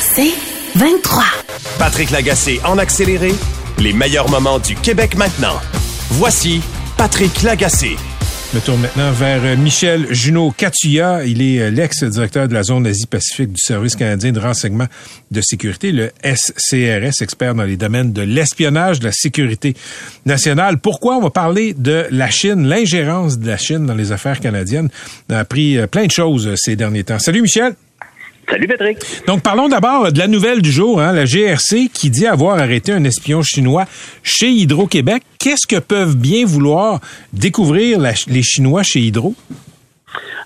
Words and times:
C'est 0.00 0.32
23. 0.76 1.22
Patrick 1.78 2.10
Lagacé 2.10 2.60
en 2.64 2.78
accéléré, 2.78 3.32
les 3.78 3.92
meilleurs 3.92 4.30
moments 4.30 4.58
du 4.58 4.74
Québec 4.74 5.16
maintenant. 5.16 5.60
Voici 6.10 6.60
Patrick 6.96 7.42
Lagacé. 7.42 7.96
Je 8.52 8.58
me 8.58 8.62
tourne 8.62 8.82
maintenant 8.82 9.10
vers 9.12 9.42
euh, 9.44 9.56
Michel 9.56 10.12
Junot 10.12 10.52
Catuya. 10.54 11.24
Il 11.24 11.40
est 11.40 11.60
euh, 11.60 11.70
l'ex-directeur 11.70 12.48
de 12.48 12.54
la 12.54 12.62
zone 12.62 12.86
Asie-Pacifique 12.86 13.52
du 13.52 13.60
Service 13.60 13.96
canadien 13.96 14.30
de 14.30 14.40
renseignement 14.40 14.88
de 15.30 15.40
sécurité, 15.40 15.90
le 15.90 16.10
SCRS, 16.22 17.22
expert 17.22 17.54
dans 17.54 17.62
les 17.62 17.78
domaines 17.78 18.12
de 18.12 18.20
l'espionnage, 18.20 19.00
de 19.00 19.06
la 19.06 19.12
sécurité 19.12 19.74
nationale. 20.26 20.78
Pourquoi? 20.78 21.16
On 21.16 21.22
va 21.22 21.30
parler 21.30 21.72
de 21.72 22.06
la 22.10 22.28
Chine, 22.28 22.68
l'ingérence 22.68 23.38
de 23.38 23.46
la 23.46 23.56
Chine 23.56 23.86
dans 23.86 23.94
les 23.94 24.12
affaires 24.12 24.38
canadiennes? 24.38 24.90
On 25.30 25.34
a 25.34 25.38
appris 25.38 25.78
euh, 25.78 25.86
plein 25.86 26.04
de 26.04 26.12
choses 26.12 26.52
ces 26.56 26.76
derniers 26.76 27.04
temps. 27.04 27.18
Salut 27.18 27.40
Michel. 27.40 27.74
Salut 28.48 28.66
Patrick. 28.66 28.98
Donc 29.26 29.42
parlons 29.42 29.68
d'abord 29.68 30.12
de 30.12 30.18
la 30.18 30.26
nouvelle 30.26 30.60
du 30.62 30.70
jour, 30.70 31.00
hein, 31.00 31.12
la 31.12 31.24
GRC 31.24 31.88
qui 31.92 32.10
dit 32.10 32.26
avoir 32.26 32.58
arrêté 32.58 32.92
un 32.92 33.04
espion 33.04 33.42
chinois 33.42 33.86
chez 34.22 34.50
Hydro-Québec. 34.50 35.22
Qu'est-ce 35.38 35.66
que 35.66 35.78
peuvent 35.78 36.16
bien 36.16 36.44
vouloir 36.44 37.00
découvrir 37.32 37.98
les 38.00 38.42
Chinois 38.42 38.82
chez 38.82 39.00
Hydro? 39.00 39.34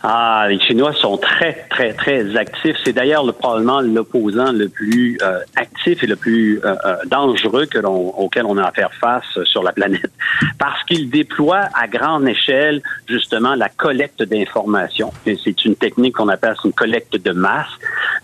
Ah, 0.03 0.47
les 0.48 0.61
Chinois 0.61 0.92
sont 0.92 1.17
très, 1.17 1.67
très, 1.69 1.92
très 1.92 2.36
actifs. 2.36 2.77
C'est 2.84 2.92
d'ailleurs 2.92 3.25
le, 3.25 3.33
probablement 3.33 3.81
l'opposant 3.81 4.53
le 4.53 4.69
plus 4.69 5.19
euh, 5.23 5.41
actif 5.56 6.03
et 6.03 6.06
le 6.06 6.17
plus 6.17 6.61
euh, 6.64 6.75
euh, 6.84 6.97
dangereux 7.06 7.67
que 7.67 7.78
l'on, 7.78 8.11
auquel 8.11 8.45
on 8.47 8.56
a 8.56 8.64
à 8.64 8.73
faire 8.73 8.92
face 8.95 9.25
sur 9.45 9.62
la 9.62 9.73
planète, 9.73 10.11
parce 10.58 10.83
qu'ils 10.84 11.11
déploient 11.11 11.69
à 11.75 11.89
grande 11.89 12.28
échelle 12.28 12.83
justement 13.08 13.55
la 13.55 13.69
collecte 13.69 14.23
d'informations. 14.23 15.12
c'est 15.25 15.64
une 15.64 15.77
technique 15.77 16.17
qu'on 16.17 16.28
appelle 16.28 16.55
une 16.64 16.73
collecte 16.73 17.17
de 17.17 17.33
masse. 17.33 17.67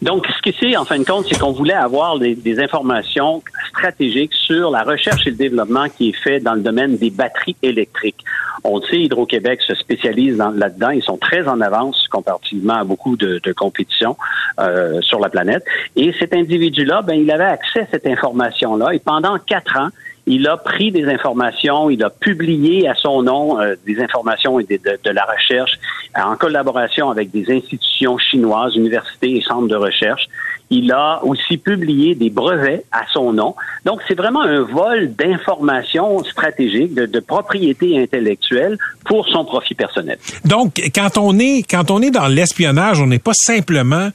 Donc, 0.00 0.26
ce 0.26 0.42
qui 0.42 0.56
c'est, 0.58 0.76
en 0.76 0.84
fin 0.84 0.98
de 0.98 1.04
compte, 1.04 1.26
c'est 1.28 1.38
qu'on 1.38 1.52
voulait 1.52 1.74
avoir 1.74 2.18
des, 2.18 2.34
des 2.34 2.60
informations 2.60 3.42
stratégiques 3.68 4.34
sur 4.34 4.70
la 4.70 4.82
recherche 4.82 5.26
et 5.26 5.30
le 5.30 5.36
développement 5.36 5.88
qui 5.88 6.10
est 6.10 6.22
fait 6.22 6.40
dans 6.40 6.54
le 6.54 6.60
domaine 6.60 6.96
des 6.96 7.10
batteries 7.10 7.56
électriques. 7.62 8.24
On 8.64 8.80
sait, 8.80 9.00
Hydro-Québec 9.00 9.60
se 9.62 9.74
spécialise 9.74 10.36
là-dedans. 10.36 10.90
Ils 10.90 11.02
sont 11.02 11.16
très 11.16 11.48
en 11.48 11.60
avance 11.60 12.06
comparativement 12.08 12.74
à 12.74 12.84
beaucoup 12.84 13.16
de, 13.16 13.40
compétitions 13.52 14.16
euh, 14.60 15.00
sur 15.02 15.18
la 15.18 15.28
planète. 15.28 15.64
Et 15.96 16.12
cet 16.18 16.32
individu-là, 16.34 17.02
ben, 17.02 17.14
il 17.14 17.30
avait 17.30 17.44
accès 17.44 17.80
à 17.80 17.86
cette 17.90 18.06
information-là. 18.06 18.94
Et 18.94 18.98
pendant 18.98 19.38
quatre 19.38 19.76
ans, 19.76 19.88
il 20.26 20.46
a 20.46 20.56
pris 20.56 20.92
des 20.92 21.06
informations, 21.06 21.90
il 21.90 22.02
a 22.04 22.10
publié 22.10 22.88
à 22.88 22.94
son 22.94 23.22
nom 23.22 23.60
euh, 23.60 23.74
des 23.84 24.00
informations 24.00 24.60
et 24.60 24.64
de, 24.64 25.10
la 25.10 25.24
recherche 25.24 25.78
en 26.14 26.36
collaboration 26.36 27.10
avec 27.10 27.30
des 27.30 27.50
institutions 27.50 28.18
chinoises, 28.18 28.76
universités 28.76 29.36
et 29.36 29.42
centres 29.42 29.68
de 29.68 29.76
recherche. 29.76 30.28
Il 30.74 30.90
a 30.90 31.20
aussi 31.22 31.58
publié 31.58 32.14
des 32.14 32.30
brevets 32.30 32.86
à 32.92 33.02
son 33.12 33.34
nom. 33.34 33.54
Donc, 33.84 34.00
c'est 34.08 34.14
vraiment 34.14 34.40
un 34.40 34.62
vol 34.62 35.14
d'informations 35.14 36.24
stratégiques, 36.24 36.94
de, 36.94 37.20
propriété 37.20 38.00
intellectuelle 38.00 38.78
pour 39.04 39.28
son 39.28 39.44
profit 39.44 39.74
personnel. 39.74 40.16
Donc, 40.46 40.80
quand 40.94 41.18
on 41.18 41.38
est 41.38 41.62
quand 41.70 41.90
on 41.90 42.00
est 42.00 42.10
dans 42.10 42.26
l'espionnage, 42.26 43.02
on 43.02 43.06
n'est 43.06 43.18
pas 43.18 43.34
simplement, 43.34 44.08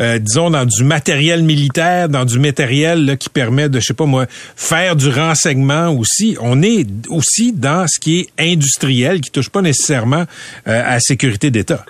euh, 0.00 0.18
disons, 0.18 0.50
dans 0.50 0.66
du 0.66 0.84
matériel 0.84 1.42
militaire, 1.42 2.10
dans 2.10 2.26
du 2.26 2.38
matériel 2.38 3.06
là, 3.06 3.16
qui 3.16 3.30
permet 3.30 3.70
de, 3.70 3.80
je 3.80 3.86
sais 3.86 3.94
pas 3.94 4.04
moi, 4.04 4.26
faire 4.28 4.96
du 4.96 5.08
renseignement 5.08 5.88
aussi. 5.88 6.36
On 6.42 6.62
est 6.62 6.86
aussi 7.08 7.54
dans 7.54 7.86
ce 7.88 7.98
qui 7.98 8.20
est 8.20 8.52
industriel, 8.52 9.22
qui 9.22 9.30
touche 9.30 9.48
pas 9.48 9.62
nécessairement 9.62 10.24
euh, 10.68 10.82
à 10.84 10.94
la 10.94 11.00
sécurité 11.00 11.50
d'État. 11.50 11.86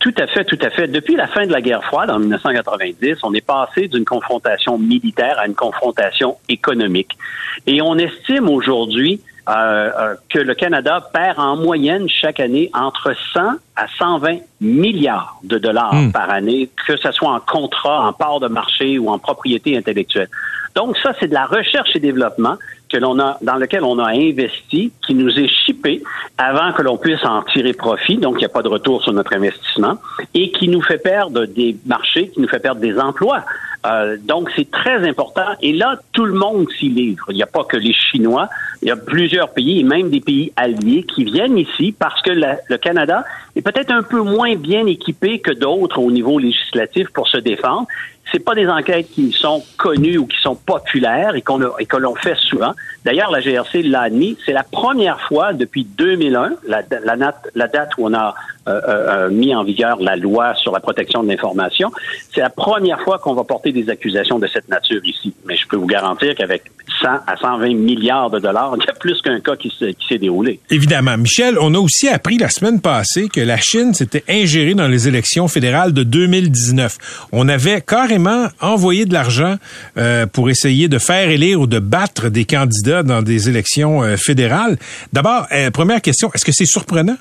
Tout 0.00 0.14
à 0.16 0.26
fait, 0.26 0.44
tout 0.44 0.58
à 0.62 0.70
fait. 0.70 0.88
Depuis 0.88 1.14
la 1.14 1.26
fin 1.26 1.46
de 1.46 1.52
la 1.52 1.60
guerre 1.60 1.84
froide 1.84 2.10
en 2.10 2.18
1990, 2.18 3.18
on 3.22 3.34
est 3.34 3.46
passé 3.46 3.86
d'une 3.86 4.06
confrontation 4.06 4.78
militaire 4.78 5.38
à 5.38 5.46
une 5.46 5.54
confrontation 5.54 6.38
économique. 6.48 7.18
Et 7.66 7.82
on 7.82 7.98
estime 7.98 8.48
aujourd'hui 8.48 9.20
euh, 9.48 9.52
euh, 9.98 10.14
que 10.30 10.38
le 10.38 10.54
Canada 10.54 11.06
perd 11.12 11.38
en 11.38 11.56
moyenne 11.56 12.08
chaque 12.08 12.40
année 12.40 12.70
entre 12.72 13.14
100 13.34 13.40
à 13.76 13.86
120 13.98 14.38
milliards 14.62 15.38
de 15.44 15.58
dollars 15.58 15.94
hmm. 15.94 16.12
par 16.12 16.30
année, 16.30 16.70
que 16.86 16.96
ce 16.96 17.12
soit 17.12 17.32
en 17.32 17.40
contrat, 17.40 18.06
en 18.06 18.14
part 18.14 18.40
de 18.40 18.48
marché 18.48 18.98
ou 18.98 19.10
en 19.10 19.18
propriété 19.18 19.76
intellectuelle. 19.76 20.28
Donc 20.74 20.96
ça, 20.98 21.12
c'est 21.20 21.28
de 21.28 21.34
la 21.34 21.46
recherche 21.46 21.90
et 21.94 22.00
développement 22.00 22.56
que 22.88 22.96
l'on 22.96 23.18
a, 23.18 23.38
dans 23.42 23.56
lequel 23.56 23.84
on 23.84 23.98
a 23.98 24.10
investi, 24.10 24.92
qui 25.06 25.14
nous 25.14 25.38
est 25.38 25.48
chippé 25.48 26.02
avant 26.40 26.72
que 26.72 26.80
l'on 26.80 26.96
puisse 26.96 27.22
en 27.22 27.42
tirer 27.42 27.74
profit, 27.74 28.16
donc 28.16 28.36
il 28.36 28.38
n'y 28.38 28.44
a 28.46 28.48
pas 28.48 28.62
de 28.62 28.68
retour 28.68 29.02
sur 29.02 29.12
notre 29.12 29.34
investissement, 29.34 29.98
et 30.32 30.50
qui 30.50 30.68
nous 30.68 30.80
fait 30.80 30.96
perdre 30.96 31.44
des 31.44 31.76
marchés, 31.84 32.30
qui 32.30 32.40
nous 32.40 32.48
fait 32.48 32.60
perdre 32.60 32.80
des 32.80 32.98
emplois. 32.98 33.44
Euh, 33.86 34.16
donc 34.18 34.50
c'est 34.56 34.70
très 34.70 35.06
important. 35.06 35.44
Et 35.60 35.74
là, 35.74 35.98
tout 36.12 36.24
le 36.24 36.32
monde 36.32 36.66
s'y 36.78 36.88
livre. 36.88 37.26
Il 37.28 37.34
n'y 37.34 37.42
a 37.42 37.46
pas 37.46 37.64
que 37.64 37.76
les 37.76 37.92
Chinois, 37.92 38.48
il 38.82 38.88
y 38.88 38.90
a 38.90 38.96
plusieurs 38.96 39.50
pays, 39.50 39.80
et 39.80 39.84
même 39.84 40.10
des 40.10 40.20
pays 40.20 40.52
alliés, 40.56 41.04
qui 41.04 41.24
viennent 41.24 41.58
ici 41.58 41.94
parce 41.98 42.20
que 42.22 42.30
le 42.30 42.76
Canada 42.78 43.24
est 43.56 43.62
peut-être 43.62 43.90
un 43.90 44.02
peu 44.02 44.22
moins 44.22 44.54
bien 44.56 44.86
équipé 44.86 45.38
que 45.38 45.50
d'autres 45.50 45.98
au 45.98 46.10
niveau 46.10 46.38
législatif 46.38 47.08
pour 47.10 47.28
se 47.28 47.38
défendre 47.38 47.86
c'est 48.32 48.38
pas 48.38 48.54
des 48.54 48.68
enquêtes 48.68 49.10
qui 49.10 49.32
sont 49.32 49.62
connues 49.76 50.18
ou 50.18 50.26
qui 50.26 50.40
sont 50.40 50.54
populaires 50.54 51.34
et 51.34 51.44
et 51.78 51.86
que 51.86 51.96
l'on 51.96 52.14
fait 52.14 52.36
souvent. 52.36 52.74
D'ailleurs, 53.04 53.30
la 53.30 53.40
GRC 53.40 53.82
l'a 53.82 54.02
admis. 54.02 54.36
C'est 54.44 54.52
la 54.52 54.62
première 54.62 55.20
fois 55.22 55.52
depuis 55.52 55.84
2001, 55.84 56.52
la, 56.66 56.82
la, 57.04 57.34
la 57.54 57.68
date 57.68 57.90
où 57.98 58.06
on 58.06 58.14
a 58.14 58.34
euh, 58.68 58.72
euh, 58.72 59.26
euh, 59.26 59.30
mis 59.30 59.54
en 59.54 59.64
vigueur 59.64 60.00
la 60.00 60.16
loi 60.16 60.54
sur 60.54 60.72
la 60.72 60.80
protection 60.80 61.22
de 61.22 61.28
l'information. 61.28 61.90
C'est 62.32 62.40
la 62.40 62.50
première 62.50 63.00
fois 63.00 63.18
qu'on 63.18 63.34
va 63.34 63.42
porter 63.42 63.72
des 63.72 63.88
accusations 63.88 64.38
de 64.38 64.46
cette 64.46 64.68
nature 64.68 65.00
ici. 65.04 65.34
Mais 65.46 65.56
je 65.56 65.66
peux 65.66 65.76
vous 65.76 65.86
garantir 65.86 66.34
qu'avec 66.34 66.70
100 67.00 67.08
à 67.26 67.36
120 67.36 67.74
milliards 67.74 68.30
de 68.30 68.38
dollars, 68.38 68.69
il 68.80 68.84
y 68.84 68.88
a 68.88 68.92
plus 68.92 69.20
qu'un 69.22 69.40
cas 69.40 69.56
qui 69.56 69.72
s'est 69.78 70.18
déroulé. 70.18 70.60
Évidemment. 70.70 71.16
Michel, 71.16 71.56
on 71.60 71.74
a 71.74 71.78
aussi 71.78 72.08
appris 72.08 72.38
la 72.38 72.48
semaine 72.48 72.80
passée 72.80 73.28
que 73.28 73.40
la 73.40 73.56
Chine 73.56 73.94
s'était 73.94 74.24
ingérée 74.28 74.74
dans 74.74 74.88
les 74.88 75.08
élections 75.08 75.48
fédérales 75.48 75.92
de 75.92 76.02
2019. 76.02 77.28
On 77.32 77.48
avait 77.48 77.80
carrément 77.80 78.48
envoyé 78.60 79.06
de 79.06 79.12
l'argent 79.12 79.56
euh, 79.96 80.26
pour 80.26 80.50
essayer 80.50 80.88
de 80.88 80.98
faire 80.98 81.28
élire 81.30 81.60
ou 81.60 81.66
de 81.66 81.78
battre 81.78 82.28
des 82.28 82.44
candidats 82.44 83.02
dans 83.02 83.22
des 83.22 83.48
élections 83.48 84.02
euh, 84.02 84.16
fédérales. 84.16 84.78
D'abord, 85.12 85.46
euh, 85.52 85.70
première 85.70 86.02
question, 86.02 86.30
est-ce 86.34 86.44
que 86.44 86.52
c'est 86.52 86.66
surprenant? 86.66 87.16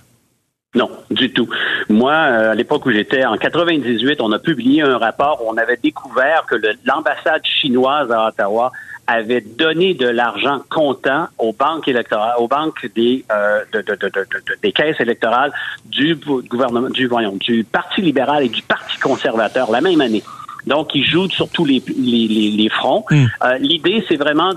Non, 0.75 0.89
du 1.09 1.31
tout. 1.31 1.49
Moi, 1.89 2.13
à 2.13 2.53
l'époque 2.53 2.85
où 2.85 2.91
j'étais 2.91 3.25
en 3.25 3.37
98, 3.37 4.21
on 4.21 4.31
a 4.31 4.37
publié 4.37 4.83
un 4.83 4.99
rapport 4.99 5.43
où 5.43 5.49
on 5.49 5.57
avait 5.57 5.79
découvert 5.81 6.45
que 6.47 6.55
l'ambassade 6.85 7.41
chinoise 7.43 8.11
à 8.11 8.27
Ottawa 8.27 8.71
avait 9.09 9.41
donné 9.41 9.95
de 9.95 10.07
l'argent 10.07 10.61
comptant 10.69 11.27
aux 11.37 11.51
banques 11.51 11.87
électorales, 11.87 12.35
aux 12.37 12.47
banques 12.47 12.85
des 12.95 13.25
euh, 13.31 13.63
de, 13.73 13.81
de, 13.81 13.95
de, 13.95 14.25
des 14.61 14.71
caisses 14.71 14.99
électorales 14.99 15.51
du 15.85 16.15
gouvernement, 16.15 16.89
du 16.89 17.07
voyons, 17.07 17.35
du 17.37 17.63
Parti 17.63 18.01
libéral 18.01 18.43
et 18.43 18.49
du 18.49 18.61
Parti 18.61 18.97
conservateur 18.99 19.71
la 19.71 19.81
même 19.81 19.99
année. 20.01 20.23
Donc, 20.67 20.93
ils 20.93 21.05
jouent 21.05 21.29
sur 21.29 21.49
tous 21.49 21.65
les, 21.65 21.81
les, 21.97 22.27
les, 22.51 22.69
fronts. 22.69 23.05
Hmm. 23.09 23.25
Euh, 23.43 23.57
L'idée, 23.57 24.03
c'est 24.07 24.17
vraiment 24.17 24.53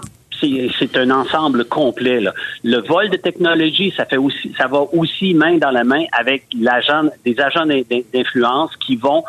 c'est 0.80 0.96
un 0.96 1.10
ensemble 1.10 1.64
complet. 1.66 2.20
Là. 2.20 2.34
Le 2.64 2.78
vol 2.78 3.10
de 3.10 3.16
technologie, 3.16 3.94
ça 3.96 4.04
fait 4.06 4.16
aussi, 4.16 4.52
ça 4.58 4.66
va 4.66 4.80
aussi 4.92 5.34
main 5.34 5.56
dans 5.58 5.70
la 5.70 5.84
main 5.84 6.04
avec 6.18 6.46
l'agent, 6.58 7.04
des 7.24 7.38
agents 7.40 7.64
d'influence 8.12 8.74
qui 8.84 8.96
vont 8.96 9.22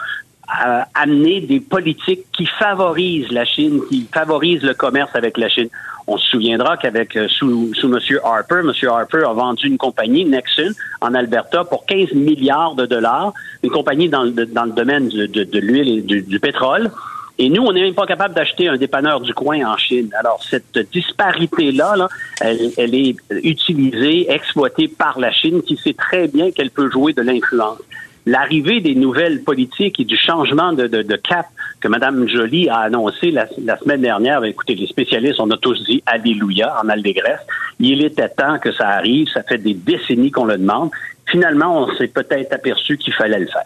amener 0.47 1.41
des 1.41 1.59
politiques 1.59 2.25
qui 2.35 2.45
favorisent 2.45 3.31
la 3.31 3.45
Chine, 3.45 3.81
qui 3.89 4.07
favorisent 4.13 4.63
le 4.63 4.73
commerce 4.73 5.11
avec 5.15 5.37
la 5.37 5.49
Chine. 5.49 5.69
On 6.05 6.17
se 6.17 6.27
souviendra 6.31 6.75
qu'avec 6.75 7.15
euh, 7.15 7.27
sous, 7.29 7.73
sous 7.75 7.87
M. 7.87 7.99
Harper, 8.23 8.59
M. 8.59 8.73
Harper 8.89 9.23
a 9.25 9.33
vendu 9.33 9.67
une 9.67 9.77
compagnie, 9.77 10.25
Nexon, 10.25 10.73
en 10.99 11.13
Alberta, 11.13 11.63
pour 11.63 11.85
15 11.85 12.11
milliards 12.13 12.75
de 12.75 12.85
dollars, 12.85 13.33
une 13.63 13.69
compagnie 13.69 14.09
dans 14.09 14.25
dans 14.25 14.65
le 14.65 14.71
domaine 14.71 15.07
de, 15.07 15.25
de, 15.25 15.59
l'huile 15.59 15.99
et 15.99 16.01
du, 16.01 16.21
du, 16.21 16.39
pétrole. 16.41 16.91
Et 17.39 17.49
nous, 17.49 17.63
on 17.63 17.71
n'est 17.71 17.81
même 17.81 17.95
pas 17.95 18.05
capable 18.05 18.35
d'acheter 18.35 18.67
un 18.67 18.75
dépanneur 18.75 19.21
du 19.21 19.33
coin 19.33 19.65
en 19.65 19.77
Chine. 19.77 20.09
Alors, 20.19 20.43
cette 20.43 20.77
disparité-là, 20.91 21.95
là, 21.95 22.09
elle, 22.41 22.71
elle, 22.77 22.93
est 22.93 23.15
utilisée, 23.43 24.29
exploitée 24.29 24.89
par 24.89 25.19
la 25.19 25.31
Chine, 25.31 25.61
qui 25.63 25.77
sait 25.77 25.93
très 25.93 26.27
bien 26.27 26.51
qu'elle 26.51 26.69
peut 26.69 26.91
jouer 26.91 27.13
de 27.13 27.21
l'influence 27.21 27.79
l'arrivée 28.25 28.81
des 28.81 28.95
nouvelles 28.95 29.43
politiques 29.43 29.99
et 29.99 30.05
du 30.05 30.17
changement 30.17 30.73
de, 30.73 31.15
cap 31.17 31.47
que 31.79 31.87
Mme 31.87 32.27
Joly 32.27 32.69
a 32.69 32.79
annoncé 32.79 33.31
la, 33.31 33.47
semaine 33.77 34.01
dernière. 34.01 34.41
Ben, 34.41 34.47
écoutez, 34.47 34.75
les 34.75 34.87
spécialistes, 34.87 35.39
on 35.39 35.49
a 35.51 35.57
tous 35.57 35.83
dit 35.85 36.01
Alléluia 36.05 36.73
en 36.83 36.89
allégresse. 36.89 37.41
Il 37.79 38.03
était 38.03 38.29
temps 38.29 38.59
que 38.59 38.71
ça 38.71 38.89
arrive. 38.89 39.27
Ça 39.33 39.43
fait 39.43 39.57
des 39.57 39.73
décennies 39.73 40.31
qu'on 40.31 40.45
le 40.45 40.57
demande. 40.57 40.89
Finalement, 41.25 41.83
on 41.83 41.97
s'est 41.97 42.07
peut-être 42.07 42.53
aperçu 42.53 42.97
qu'il 42.97 43.13
fallait 43.13 43.39
le 43.39 43.47
faire. 43.47 43.63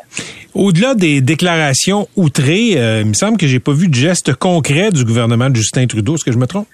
Au-delà 0.53 0.95
des 0.95 1.21
déclarations 1.21 2.07
outrées, 2.15 2.73
euh, 2.77 3.01
il 3.01 3.07
me 3.07 3.13
semble 3.13 3.37
que 3.37 3.47
j'ai 3.47 3.59
pas 3.59 3.73
vu 3.73 3.87
de 3.87 3.95
geste 3.95 4.33
concret 4.33 4.91
du 4.91 5.03
gouvernement 5.03 5.49
de 5.49 5.55
Justin 5.55 5.87
Trudeau. 5.87 6.15
Est-ce 6.15 6.23
que 6.23 6.31
je 6.31 6.37
me 6.37 6.47
trompe? 6.47 6.67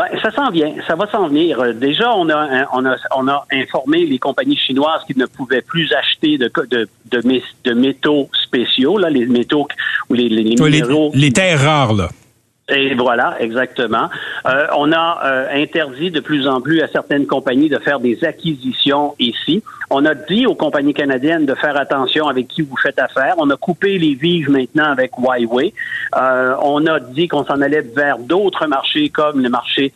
Ben, 0.00 0.18
ça 0.22 0.30
s'en 0.30 0.50
vient, 0.50 0.72
ça 0.86 0.94
va 0.94 1.06
s'en 1.10 1.28
venir. 1.28 1.60
Euh, 1.60 1.74
déjà, 1.74 2.14
on 2.14 2.30
a, 2.30 2.66
on 2.72 2.86
a, 2.86 2.96
on 3.14 3.28
a 3.28 3.44
informé 3.52 4.06
les 4.06 4.18
compagnies 4.18 4.56
chinoises 4.56 5.02
qui 5.06 5.18
ne 5.18 5.26
pouvaient 5.26 5.60
plus 5.60 5.92
acheter 5.92 6.38
de, 6.38 6.50
de, 6.70 6.88
de, 7.10 7.42
de 7.64 7.72
métaux 7.74 8.30
spéciaux, 8.42 8.96
là, 8.96 9.10
les 9.10 9.26
métaux 9.26 9.68
ou 10.08 10.14
les, 10.14 10.30
les, 10.30 10.42
minéraux. 10.42 11.10
les 11.14 11.32
terres 11.32 11.60
rares, 11.60 11.92
là. 11.92 12.08
Et 12.70 12.94
voilà, 12.94 13.36
exactement. 13.40 14.08
Euh, 14.46 14.66
on 14.76 14.92
a 14.92 15.20
euh, 15.24 15.62
interdit 15.62 16.10
de 16.10 16.20
plus 16.20 16.46
en 16.46 16.60
plus 16.60 16.80
à 16.82 16.88
certaines 16.88 17.26
compagnies 17.26 17.68
de 17.68 17.78
faire 17.78 18.00
des 18.00 18.24
acquisitions 18.24 19.14
ici. 19.18 19.62
On 19.90 20.04
a 20.04 20.14
dit 20.14 20.46
aux 20.46 20.54
compagnies 20.54 20.94
canadiennes 20.94 21.46
de 21.46 21.54
faire 21.54 21.76
attention 21.76 22.28
avec 22.28 22.48
qui 22.48 22.62
vous 22.62 22.76
faites 22.76 22.98
affaire. 22.98 23.34
On 23.38 23.50
a 23.50 23.56
coupé 23.56 23.98
les 23.98 24.14
vives 24.14 24.50
maintenant 24.50 24.90
avec 24.90 25.12
Huawei. 25.18 25.74
Euh, 26.16 26.54
on 26.62 26.86
a 26.86 27.00
dit 27.00 27.28
qu'on 27.28 27.44
s'en 27.44 27.60
allait 27.60 27.82
vers 27.82 28.18
d'autres 28.18 28.66
marchés 28.66 29.08
comme 29.08 29.42
le 29.42 29.48
marché 29.48 29.92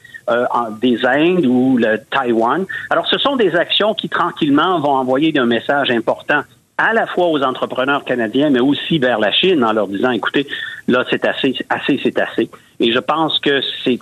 des 0.80 1.04
Indes 1.04 1.44
ou 1.44 1.76
le 1.76 1.98
Taïwan. 2.10 2.64
Alors, 2.88 3.06
ce 3.06 3.18
sont 3.18 3.36
des 3.36 3.54
actions 3.54 3.92
qui 3.92 4.08
tranquillement 4.08 4.80
vont 4.80 4.92
envoyer 4.92 5.38
un 5.38 5.44
message 5.44 5.90
important 5.90 6.40
à 6.76 6.92
la 6.92 7.06
fois 7.06 7.28
aux 7.28 7.42
entrepreneurs 7.42 8.04
canadiens, 8.04 8.50
mais 8.50 8.60
aussi 8.60 8.98
vers 8.98 9.18
la 9.18 9.32
Chine 9.32 9.64
en 9.64 9.72
leur 9.72 9.86
disant, 9.86 10.10
écoutez, 10.10 10.46
là, 10.88 11.04
c'est 11.08 11.24
assez, 11.24 11.54
assez, 11.68 12.00
c'est 12.02 12.18
assez. 12.18 12.50
Et 12.80 12.92
je 12.92 12.98
pense 12.98 13.38
que 13.38 13.60
c'est, 13.84 13.98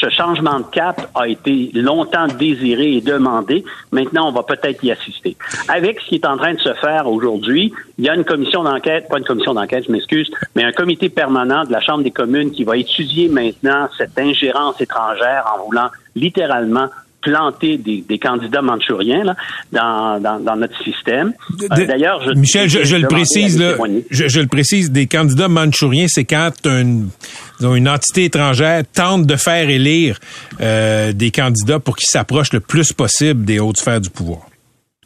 ce 0.00 0.10
changement 0.10 0.60
de 0.60 0.66
cap 0.66 1.08
a 1.14 1.28
été 1.28 1.70
longtemps 1.74 2.26
désiré 2.26 2.96
et 2.96 3.00
demandé. 3.00 3.64
Maintenant, 3.92 4.28
on 4.28 4.32
va 4.32 4.42
peut-être 4.42 4.82
y 4.84 4.90
assister. 4.90 5.36
Avec 5.68 6.00
ce 6.00 6.08
qui 6.08 6.14
est 6.16 6.26
en 6.26 6.36
train 6.36 6.54
de 6.54 6.60
se 6.60 6.74
faire 6.74 7.06
aujourd'hui, 7.06 7.72
il 7.98 8.04
y 8.04 8.08
a 8.08 8.14
une 8.14 8.24
commission 8.24 8.62
d'enquête, 8.62 9.08
pas 9.08 9.18
une 9.18 9.24
commission 9.24 9.54
d'enquête, 9.54 9.84
je 9.86 9.92
m'excuse, 9.92 10.30
mais 10.54 10.64
un 10.64 10.72
comité 10.72 11.08
permanent 11.08 11.64
de 11.64 11.72
la 11.72 11.80
Chambre 11.80 12.02
des 12.04 12.10
communes 12.10 12.50
qui 12.50 12.64
va 12.64 12.76
étudier 12.76 13.28
maintenant 13.28 13.88
cette 13.96 14.18
ingérence 14.18 14.80
étrangère 14.80 15.44
en 15.54 15.64
voulant 15.64 15.88
littéralement 16.14 16.88
planter 17.26 17.76
des, 17.76 18.18
candidats 18.18 18.62
manchouriens 18.62 19.24
là, 19.24 19.36
dans, 19.72 20.40
dans, 20.40 20.56
notre 20.56 20.80
système. 20.82 21.32
Euh, 21.60 21.86
d'ailleurs, 21.86 22.22
je, 22.22 22.30
Michel, 22.30 22.68
je, 22.68 22.96
le 22.96 23.08
précise, 23.08 23.58
là, 23.58 23.74
je, 24.10 24.40
le 24.40 24.46
précise, 24.46 24.92
des 24.92 25.08
candidats 25.08 25.48
manchouriens, 25.48 26.06
c'est 26.08 26.24
quand 26.24 26.52
une, 26.64 27.08
une 27.60 27.88
entité 27.88 28.24
étrangère 28.24 28.84
tente 28.94 29.26
de 29.26 29.34
faire 29.34 29.68
élire 29.68 30.18
euh, 30.60 31.12
des 31.12 31.32
candidats 31.32 31.80
pour 31.80 31.96
qu'ils 31.96 32.06
s'approchent 32.06 32.52
le 32.52 32.60
plus 32.60 32.92
possible 32.92 33.44
des 33.44 33.58
hautes 33.58 33.78
sphères 33.78 34.00
du 34.00 34.10
pouvoir. 34.10 34.46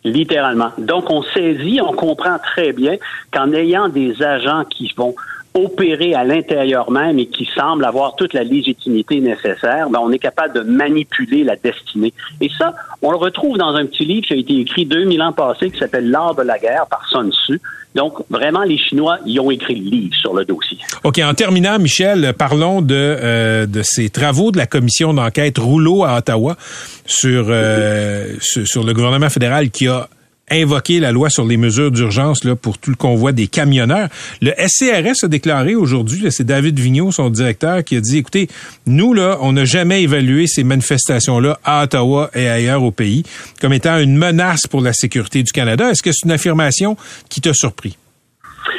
Littéralement. 0.05 0.73
Donc, 0.79 1.11
on 1.11 1.23
saisit, 1.23 1.81
on 1.81 1.93
comprend 1.93 2.39
très 2.39 2.73
bien 2.73 2.97
qu'en 3.33 3.53
ayant 3.53 3.89
des 3.89 4.23
agents 4.23 4.65
qui 4.65 4.93
vont 4.97 5.15
opérer 5.55 6.15
à 6.15 6.25
l'intérieur 6.25 6.91
même 6.91 7.19
et 7.19 7.27
qui 7.27 7.49
semble 7.55 7.85
avoir 7.85 8.15
toute 8.17 8.35
la 8.35 8.45
légitimité 8.45 9.21
nécessaire, 9.21 9.91
ben 9.91 10.01
on 10.03 10.13
est 10.13 10.19
capable 10.19 10.55
de 10.55 10.61
manipuler 10.61 11.43
la 11.45 11.57
destinée. 11.57 12.13
Et 12.41 12.51
ça, 12.57 12.75
on 13.03 13.11
le 13.11 13.17
retrouve 13.17 13.59
dans 13.59 13.75
un 13.75 13.87
petit 13.87 14.05
livre 14.05 14.27
qui 14.27 14.33
a 14.33 14.37
été 14.37 14.59
écrit 14.59 14.87
2000 14.87 15.23
ans 15.23 15.33
passés 15.33 15.71
qui 15.71 15.79
s'appelle 15.79 16.11
L'art 16.11 16.35
de 16.35 16.43
la 16.43 16.59
guerre 16.59 16.87
par 16.89 17.07
Sun 17.09 17.33
Tzu. 17.33 17.61
Donc, 17.97 18.19
vraiment, 18.31 18.63
les 18.63 18.79
Chinois, 18.79 19.19
ils 19.27 19.41
ont 19.41 19.51
écrit 19.51 19.75
le 19.75 19.91
livre 19.91 20.15
sur 20.15 20.33
le 20.33 20.45
dossier. 20.45 20.79
OK. 21.03 21.19
En 21.19 21.35
terminant, 21.35 21.79
Michel, 21.81 22.35
parlons 22.39 22.83
de, 22.83 22.95
euh, 22.95 23.67
de 23.67 23.83
ces 23.83 24.11
travaux 24.11 24.53
de 24.53 24.59
la 24.59 24.67
commission 24.67 25.13
d'enquête 25.13 25.59
Rouleau 25.59 26.05
à 26.05 26.19
Ottawa 26.19 26.57
sur, 27.05 27.47
euh, 27.49 28.37
sur 28.41 28.85
le 28.85 28.93
gouvernement 28.93 29.29
fédéral 29.29 29.71
qui 29.71 29.89
a 29.89 30.09
invoquer 30.51 31.01
la 31.01 31.13
loi 31.13 31.31
sur 31.31 31.45
les 31.45 31.57
mesures 31.57 31.91
d'urgence 31.91 32.45
là 32.45 32.57
pour 32.57 32.79
tout 32.79 32.91
le 32.91 32.97
convoi 32.97 33.33
des 33.33 33.47
camionneurs. 33.47 34.09
Le 34.41 34.53
SCRS 34.57 35.25
a 35.25 35.29
déclaré 35.29 35.75
aujourd'hui, 35.75 36.27
c'est 36.31 36.45
David 36.45 36.79
Vigneault, 36.79 37.13
son 37.13 37.31
directeur, 37.31 37.85
qui 37.85 37.97
a 37.97 38.01
dit, 38.01 38.19
écoutez, 38.19 38.49
nous, 38.87 39.15
là, 39.15 39.39
on 39.41 39.53
n'a 39.53 39.65
jamais 39.65 40.03
évalué 40.03 40.47
ces 40.47 40.65
manifestations-là 40.65 41.59
à 41.65 41.85
Ottawa 41.85 42.31
et 42.35 42.49
ailleurs 42.49 42.83
au 42.83 42.91
pays 42.91 43.23
comme 43.61 43.73
étant 43.73 43.99
une 43.99 44.17
menace 44.17 44.67
pour 44.67 44.81
la 44.81 44.93
sécurité 44.93 45.43
du 45.43 45.53
Canada. 45.53 45.91
Est-ce 45.91 46.03
que 46.03 46.13
c'est 46.13 46.25
une 46.25 46.33
affirmation 46.33 46.97
qui 47.29 47.41
t'a 47.41 47.55
surpris? 47.55 47.97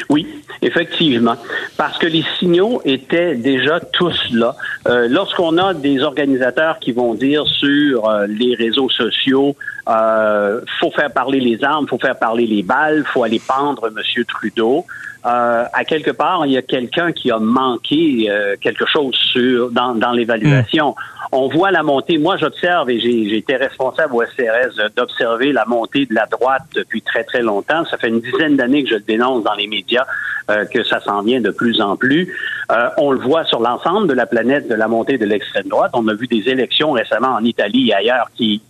Oui, 0.09 0.27
effectivement, 0.61 1.35
parce 1.77 1.97
que 1.97 2.07
les 2.07 2.23
signaux 2.39 2.81
étaient 2.85 3.35
déjà 3.35 3.79
tous 3.79 4.17
là. 4.31 4.55
Euh, 4.87 5.07
lorsqu'on 5.09 5.57
a 5.57 5.73
des 5.73 6.01
organisateurs 6.01 6.79
qui 6.79 6.91
vont 6.91 7.13
dire 7.13 7.45
sur 7.47 8.07
euh, 8.07 8.27
les 8.27 8.55
réseaux 8.55 8.89
sociaux, 8.89 9.55
euh, 9.87 10.61
faut 10.79 10.91
faire 10.91 11.11
parler 11.11 11.39
les 11.39 11.63
armes, 11.63 11.87
faut 11.87 11.97
faire 11.97 12.17
parler 12.17 12.45
les 12.45 12.63
balles, 12.63 13.03
faut 13.05 13.23
aller 13.23 13.41
pendre 13.45 13.87
M. 13.87 14.23
Trudeau. 14.25 14.85
Euh, 15.25 15.65
à 15.71 15.85
quelque 15.85 16.11
part, 16.11 16.45
il 16.45 16.53
y 16.53 16.57
a 16.57 16.61
quelqu'un 16.61 17.11
qui 17.11 17.29
a 17.31 17.37
manqué 17.37 18.27
euh, 18.29 18.55
quelque 18.59 18.85
chose 18.85 19.15
sur 19.15 19.69
dans, 19.71 19.93
dans 19.93 20.11
l'évaluation. 20.11 20.91
Hmm. 20.91 21.20
On 21.33 21.47
voit 21.47 21.71
la 21.71 21.81
montée. 21.81 22.17
Moi, 22.17 22.35
j'observe 22.35 22.89
et 22.89 22.99
j'ai 22.99 23.37
été 23.37 23.55
responsable 23.55 24.13
au 24.15 24.21
SRS 24.23 24.91
d'observer 24.97 25.53
la 25.53 25.65
montée 25.65 26.05
de 26.05 26.13
la 26.13 26.25
droite 26.25 26.63
depuis 26.75 27.01
très 27.01 27.23
très 27.23 27.41
longtemps. 27.41 27.85
Ça 27.85 27.97
fait 27.97 28.09
une 28.09 28.19
dizaine 28.19 28.57
d'années 28.57 28.83
que 28.83 28.89
je 28.89 28.95
le 28.95 29.01
dénonce 29.01 29.43
dans 29.43 29.53
les 29.53 29.67
médias 29.67 30.05
euh, 30.49 30.65
que 30.65 30.83
ça 30.83 30.99
s'en 30.99 31.21
vient 31.21 31.39
de 31.39 31.51
plus 31.51 31.79
en 31.79 31.95
plus. 31.95 32.35
Euh, 32.71 32.89
on 32.97 33.11
le 33.11 33.19
voit 33.19 33.45
sur 33.45 33.61
l'ensemble 33.61 34.07
de 34.07 34.13
la 34.13 34.25
planète 34.25 34.67
de 34.67 34.75
la 34.75 34.89
montée 34.89 35.17
de 35.17 35.25
l'extrême 35.25 35.67
droite. 35.67 35.91
On 35.93 36.07
a 36.09 36.13
vu 36.13 36.27
des 36.27 36.49
élections 36.49 36.91
récemment 36.91 37.29
en 37.29 37.43
Italie 37.45 37.89
et 37.89 37.93
ailleurs 37.93 38.29
qui, 38.35 38.61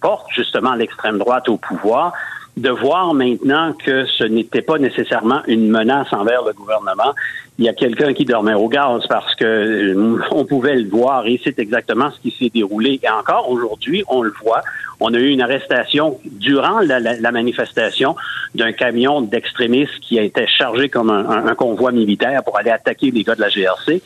portent 0.00 0.30
justement 0.30 0.74
l'extrême 0.74 1.18
droite 1.18 1.48
au 1.48 1.58
pouvoir 1.58 2.12
de 2.56 2.70
voir 2.70 3.14
maintenant 3.14 3.72
que 3.72 4.04
ce 4.06 4.24
n'était 4.24 4.62
pas 4.62 4.78
nécessairement 4.78 5.40
une 5.46 5.68
menace 5.68 6.12
envers 6.12 6.44
le 6.44 6.52
gouvernement. 6.52 7.14
Il 7.58 7.64
y 7.64 7.68
a 7.68 7.74
quelqu'un 7.74 8.12
qui 8.14 8.24
dormait 8.24 8.54
au 8.54 8.68
gaz 8.68 9.06
parce 9.08 9.34
que 9.34 9.44
euh, 9.44 10.18
on 10.30 10.44
pouvait 10.44 10.76
le 10.76 10.88
voir 10.88 11.26
et 11.26 11.40
c'est 11.44 11.58
exactement 11.58 12.10
ce 12.10 12.18
qui 12.20 12.34
s'est 12.36 12.50
déroulé. 12.52 12.98
Et 13.02 13.08
encore 13.08 13.50
aujourd'hui, 13.50 14.02
on 14.08 14.22
le 14.22 14.32
voit. 14.42 14.62
On 14.98 15.14
a 15.14 15.18
eu 15.18 15.28
une 15.28 15.40
arrestation 15.40 16.18
durant 16.24 16.80
la, 16.80 17.32
manifestation 17.32 18.16
d'un 18.54 18.72
camion 18.72 19.22
d'extrémistes 19.22 19.98
qui 20.00 20.18
a 20.18 20.22
été 20.22 20.46
chargé 20.46 20.88
comme 20.88 21.10
un, 21.10 21.54
convoi 21.54 21.92
militaire 21.92 22.42
pour 22.44 22.58
aller 22.58 22.70
attaquer 22.70 23.10
les 23.10 23.24
gars 23.24 23.34
de 23.34 23.40
la 23.40 23.48
GRC. 23.48 24.02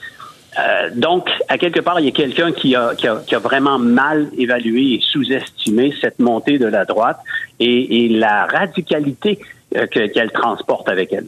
Euh, 0.58 0.90
donc, 0.94 1.28
à 1.48 1.58
quelque 1.58 1.80
part, 1.80 1.98
il 2.00 2.06
y 2.06 2.08
a 2.08 2.12
quelqu'un 2.12 2.52
qui 2.52 2.74
a, 2.76 2.94
qui, 2.94 3.08
a, 3.08 3.16
qui 3.26 3.34
a, 3.34 3.38
vraiment 3.38 3.78
mal 3.78 4.28
évalué 4.38 4.94
et 4.94 5.00
sous-estimé 5.00 5.94
cette 6.00 6.18
montée 6.18 6.58
de 6.58 6.66
la 6.66 6.84
droite 6.84 7.18
et, 7.60 8.04
et 8.04 8.08
la 8.08 8.46
radicalité 8.46 9.38
euh, 9.76 9.86
qu'elle 9.86 10.30
transporte 10.30 10.88
avec 10.88 11.12
elle. 11.12 11.26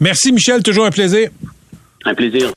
Merci, 0.00 0.32
Michel. 0.32 0.62
Toujours 0.62 0.84
un 0.84 0.90
plaisir. 0.90 1.30
Un 2.04 2.14
plaisir. 2.14 2.52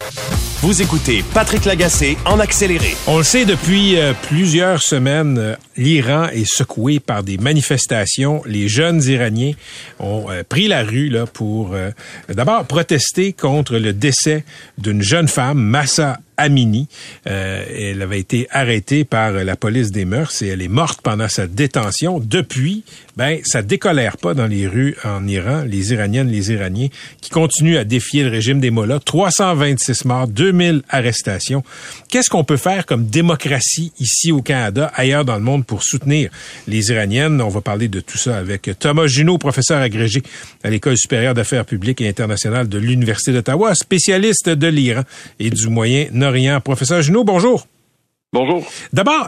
Vous 0.61 0.79
écoutez 0.79 1.23
Patrick 1.33 1.65
Lagacé 1.65 2.19
en 2.23 2.39
accéléré. 2.39 2.95
On 3.07 3.17
le 3.17 3.23
sait 3.23 3.45
depuis 3.45 3.97
euh, 3.97 4.13
plusieurs 4.13 4.79
semaines, 4.79 5.39
euh, 5.39 5.55
l'Iran 5.75 6.27
est 6.27 6.45
secoué 6.45 6.99
par 6.99 7.23
des 7.23 7.39
manifestations. 7.39 8.43
Les 8.45 8.67
jeunes 8.67 9.01
Iraniens 9.01 9.53
ont 9.99 10.29
euh, 10.29 10.43
pris 10.47 10.67
la 10.67 10.83
rue 10.83 11.09
là 11.09 11.25
pour 11.25 11.73
d'abord 12.29 12.65
protester 12.65 13.33
contre 13.33 13.77
le 13.77 13.91
décès 13.91 14.43
d'une 14.77 15.01
jeune 15.01 15.27
femme, 15.27 15.57
Massa 15.57 16.19
Amini. 16.41 16.87
Euh, 17.27 17.63
elle 17.77 18.01
avait 18.01 18.19
été 18.19 18.47
arrêtée 18.49 19.05
par 19.05 19.31
la 19.31 19.55
police 19.55 19.91
des 19.91 20.05
mœurs 20.05 20.41
et 20.41 20.47
elle 20.47 20.61
est 20.61 20.67
morte 20.67 21.01
pendant 21.01 21.27
sa 21.27 21.45
détention. 21.45 22.19
Depuis, 22.19 22.83
ben, 23.15 23.39
ça 23.43 23.61
décolère 23.61 24.17
pas 24.17 24.33
dans 24.33 24.47
les 24.47 24.67
rues 24.67 24.95
en 25.03 25.27
Iran. 25.27 25.63
Les 25.67 25.93
Iraniennes, 25.93 26.29
les 26.29 26.51
Iraniens 26.51 26.87
qui 27.21 27.29
continuent 27.29 27.77
à 27.77 27.83
défier 27.83 28.23
le 28.23 28.29
régime 28.29 28.59
des 28.59 28.71
Mollahs. 28.71 28.99
326 29.05 30.05
morts, 30.05 30.27
2000 30.27 30.81
arrestations. 30.89 31.63
Qu'est-ce 32.09 32.29
qu'on 32.29 32.43
peut 32.43 32.57
faire 32.57 32.87
comme 32.87 33.05
démocratie 33.05 33.91
ici 33.99 34.31
au 34.31 34.41
Canada, 34.41 34.91
ailleurs 34.95 35.25
dans 35.25 35.35
le 35.35 35.41
monde 35.41 35.65
pour 35.65 35.83
soutenir 35.83 36.31
les 36.67 36.89
Iraniennes? 36.89 37.39
On 37.41 37.49
va 37.49 37.61
parler 37.61 37.87
de 37.87 37.99
tout 37.99 38.17
ça 38.17 38.37
avec 38.37 38.69
Thomas 38.79 39.05
Junot, 39.05 39.37
professeur 39.37 39.79
agrégé 39.79 40.23
à 40.63 40.69
l'École 40.71 40.97
supérieure 40.97 41.35
d'affaires 41.35 41.65
publiques 41.65 42.01
et 42.01 42.09
internationales 42.09 42.67
de 42.67 42.79
l'Université 42.79 43.31
d'Ottawa, 43.31 43.75
spécialiste 43.75 44.49
de 44.49 44.67
l'Iran 44.67 45.03
et 45.39 45.51
du 45.51 45.67
Moyen-Orient 45.67 46.30
Professeur 46.63 47.01
Junot, 47.01 47.23
bonjour. 47.23 47.67
Bonjour. 48.33 48.65
D'abord, 48.93 49.27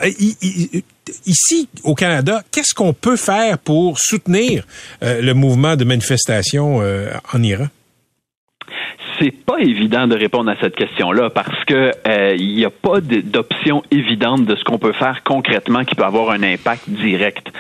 ici 1.26 1.68
au 1.84 1.94
Canada, 1.94 2.42
qu'est-ce 2.52 2.74
qu'on 2.74 2.94
peut 2.94 3.18
faire 3.18 3.58
pour 3.58 4.00
soutenir 4.00 4.66
euh, 5.04 5.22
le 5.22 5.34
mouvement 5.34 5.76
de 5.76 5.84
manifestation 5.84 6.82
euh, 6.82 7.12
en 7.34 7.44
Iran? 7.44 7.68
C'est 9.20 9.32
pas 9.32 9.60
évident 9.60 10.08
de 10.08 10.16
répondre 10.16 10.50
à 10.50 10.56
cette 10.62 10.76
question-là 10.76 11.30
parce 11.30 11.64
que 11.66 11.92
euh, 12.08 12.36
il 12.38 12.56
n'y 12.56 12.66
a 12.66 12.70
pas 12.70 13.00
d'option 13.02 13.84
évidente 13.92 14.46
de 14.46 14.56
ce 14.56 14.64
qu'on 14.64 14.78
peut 14.78 14.94
faire 14.94 15.24
concrètement 15.24 15.84
qui 15.84 15.96
peut 15.96 16.04
avoir 16.04 16.32
un 16.32 16.44
impact 16.44 16.90
direct. 16.90 17.52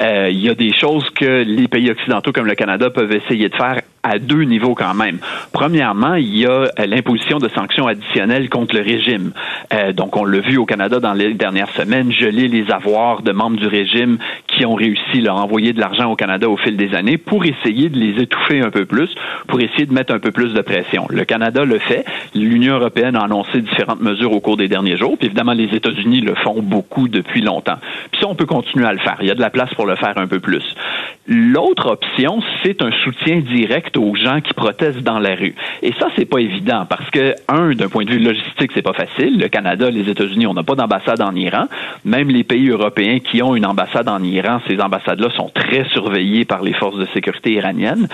Euh, 0.00 0.28
il 0.30 0.40
y 0.40 0.48
a 0.48 0.54
des 0.54 0.72
choses 0.72 1.08
que 1.10 1.42
les 1.42 1.68
pays 1.68 1.90
occidentaux 1.90 2.32
comme 2.32 2.46
le 2.46 2.54
Canada 2.54 2.90
peuvent 2.90 3.12
essayer 3.12 3.48
de 3.48 3.54
faire 3.54 3.80
à 4.02 4.18
deux 4.18 4.42
niveaux 4.42 4.74
quand 4.74 4.94
même. 4.94 5.18
Premièrement, 5.52 6.14
il 6.14 6.36
y 6.36 6.46
a 6.46 6.50
euh, 6.50 6.68
l'imposition 6.86 7.38
de 7.38 7.48
sanctions 7.48 7.86
additionnelles 7.86 8.48
contre 8.48 8.74
le 8.74 8.82
régime. 8.82 9.32
Euh, 9.72 9.92
donc, 9.92 10.16
on 10.16 10.24
l'a 10.24 10.40
vu 10.40 10.56
au 10.56 10.66
Canada 10.66 10.98
dans 10.98 11.12
les 11.12 11.34
dernières 11.34 11.70
semaines, 11.70 12.10
geler 12.10 12.48
les 12.48 12.70
avoirs 12.70 13.22
de 13.22 13.32
membres 13.32 13.56
du 13.56 13.66
régime 13.66 14.18
ont 14.66 14.74
réussi 14.74 15.26
à 15.26 15.34
envoyer 15.34 15.72
de 15.72 15.80
l'argent 15.80 16.10
au 16.10 16.16
Canada 16.16 16.48
au 16.48 16.56
fil 16.56 16.76
des 16.76 16.94
années 16.94 17.18
pour 17.18 17.44
essayer 17.44 17.88
de 17.88 17.98
les 17.98 18.22
étouffer 18.22 18.60
un 18.60 18.70
peu 18.70 18.84
plus, 18.84 19.14
pour 19.48 19.60
essayer 19.60 19.86
de 19.86 19.92
mettre 19.92 20.14
un 20.14 20.18
peu 20.18 20.30
plus 20.30 20.52
de 20.52 20.60
pression. 20.60 21.06
Le 21.10 21.24
Canada 21.24 21.64
le 21.64 21.78
fait. 21.78 22.04
L'Union 22.34 22.76
européenne 22.76 23.16
a 23.16 23.24
annoncé 23.24 23.60
différentes 23.60 24.00
mesures 24.00 24.32
au 24.32 24.40
cours 24.40 24.56
des 24.56 24.68
derniers 24.68 24.96
jours. 24.96 25.16
Puis 25.18 25.26
évidemment, 25.26 25.52
les 25.52 25.74
États-Unis 25.74 26.20
le 26.20 26.34
font 26.34 26.62
beaucoup 26.62 27.08
depuis 27.08 27.40
longtemps. 27.40 27.78
Puis 28.10 28.20
ça, 28.20 28.28
on 28.28 28.34
peut 28.34 28.46
continuer 28.46 28.86
à 28.86 28.92
le 28.92 28.98
faire. 28.98 29.16
Il 29.20 29.26
y 29.26 29.30
a 29.30 29.34
de 29.34 29.40
la 29.40 29.50
place 29.50 29.72
pour 29.74 29.86
le 29.86 29.96
faire 29.96 30.16
un 30.16 30.26
peu 30.26 30.40
plus. 30.40 30.64
L'autre 31.26 31.86
option, 31.86 32.40
c'est 32.62 32.82
un 32.82 32.90
soutien 33.04 33.40
direct 33.40 33.96
aux 33.96 34.14
gens 34.16 34.40
qui 34.40 34.54
protestent 34.54 35.02
dans 35.02 35.20
la 35.20 35.36
rue. 35.36 35.54
Et 35.82 35.92
ça, 35.98 36.08
c'est 36.16 36.24
pas 36.24 36.38
évident 36.38 36.84
parce 36.88 37.08
que, 37.10 37.34
un, 37.48 37.72
d'un 37.74 37.88
point 37.88 38.04
de 38.04 38.10
vue 38.10 38.18
logistique, 38.18 38.72
c'est 38.74 38.82
pas 38.82 38.92
facile. 38.92 39.38
Le 39.38 39.48
Canada, 39.48 39.88
les 39.88 40.08
États-Unis, 40.08 40.46
on 40.46 40.54
n'a 40.54 40.64
pas 40.64 40.74
d'ambassade 40.74 41.20
en 41.20 41.34
Iran. 41.34 41.66
Même 42.04 42.28
les 42.28 42.42
pays 42.42 42.68
européens 42.68 43.20
qui 43.20 43.40
ont 43.40 43.54
une 43.54 43.66
ambassade 43.66 44.08
en 44.08 44.22
Iran, 44.22 44.51
ces 44.66 44.80
ambassades-là 44.80 45.30
sont 45.30 45.50
très 45.54 45.84
surveillées 45.90 46.44
par 46.44 46.62
les 46.62 46.72
forces 46.72 46.96
de 46.96 47.06
sécurité 47.14 47.52
iraniennes. 47.52 48.08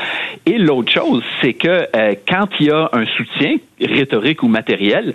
Et 0.46 0.58
l'autre 0.58 0.92
chose, 0.92 1.22
c'est 1.40 1.54
que 1.54 1.86
euh, 1.94 2.14
quand 2.28 2.48
il 2.60 2.66
y 2.66 2.70
a 2.70 2.90
un 2.92 3.06
soutien 3.06 3.56
rhétorique 3.80 4.42
ou 4.42 4.48
matériel, 4.48 5.14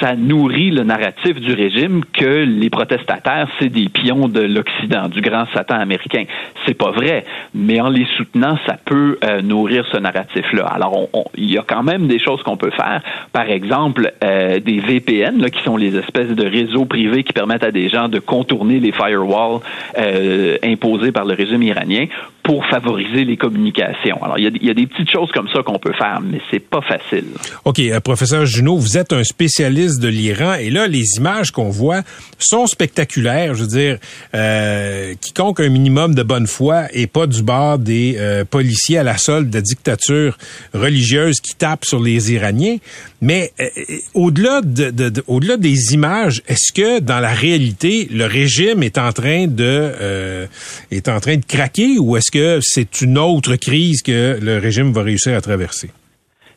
ça 0.00 0.14
nourrit 0.14 0.70
le 0.70 0.84
narratif 0.84 1.40
du 1.40 1.52
régime 1.52 2.02
que 2.12 2.44
les 2.44 2.70
protestataires, 2.70 3.48
c'est 3.58 3.68
des 3.68 3.88
pions 3.88 4.28
de 4.28 4.40
l'Occident, 4.40 5.08
du 5.08 5.20
grand 5.20 5.46
Satan 5.52 5.74
américain. 5.74 6.24
C'est 6.66 6.74
pas 6.74 6.90
vrai, 6.90 7.24
mais 7.54 7.80
en 7.80 7.88
les 7.88 8.06
soutenant, 8.16 8.58
ça 8.66 8.76
peut 8.84 9.18
euh, 9.24 9.42
nourrir 9.42 9.84
ce 9.90 9.98
narratif-là. 9.98 10.66
Alors, 10.66 11.08
il 11.36 11.50
y 11.50 11.58
a 11.58 11.64
quand 11.66 11.82
même 11.82 12.06
des 12.06 12.18
choses 12.18 12.42
qu'on 12.42 12.56
peut 12.56 12.70
faire. 12.70 13.02
Par 13.32 13.50
exemple, 13.50 14.12
euh, 14.22 14.60
des 14.60 14.78
VPN, 14.78 15.40
là, 15.40 15.50
qui 15.50 15.62
sont 15.62 15.76
les 15.76 15.96
espèces 15.96 16.30
de 16.30 16.46
réseaux 16.46 16.84
privés 16.84 17.24
qui 17.24 17.32
permettent 17.32 17.64
à 17.64 17.72
des 17.72 17.88
gens 17.88 18.08
de 18.08 18.18
contourner 18.18 18.80
les 18.80 18.92
firewalls 18.92 19.60
euh, 19.98 20.56
imposés 20.62 21.12
par 21.12 21.24
le 21.24 21.34
régime 21.34 21.62
iranien 21.62 22.06
pour 22.42 22.64
favoriser 22.66 23.24
les 23.24 23.36
communications. 23.36 24.22
Alors, 24.22 24.38
il 24.38 24.44
y, 24.44 24.46
a, 24.46 24.50
y 24.62 24.70
a 24.70 24.74
des 24.74 24.86
petites 24.86 25.10
choses 25.10 25.30
comme 25.32 25.48
ça 25.48 25.62
qu'on 25.62 25.78
peut 25.78 25.92
faire, 25.92 26.20
mais 26.22 26.40
c'est 26.50 26.60
pas 26.60 26.80
facile. 26.80 27.26
OK, 27.64 27.78
euh, 27.92 28.00
professeur 28.00 28.46
Junot, 28.46 28.76
vous 28.76 28.96
êtes 28.96 29.12
un 29.12 29.24
spécialiste 29.24 30.00
de 30.00 30.08
l'Iran 30.08 30.54
et 30.54 30.70
là, 30.70 30.86
les 30.86 31.16
images 31.16 31.50
qu'on 31.50 31.70
voit 31.70 32.02
sont 32.38 32.66
spectaculaires. 32.66 33.54
Je 33.54 33.62
veux 33.62 33.68
dire, 33.68 33.98
euh, 34.34 35.14
quiconque 35.20 35.60
a 35.60 35.64
un 35.64 35.68
minimum 35.68 36.14
de 36.14 36.22
bonne 36.22 36.46
foi 36.46 36.86
et 36.92 37.06
pas 37.06 37.26
du 37.26 37.42
bord 37.42 37.78
des 37.78 38.16
euh, 38.18 38.44
policiers 38.44 38.98
à 38.98 39.02
la 39.02 39.18
solde 39.18 39.50
de 39.50 39.60
dictature 39.60 40.38
religieuse 40.74 41.40
qui 41.40 41.54
tapent 41.54 41.84
sur 41.84 42.00
les 42.00 42.32
Iraniens. 42.32 42.76
Mais 43.20 43.52
euh, 43.60 43.68
au-delà 44.14 44.60
de, 44.62 44.90
de, 44.90 45.08
de, 45.08 45.24
au-delà 45.26 45.56
des 45.56 45.94
images, 45.94 46.42
est-ce 46.48 46.72
que 46.72 47.00
dans 47.00 47.20
la 47.20 47.32
réalité, 47.32 48.08
le 48.10 48.26
régime 48.26 48.82
est 48.82 48.98
en 48.98 49.12
train 49.12 49.46
de 49.46 50.48
est 50.90 51.08
en 51.08 51.20
train 51.20 51.36
de 51.36 51.44
craquer 51.44 51.98
ou 51.98 52.16
est-ce 52.16 52.30
que 52.30 52.60
c'est 52.62 53.00
une 53.00 53.18
autre 53.18 53.56
crise 53.56 54.02
que 54.02 54.38
le 54.40 54.58
régime 54.58 54.92
va 54.92 55.02
réussir 55.02 55.36
à 55.36 55.40
traverser? 55.40 55.90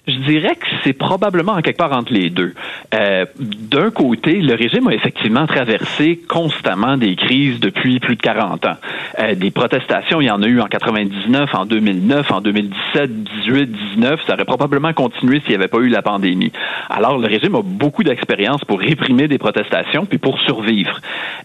Je 0.08 0.18
dirais 0.18 0.56
que 0.56 0.66
c'est 0.84 0.94
probablement 0.94 1.52
en 1.52 1.62
quelque 1.62 1.78
part 1.78 1.92
entre 1.92 2.12
les 2.12 2.32
deux. 2.32 2.56
Euh, 2.96 3.26
D'un 3.38 3.92
côté, 3.92 4.42
le 4.42 4.56
régime 4.56 4.88
a 4.88 4.96
effectivement 4.96 5.46
traversé 5.46 6.20
constamment 6.28 6.98
des 6.98 7.16
crises 7.16 7.60
depuis 7.60 8.00
plus 8.00 8.16
de 8.16 8.22
40 8.22 8.66
ans. 8.66 8.78
Euh, 9.20 9.36
des 9.36 9.52
protestations, 9.52 10.20
il 10.20 10.26
y 10.26 10.32
en 10.32 10.42
a 10.42 10.48
eu 10.48 10.60
en 10.60 10.66
99, 10.66 11.54
en 11.54 11.66
2009, 11.68 12.32
en 12.32 12.42
2017, 12.42 13.24
18, 13.46 13.72
19. 13.96 14.22
Ça 14.26 14.34
aurait 14.34 14.46
probablement 14.46 14.92
continué 14.94 15.40
s'il 15.42 15.50
n'y 15.50 15.56
avait 15.56 15.68
pas 15.68 15.78
eu 15.78 15.90
la 15.90 16.02
pandémie. 16.02 16.52
Alors, 16.90 17.20
le 17.20 17.28
régime 17.28 17.54
a 17.54 17.62
beaucoup 17.62 18.04
d'expérience 18.04 18.66
pour 18.66 18.80
réprimer 18.80 19.28
des 19.28 19.38
protestations 19.38 20.08
puis 20.08 20.18
pour 20.18 20.40
survivre. 20.40 21.00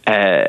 Euh, 0.09 0.45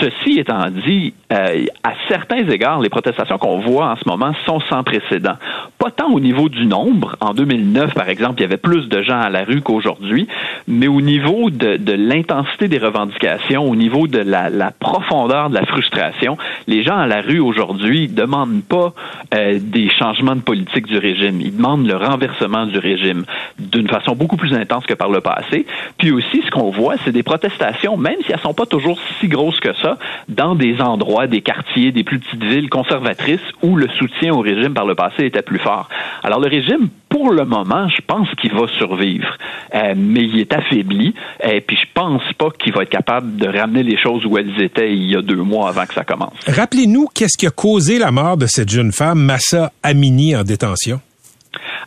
ceci 0.00 0.38
étant 0.38 0.66
dit, 0.70 1.14
euh, 1.32 1.66
à 1.82 1.92
certains 2.08 2.48
égards, 2.48 2.80
les 2.80 2.88
protestations 2.88 3.38
qu'on 3.38 3.58
voit 3.58 3.90
en 3.90 3.96
ce 3.96 4.08
moment 4.08 4.32
sont 4.44 4.60
sans 4.68 4.82
précédent. 4.82 5.34
Pas 5.78 5.90
tant 5.90 6.10
au 6.10 6.20
niveau 6.20 6.48
du 6.48 6.66
nombre. 6.66 7.16
En 7.20 7.34
2009, 7.34 7.94
par 7.94 8.08
exemple, 8.08 8.34
il 8.38 8.42
y 8.42 8.44
avait 8.44 8.56
plus 8.56 8.88
de 8.88 9.02
gens 9.02 9.20
à 9.20 9.30
la 9.30 9.44
rue 9.44 9.60
qu'aujourd'hui, 9.60 10.28
mais 10.68 10.88
au 10.88 11.00
niveau 11.00 11.50
de, 11.50 11.76
de 11.76 11.92
l'intensité 11.92 12.68
des 12.68 12.78
revendications, 12.78 13.64
au 13.64 13.76
niveau 13.76 14.06
de 14.06 14.18
la, 14.18 14.70
profondeur 14.70 15.50
de 15.50 15.54
la 15.54 15.64
frustration, 15.64 16.36
les 16.66 16.82
gens 16.82 16.96
à 16.96 17.06
la 17.06 17.20
rue 17.20 17.40
aujourd'hui 17.40 18.08
demandent 18.08 18.62
pas 18.62 18.92
euh, 19.34 19.58
des 19.60 19.88
changements 19.90 20.36
de 20.36 20.40
politique 20.40 20.86
du 20.86 20.98
régime. 20.98 21.40
Ils 21.40 21.56
demandent 21.56 21.86
le 21.86 21.96
renversement 21.96 22.66
du 22.66 22.78
régime 22.78 23.24
d'une 23.58 23.88
façon 23.88 24.14
beaucoup 24.14 24.36
plus 24.36 24.54
intense 24.54 24.86
que 24.86 24.94
par 24.94 25.08
le 25.08 25.20
passé. 25.20 25.66
Puis 25.98 26.10
aussi, 26.10 26.42
ce 26.44 26.50
qu'on 26.50 26.70
voit, 26.70 26.94
c'est 27.04 27.12
des 27.12 27.22
protestations, 27.22 27.96
même 27.96 28.16
si 28.24 28.32
elles 28.32 28.40
sont 28.40 28.54
pas 28.54 28.66
toujours 28.66 28.98
si 29.20 29.28
grosses 29.28 29.60
que 29.60 29.74
ça, 29.74 29.85
dans 30.28 30.54
des 30.54 30.80
endroits, 30.80 31.26
des 31.26 31.40
quartiers, 31.40 31.92
des 31.92 32.04
plus 32.04 32.18
petites 32.18 32.42
villes 32.42 32.68
conservatrices 32.68 33.40
où 33.62 33.76
le 33.76 33.88
soutien 33.88 34.34
au 34.34 34.40
régime 34.40 34.74
par 34.74 34.86
le 34.86 34.94
passé 34.94 35.24
était 35.24 35.42
plus 35.42 35.58
fort. 35.58 35.88
Alors 36.22 36.40
le 36.40 36.48
régime, 36.48 36.88
pour 37.08 37.30
le 37.30 37.44
moment, 37.44 37.88
je 37.88 38.02
pense 38.06 38.28
qu'il 38.40 38.52
va 38.52 38.66
survivre, 38.78 39.38
euh, 39.74 39.94
mais 39.96 40.24
il 40.24 40.38
est 40.40 40.52
affaibli. 40.52 41.14
Et 41.42 41.60
puis 41.60 41.76
je 41.76 41.86
pense 41.94 42.22
pas 42.36 42.50
qu'il 42.50 42.72
va 42.72 42.82
être 42.82 42.90
capable 42.90 43.36
de 43.36 43.46
ramener 43.46 43.82
les 43.82 43.98
choses 43.98 44.24
où 44.26 44.36
elles 44.36 44.60
étaient 44.60 44.92
il 44.92 45.10
y 45.10 45.16
a 45.16 45.22
deux 45.22 45.36
mois 45.36 45.68
avant 45.68 45.86
que 45.86 45.94
ça 45.94 46.04
commence. 46.04 46.34
Rappelez-nous 46.46 47.08
qu'est-ce 47.14 47.38
qui 47.38 47.46
a 47.46 47.50
causé 47.50 47.98
la 47.98 48.10
mort 48.10 48.36
de 48.36 48.46
cette 48.46 48.68
jeune 48.68 48.92
femme, 48.92 49.20
Massa 49.20 49.72
Amini, 49.82 50.36
en 50.36 50.42
détention. 50.42 51.00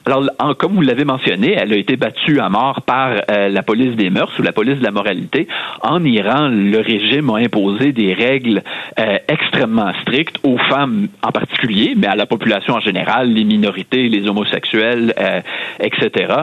Alors, 0.06 0.26
comme 0.58 0.74
vous 0.74 0.82
l'avez 0.82 1.06
mentionné, 1.06 1.54
elle 1.54 1.74
a 1.74 1.76
été 1.76 1.96
battue 1.96 2.40
à 2.40 2.50
mort 2.50 2.82
par 2.82 3.12
euh, 3.30 3.50
la 3.50 3.64
police 3.64 3.96
des 3.96 4.10
mœurs 4.10 4.32
ou 4.40 4.42
la 4.42 4.52
police 4.52 4.80
de 4.80 4.84
la 4.84 4.92
moralité. 4.92 5.48
En 5.82 6.04
Iran, 6.04 6.50
le 6.50 6.80
régime 6.80 7.30
a 7.30 7.38
imposé 7.38 7.92
des 7.92 8.14
règles 8.14 8.62
euh, 9.00 9.18
extrêmement 9.28 9.92
strictes 10.02 10.38
aux 10.44 10.58
femmes 10.58 11.08
en 11.24 11.32
particulier, 11.32 11.94
mais 11.96 12.08
à 12.08 12.16
la 12.16 12.26
population 12.26 12.76
en 12.76 12.80
général, 12.80 13.34
les 13.34 13.44
minorités, 13.44 14.10
les 14.10 14.28
homosexuels, 14.28 15.14
euh, 15.20 15.42
etc. 15.80 16.34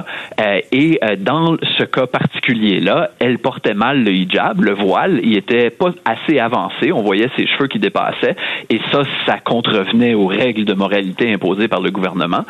et 0.72 1.00
dans 1.18 1.56
ce 1.78 1.84
cas 1.84 2.06
particulier-là, 2.06 3.10
elle 3.18 3.38
portait 3.38 3.74
mal 3.74 4.04
le 4.04 4.12
hijab, 4.12 4.62
le 4.62 4.72
voile, 4.72 5.20
il 5.22 5.36
était 5.36 5.70
pas 5.70 5.92
assez 6.04 6.38
avancé, 6.38 6.92
on 6.92 7.02
voyait 7.02 7.28
ses 7.36 7.46
cheveux 7.46 7.68
qui 7.68 7.78
dépassaient, 7.78 8.36
et 8.70 8.80
ça, 8.90 9.02
ça 9.26 9.38
contrevenait 9.38 10.14
aux 10.14 10.26
règles 10.26 10.64
de 10.64 10.74
moralité 10.74 11.32
imposées 11.32 11.68
par 11.68 11.80
le 11.80 11.90
gouvernement. 11.90 12.44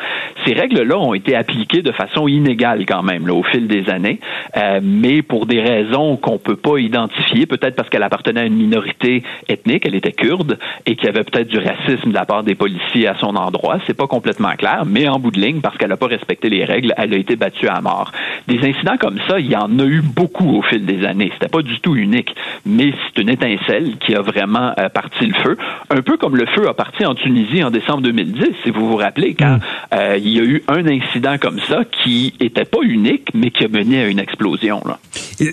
Ces 0.45 0.53
règles-là 0.67 0.97
ont 0.97 1.13
été 1.13 1.35
appliquées 1.35 1.81
de 1.81 1.91
façon 1.91 2.27
inégale 2.27 2.85
quand 2.85 3.03
même 3.03 3.25
là, 3.27 3.33
au 3.33 3.43
fil 3.43 3.67
des 3.67 3.89
années, 3.89 4.19
euh, 4.57 4.79
mais 4.83 5.21
pour 5.21 5.45
des 5.45 5.61
raisons 5.61 6.17
qu'on 6.17 6.37
peut 6.37 6.55
pas 6.55 6.77
identifier, 6.77 7.45
peut-être 7.45 7.75
parce 7.75 7.89
qu'elle 7.89 8.03
appartenait 8.03 8.41
à 8.41 8.45
une 8.45 8.55
minorité 8.55 9.23
ethnique, 9.47 9.85
elle 9.85 9.95
était 9.95 10.11
kurde, 10.11 10.59
et 10.85 10.95
qu'il 10.95 11.05
y 11.05 11.09
avait 11.09 11.23
peut-être 11.23 11.47
du 11.47 11.57
racisme 11.57 12.09
de 12.09 12.13
la 12.13 12.25
part 12.25 12.43
des 12.43 12.55
policiers 12.55 13.07
à 13.07 13.15
son 13.15 13.35
endroit. 13.35 13.77
C'est 13.87 13.95
pas 13.95 14.07
complètement 14.07 14.53
clair, 14.57 14.83
mais 14.85 15.07
en 15.07 15.19
bout 15.19 15.31
de 15.31 15.39
ligne, 15.39 15.61
parce 15.61 15.77
qu'elle 15.77 15.89
n'a 15.89 15.97
pas 15.97 16.07
respecté 16.07 16.49
les 16.49 16.65
règles, 16.65 16.93
elle 16.97 17.13
a 17.13 17.17
été 17.17 17.35
battue 17.35 17.67
à 17.67 17.79
mort. 17.81 18.11
Des 18.47 18.59
incidents 18.59 18.97
comme 18.99 19.19
ça, 19.27 19.39
il 19.39 19.47
y 19.47 19.55
en 19.55 19.79
a 19.79 19.85
eu 19.85 20.01
beaucoup 20.01 20.57
au 20.57 20.61
fil 20.61 20.85
des 20.85 21.05
années. 21.05 21.31
C'était 21.33 21.51
pas 21.51 21.61
du 21.61 21.79
tout 21.79 21.95
unique, 21.95 22.35
mais 22.65 22.93
c'est 23.05 23.21
une 23.21 23.29
étincelle 23.29 23.97
qui 23.99 24.15
a 24.15 24.21
vraiment 24.21 24.73
euh, 24.77 24.89
parti 24.89 25.25
le 25.25 25.33
feu, 25.35 25.57
un 25.89 26.01
peu 26.01 26.17
comme 26.17 26.35
le 26.35 26.45
feu 26.47 26.67
a 26.67 26.73
parti 26.73 27.05
en 27.05 27.15
Tunisie 27.15 27.63
en 27.63 27.71
décembre 27.71 28.01
2010, 28.01 28.47
si 28.63 28.69
vous 28.71 28.89
vous 28.89 28.97
rappelez, 28.97 29.33
quand 29.33 29.55
mm. 29.55 29.61
euh, 29.93 30.17
il 30.17 30.29
y 30.29 30.39
a 30.39 30.43
eu 30.43 30.56
un 30.67 30.85
incident 30.87 31.37
comme 31.37 31.59
ça 31.67 31.83
qui 31.85 32.33
était 32.39 32.65
pas 32.65 32.81
unique, 32.83 33.29
mais 33.33 33.51
qui 33.51 33.65
a 33.65 33.67
mené 33.67 34.03
à 34.03 34.07
une 34.07 34.19
explosion. 34.19 34.81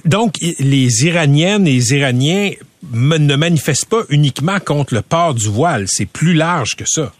Donc, 0.04 0.34
les 0.40 1.06
Iraniennes 1.06 1.66
et 1.66 1.72
les 1.72 1.94
Iraniens 1.94 2.50
ne 2.92 3.36
manifestent 3.36 3.88
pas 3.88 4.02
uniquement 4.10 4.58
contre 4.60 4.94
le 4.94 5.02
port 5.02 5.34
du 5.34 5.48
voile, 5.48 5.84
c'est 5.88 6.06
plus 6.06 6.34
large 6.34 6.76
que 6.76 6.84
ça 6.86 7.12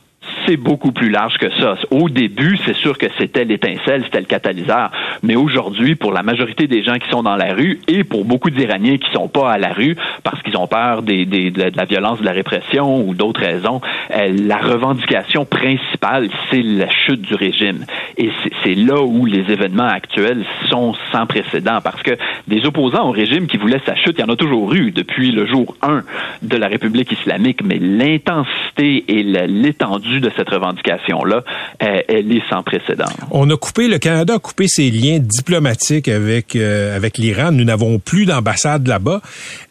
c'est 0.46 0.56
beaucoup 0.56 0.92
plus 0.92 1.10
large 1.10 1.38
que 1.38 1.50
ça. 1.60 1.76
Au 1.90 2.08
début, 2.08 2.58
c'est 2.64 2.76
sûr 2.76 2.98
que 2.98 3.06
c'était 3.18 3.44
l'étincelle, 3.44 4.02
c'était 4.04 4.20
le 4.20 4.26
catalyseur. 4.26 4.90
Mais 5.22 5.36
aujourd'hui, 5.36 5.94
pour 5.94 6.12
la 6.12 6.22
majorité 6.22 6.66
des 6.66 6.82
gens 6.82 6.98
qui 6.98 7.08
sont 7.10 7.22
dans 7.22 7.36
la 7.36 7.54
rue 7.54 7.80
et 7.88 8.04
pour 8.04 8.24
beaucoup 8.24 8.50
d'Iraniens 8.50 8.98
qui 8.98 9.10
sont 9.12 9.28
pas 9.28 9.52
à 9.52 9.58
la 9.58 9.72
rue 9.72 9.96
parce 10.22 10.40
qu'ils 10.42 10.56
ont 10.56 10.66
peur 10.66 11.02
des, 11.02 11.24
des, 11.24 11.50
de 11.50 11.76
la 11.76 11.84
violence, 11.84 12.20
de 12.20 12.24
la 12.24 12.32
répression 12.32 13.06
ou 13.06 13.14
d'autres 13.14 13.40
raisons, 13.40 13.80
euh, 14.10 14.34
la 14.42 14.58
revendication 14.58 15.44
principale, 15.44 16.28
c'est 16.50 16.62
la 16.62 16.90
chute 16.90 17.22
du 17.22 17.34
régime. 17.34 17.84
Et 18.16 18.30
c'est 18.62 18.74
là 18.74 19.02
où 19.02 19.26
les 19.26 19.50
événements 19.52 19.88
actuels 19.88 20.44
sont 20.68 20.94
sans 21.12 21.26
précédent 21.26 21.78
parce 21.82 22.02
que 22.02 22.12
des 22.48 22.64
opposants 22.66 23.08
au 23.08 23.12
régime 23.12 23.46
qui 23.46 23.56
voulaient 23.56 23.80
sa 23.86 23.96
chute, 23.96 24.16
il 24.18 24.20
y 24.20 24.24
en 24.24 24.32
a 24.32 24.36
toujours 24.36 24.72
eu 24.74 24.90
depuis 24.90 25.32
le 25.32 25.46
jour 25.46 25.76
1 25.82 26.02
de 26.42 26.56
la 26.56 26.68
République 26.68 27.12
islamique, 27.12 27.60
mais 27.64 27.78
l'intensité 27.78 29.04
et 29.08 29.22
l'étendue 29.22 30.20
cette 30.36 30.50
revendication-là, 30.50 31.42
euh, 31.82 32.00
elle 32.08 32.32
est 32.32 32.42
sans 32.48 32.62
précédent. 32.62 33.04
On 33.30 33.48
a 33.50 33.56
coupé, 33.56 33.88
le 33.88 33.98
Canada 33.98 34.34
a 34.34 34.38
coupé 34.38 34.66
ses 34.68 34.90
liens 34.90 35.18
diplomatiques 35.20 36.08
avec 36.08 36.56
euh, 36.56 36.98
l'Iran. 37.16 37.52
Nous 37.52 37.64
n'avons 37.64 37.98
plus 37.98 38.26
d'ambassade 38.26 38.86
là-bas. 38.86 39.20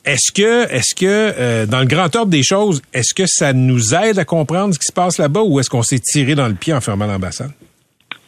Est-ce 0.05 0.31
que, 0.31 0.71
est-ce 0.71 0.95
que, 0.95 1.05
euh, 1.05 1.65
dans 1.65 1.79
le 1.79 1.85
grand 1.85 2.15
ordre 2.15 2.31
des 2.31 2.43
choses, 2.43 2.81
est-ce 2.93 3.13
que 3.13 3.23
ça 3.27 3.53
nous 3.53 3.93
aide 3.93 4.19
à 4.19 4.25
comprendre 4.25 4.73
ce 4.73 4.79
qui 4.79 4.85
se 4.87 4.93
passe 4.93 5.17
là-bas 5.17 5.41
ou 5.41 5.59
est-ce 5.59 5.69
qu'on 5.69 5.83
s'est 5.83 5.99
tiré 5.99 6.35
dans 6.35 6.47
le 6.47 6.55
pied 6.55 6.73
en 6.73 6.81
fermant 6.81 7.05
l'ambassade? 7.05 7.51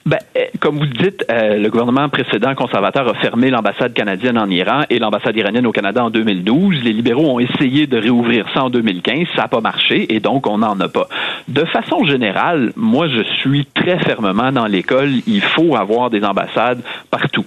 Ben, 0.07 0.19
euh, 0.37 0.45
comme 0.59 0.77
vous 0.77 0.83
le 0.83 0.89
dites, 0.89 1.25
euh, 1.31 1.57
le 1.57 1.67
gouvernement 1.71 2.09
précédent 2.09 2.53
conservateur 2.53 3.07
a 3.07 3.15
fermé 3.15 3.49
l'ambassade 3.49 3.93
canadienne 3.93 4.37
en 4.37 4.47
Iran 4.51 4.83
et 4.91 4.99
l'ambassade 4.99 5.35
iranienne 5.35 5.65
au 5.65 5.71
Canada 5.71 6.05
en 6.05 6.11
2012. 6.11 6.83
Les 6.83 6.93
libéraux 6.93 7.25
ont 7.25 7.39
essayé 7.39 7.87
de 7.87 7.97
réouvrir 7.97 8.45
ça 8.53 8.65
en 8.65 8.69
2015, 8.69 9.25
ça 9.35 9.41
n'a 9.41 9.47
pas 9.47 9.61
marché 9.61 10.13
et 10.13 10.19
donc 10.19 10.45
on 10.45 10.59
n'en 10.59 10.79
a 10.79 10.87
pas. 10.89 11.07
De 11.47 11.65
façon 11.65 12.03
générale, 12.03 12.71
moi 12.75 13.07
je 13.07 13.23
suis 13.39 13.65
très 13.73 13.97
fermement 13.97 14.51
dans 14.51 14.67
l'école, 14.67 15.09
il 15.25 15.41
faut 15.41 15.75
avoir 15.75 16.11
des 16.11 16.23
ambassades 16.23 16.83
partout. 17.09 17.45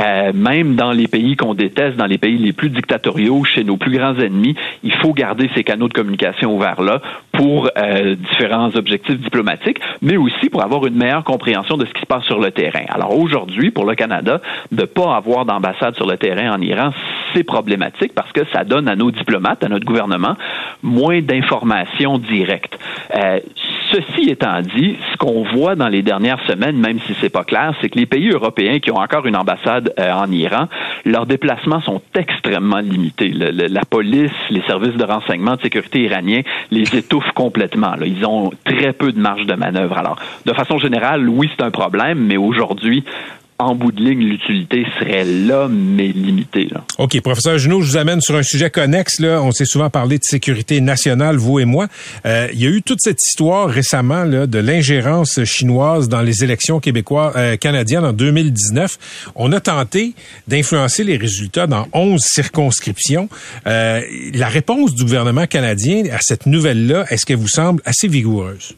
Euh, 0.00 0.32
même 0.34 0.74
dans 0.74 0.90
les 0.90 1.06
pays 1.06 1.36
qu'on 1.36 1.54
déteste, 1.54 1.96
dans 1.96 2.06
les 2.06 2.18
pays 2.18 2.38
les 2.38 2.52
plus 2.52 2.70
dictatoriaux, 2.70 3.44
chez 3.44 3.62
nos 3.62 3.76
plus 3.76 3.96
grands 3.96 4.18
ennemis, 4.18 4.56
il 4.82 4.94
faut 4.94 5.12
garder 5.12 5.48
ces 5.54 5.62
canaux 5.62 5.86
de 5.86 5.92
communication 5.92 6.56
ouverts 6.56 6.82
là 6.82 7.00
pour 7.32 7.70
euh, 7.76 8.16
différents 8.16 8.74
objectifs 8.74 9.18
diplomatiques, 9.20 9.78
mais 10.02 10.16
aussi 10.16 10.48
pour 10.50 10.62
avoir 10.62 10.86
une 10.86 10.96
meilleure 10.96 11.24
compréhension 11.24 11.76
de 11.76 11.86
ce 11.86 11.92
qui 11.92 11.99
sur 12.22 12.40
le 12.40 12.50
terrain. 12.50 12.84
Alors 12.88 13.16
aujourd'hui, 13.16 13.70
pour 13.70 13.84
le 13.84 13.94
Canada, 13.94 14.40
de 14.72 14.84
pas 14.84 15.16
avoir 15.16 15.44
d'ambassade 15.44 15.94
sur 15.94 16.06
le 16.06 16.16
terrain 16.16 16.52
en 16.52 16.60
Iran, 16.60 16.90
c'est 17.34 17.44
problématique 17.44 18.12
parce 18.14 18.32
que 18.32 18.42
ça 18.52 18.64
donne 18.64 18.88
à 18.88 18.96
nos 18.96 19.10
diplomates, 19.10 19.62
à 19.64 19.68
notre 19.68 19.84
gouvernement, 19.84 20.36
moins 20.82 21.20
d'informations 21.20 22.18
directes. 22.18 22.78
Euh, 23.14 23.38
ceci 23.90 24.30
étant 24.30 24.60
dit, 24.62 24.96
ce 25.12 25.16
qu'on 25.16 25.42
voit 25.42 25.74
dans 25.74 25.88
les 25.88 26.02
dernières 26.02 26.40
semaines, 26.46 26.76
même 26.76 26.98
si 27.06 27.14
c'est 27.20 27.30
pas 27.30 27.44
clair, 27.44 27.74
c'est 27.80 27.88
que 27.88 27.98
les 27.98 28.06
pays 28.06 28.30
européens 28.30 28.78
qui 28.78 28.90
ont 28.90 28.98
encore 28.98 29.26
une 29.26 29.36
ambassade 29.36 29.92
euh, 29.98 30.12
en 30.12 30.30
Iran, 30.30 30.68
leurs 31.04 31.26
déplacements 31.26 31.80
sont 31.80 32.00
extrêmement 32.14 32.78
limités. 32.78 33.28
Le, 33.28 33.50
le, 33.50 33.66
la 33.66 33.84
police, 33.84 34.32
les 34.50 34.62
services 34.62 34.96
de 34.96 35.04
renseignement 35.04 35.56
de 35.56 35.62
sécurité 35.62 36.00
iraniens 36.02 36.42
les 36.70 36.96
étouffent 36.96 37.32
complètement. 37.32 37.94
Là. 37.96 38.06
Ils 38.06 38.24
ont 38.24 38.50
très 38.64 38.92
peu 38.92 39.12
de 39.12 39.20
marge 39.20 39.46
de 39.46 39.54
manœuvre. 39.54 39.98
Alors, 39.98 40.16
de 40.46 40.52
façon 40.52 40.78
générale, 40.78 41.28
oui, 41.28 41.50
c'est 41.56 41.64
un 41.64 41.70
problème, 41.70 42.18
mais 42.18 42.36
aujourd'hui, 42.36 43.04
en 43.60 43.74
bout 43.74 43.92
de 43.92 44.02
ligne, 44.02 44.20
l'utilité 44.20 44.86
serait 44.98 45.24
là, 45.24 45.68
mais 45.68 46.08
limitée. 46.08 46.68
Là. 46.70 46.84
OK. 46.98 47.20
Professeur 47.20 47.58
Junot, 47.58 47.82
je 47.82 47.90
vous 47.90 47.96
amène 47.96 48.20
sur 48.20 48.34
un 48.34 48.42
sujet 48.42 48.70
connexe. 48.70 49.20
Là. 49.20 49.42
On 49.42 49.52
s'est 49.52 49.66
souvent 49.66 49.90
parlé 49.90 50.18
de 50.18 50.24
sécurité 50.24 50.80
nationale, 50.80 51.36
vous 51.36 51.60
et 51.60 51.64
moi. 51.64 51.86
Euh, 52.26 52.48
il 52.52 52.60
y 52.60 52.66
a 52.66 52.70
eu 52.70 52.82
toute 52.82 53.00
cette 53.00 53.22
histoire 53.22 53.68
récemment 53.68 54.24
là, 54.24 54.46
de 54.46 54.58
l'ingérence 54.58 55.44
chinoise 55.44 56.08
dans 56.08 56.22
les 56.22 56.42
élections 56.42 56.80
québécoises, 56.80 57.34
euh, 57.36 57.56
canadiennes 57.56 58.04
en 58.04 58.12
2019. 58.12 59.32
On 59.34 59.52
a 59.52 59.60
tenté 59.60 60.14
d'influencer 60.48 61.04
les 61.04 61.16
résultats 61.16 61.66
dans 61.66 61.86
11 61.92 62.20
circonscriptions. 62.22 63.28
Euh, 63.66 64.00
la 64.34 64.48
réponse 64.48 64.94
du 64.94 65.04
gouvernement 65.04 65.46
canadien 65.46 66.04
à 66.12 66.18
cette 66.20 66.46
nouvelle-là, 66.46 67.04
est-ce 67.10 67.26
qu'elle 67.26 67.36
vous 67.36 67.48
semble 67.48 67.82
assez 67.84 68.08
vigoureuse? 68.08 68.74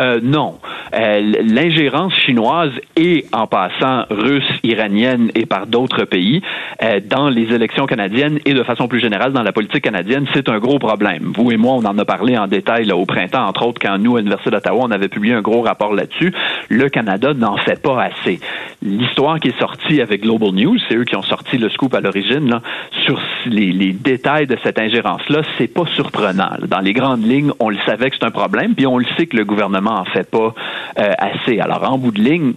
Euh, 0.00 0.18
non. 0.20 0.58
Euh, 0.92 1.20
L'ingérence 1.44 2.14
chinoise 2.14 2.72
et, 2.96 3.26
en 3.32 3.46
passant, 3.46 4.04
russe, 4.10 4.48
iranienne 4.64 5.30
et 5.36 5.46
par 5.46 5.68
d'autres 5.68 6.04
pays 6.04 6.42
euh, 6.82 7.00
dans 7.04 7.28
les 7.28 7.52
élections 7.52 7.86
canadiennes 7.86 8.40
et 8.44 8.54
de 8.54 8.62
façon 8.64 8.88
plus 8.88 8.98
générale 8.98 9.32
dans 9.32 9.42
la 9.42 9.52
politique 9.52 9.84
canadienne, 9.84 10.26
c'est 10.34 10.48
un 10.48 10.58
gros 10.58 10.80
problème. 10.80 11.32
Vous 11.36 11.52
et 11.52 11.56
moi, 11.56 11.74
on 11.74 11.84
en 11.84 11.96
a 11.96 12.04
parlé 12.04 12.36
en 12.36 12.48
détail 12.48 12.86
là, 12.86 12.96
au 12.96 13.06
printemps, 13.06 13.46
entre 13.46 13.66
autres, 13.66 13.80
quand 13.80 13.96
nous, 13.98 14.16
à 14.16 14.18
l'Université 14.18 14.50
d'Ottawa, 14.50 14.80
on 14.82 14.90
avait 14.90 15.08
publié 15.08 15.34
un 15.34 15.42
gros 15.42 15.62
rapport 15.62 15.94
là-dessus. 15.94 16.32
Le 16.68 16.88
Canada 16.88 17.32
n'en 17.32 17.56
fait 17.56 17.80
pas 17.80 18.02
assez. 18.02 18.40
L'histoire 18.82 19.38
qui 19.38 19.48
est 19.48 19.58
sortie 19.60 20.00
avec 20.00 20.22
Global 20.22 20.50
News, 20.50 20.76
c'est 20.88 20.96
eux 20.96 21.04
qui 21.04 21.14
ont 21.14 21.22
sorti 21.22 21.56
le 21.56 21.68
scoop 21.68 21.94
à 21.94 22.00
l'origine, 22.00 22.60
sur 23.04 23.20
les, 23.46 23.70
les, 23.70 23.92
détails 23.92 24.46
de 24.46 24.56
cette 24.62 24.78
ingérence-là, 24.78 25.42
c'est 25.56 25.72
pas 25.72 25.86
surprenant. 25.94 26.50
Dans 26.66 26.80
les 26.80 26.92
grandes 26.92 27.24
lignes, 27.24 27.52
on 27.60 27.68
le 27.68 27.78
savait 27.86 28.10
que 28.10 28.16
c'est 28.18 28.26
un 28.26 28.30
problème, 28.30 28.74
puis 28.74 28.86
on 28.86 28.98
le 28.98 29.06
sait 29.16 29.26
que 29.26 29.36
le 29.36 29.44
gouvernement 29.44 29.83
en 29.90 30.04
fait 30.04 30.30
pas 30.30 30.54
euh, 30.98 31.10
assez. 31.18 31.60
Alors, 31.60 31.90
en 31.90 31.98
bout 31.98 32.10
de 32.10 32.20
ligne, 32.20 32.54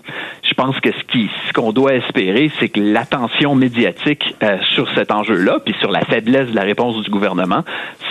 je 0.47 0.53
pense 0.53 0.79
que 0.79 0.91
ce 0.91 1.03
qui, 1.11 1.29
ce 1.47 1.53
qu'on 1.53 1.71
doit 1.71 1.93
espérer, 1.93 2.51
c'est 2.59 2.69
que 2.69 2.79
l'attention 2.79 3.55
médiatique 3.55 4.35
euh, 4.43 4.57
sur 4.73 4.87
cet 4.95 5.11
enjeu-là, 5.11 5.59
puis 5.63 5.75
sur 5.79 5.91
la 5.91 6.01
faiblesse 6.01 6.49
de 6.49 6.55
la 6.55 6.63
réponse 6.63 7.03
du 7.03 7.09
gouvernement, 7.09 7.63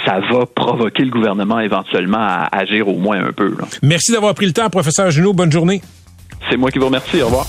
ça 0.05 0.21
va 0.31 0.47
provoquer 0.47 1.05
le 1.05 1.11
gouvernement 1.11 1.61
éventuellement 1.61 2.19
à 2.19 2.49
agir 2.53 2.89
au 2.89 2.97
moins 2.97 3.23
un 3.25 3.33
peu. 3.33 3.49
Là. 3.59 3.67
Merci 3.83 4.13
d'avoir 4.13 4.35
pris 4.35 4.47
le 4.47 4.53
temps, 4.53 4.69
professeur 4.71 5.11
Junot. 5.11 5.33
Bonne 5.33 5.53
journée. 5.53 5.81
C'est 6.51 6.57
moi 6.57 6.71
qui 6.71 6.79
vous 6.79 6.87
remercie. 6.87 7.23
Au 7.23 7.27
revoir. 7.27 7.47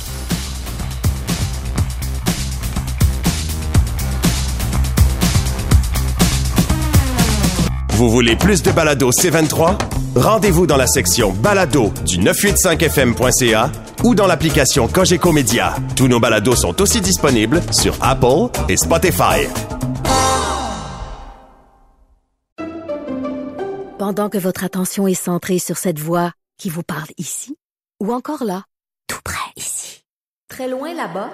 Vous 7.97 8.12
voulez 8.12 8.36
plus 8.36 8.62
de 8.62 8.71
balado 8.71 9.10
C23? 9.10 9.96
Rendez-vous 10.17 10.65
dans 10.65 10.77
la 10.77 10.88
section 10.88 11.32
balado 11.32 11.93
du 12.03 12.17
985fm.ca 12.17 13.71
ou 14.03 14.15
dans 14.15 14.25
l'application 14.25 14.88
Cogeco 14.88 15.32
Média. 15.32 15.75
Tous 15.95 16.08
nos 16.08 16.19
balados 16.19 16.56
sont 16.56 16.82
aussi 16.82 17.01
disponibles 17.01 17.62
sur 17.71 17.95
Apple 18.01 18.49
et 18.67 18.77
Spotify. 18.77 19.45
Pendant 23.99 24.30
que 24.30 24.39
votre 24.39 24.63
attention 24.63 25.08
est 25.08 25.13
centrée 25.13 25.60
sur 25.60 25.77
cette 25.77 25.99
voix 25.99 26.32
qui 26.58 26.71
vous 26.71 26.82
parle 26.82 27.10
ici, 27.19 27.56
ou 28.01 28.12
encore 28.12 28.43
là, 28.43 28.63
tout 29.08 29.21
près 29.23 29.51
ici, 29.56 30.01
très 30.49 30.67
loin 30.67 30.95
là-bas, 30.95 31.30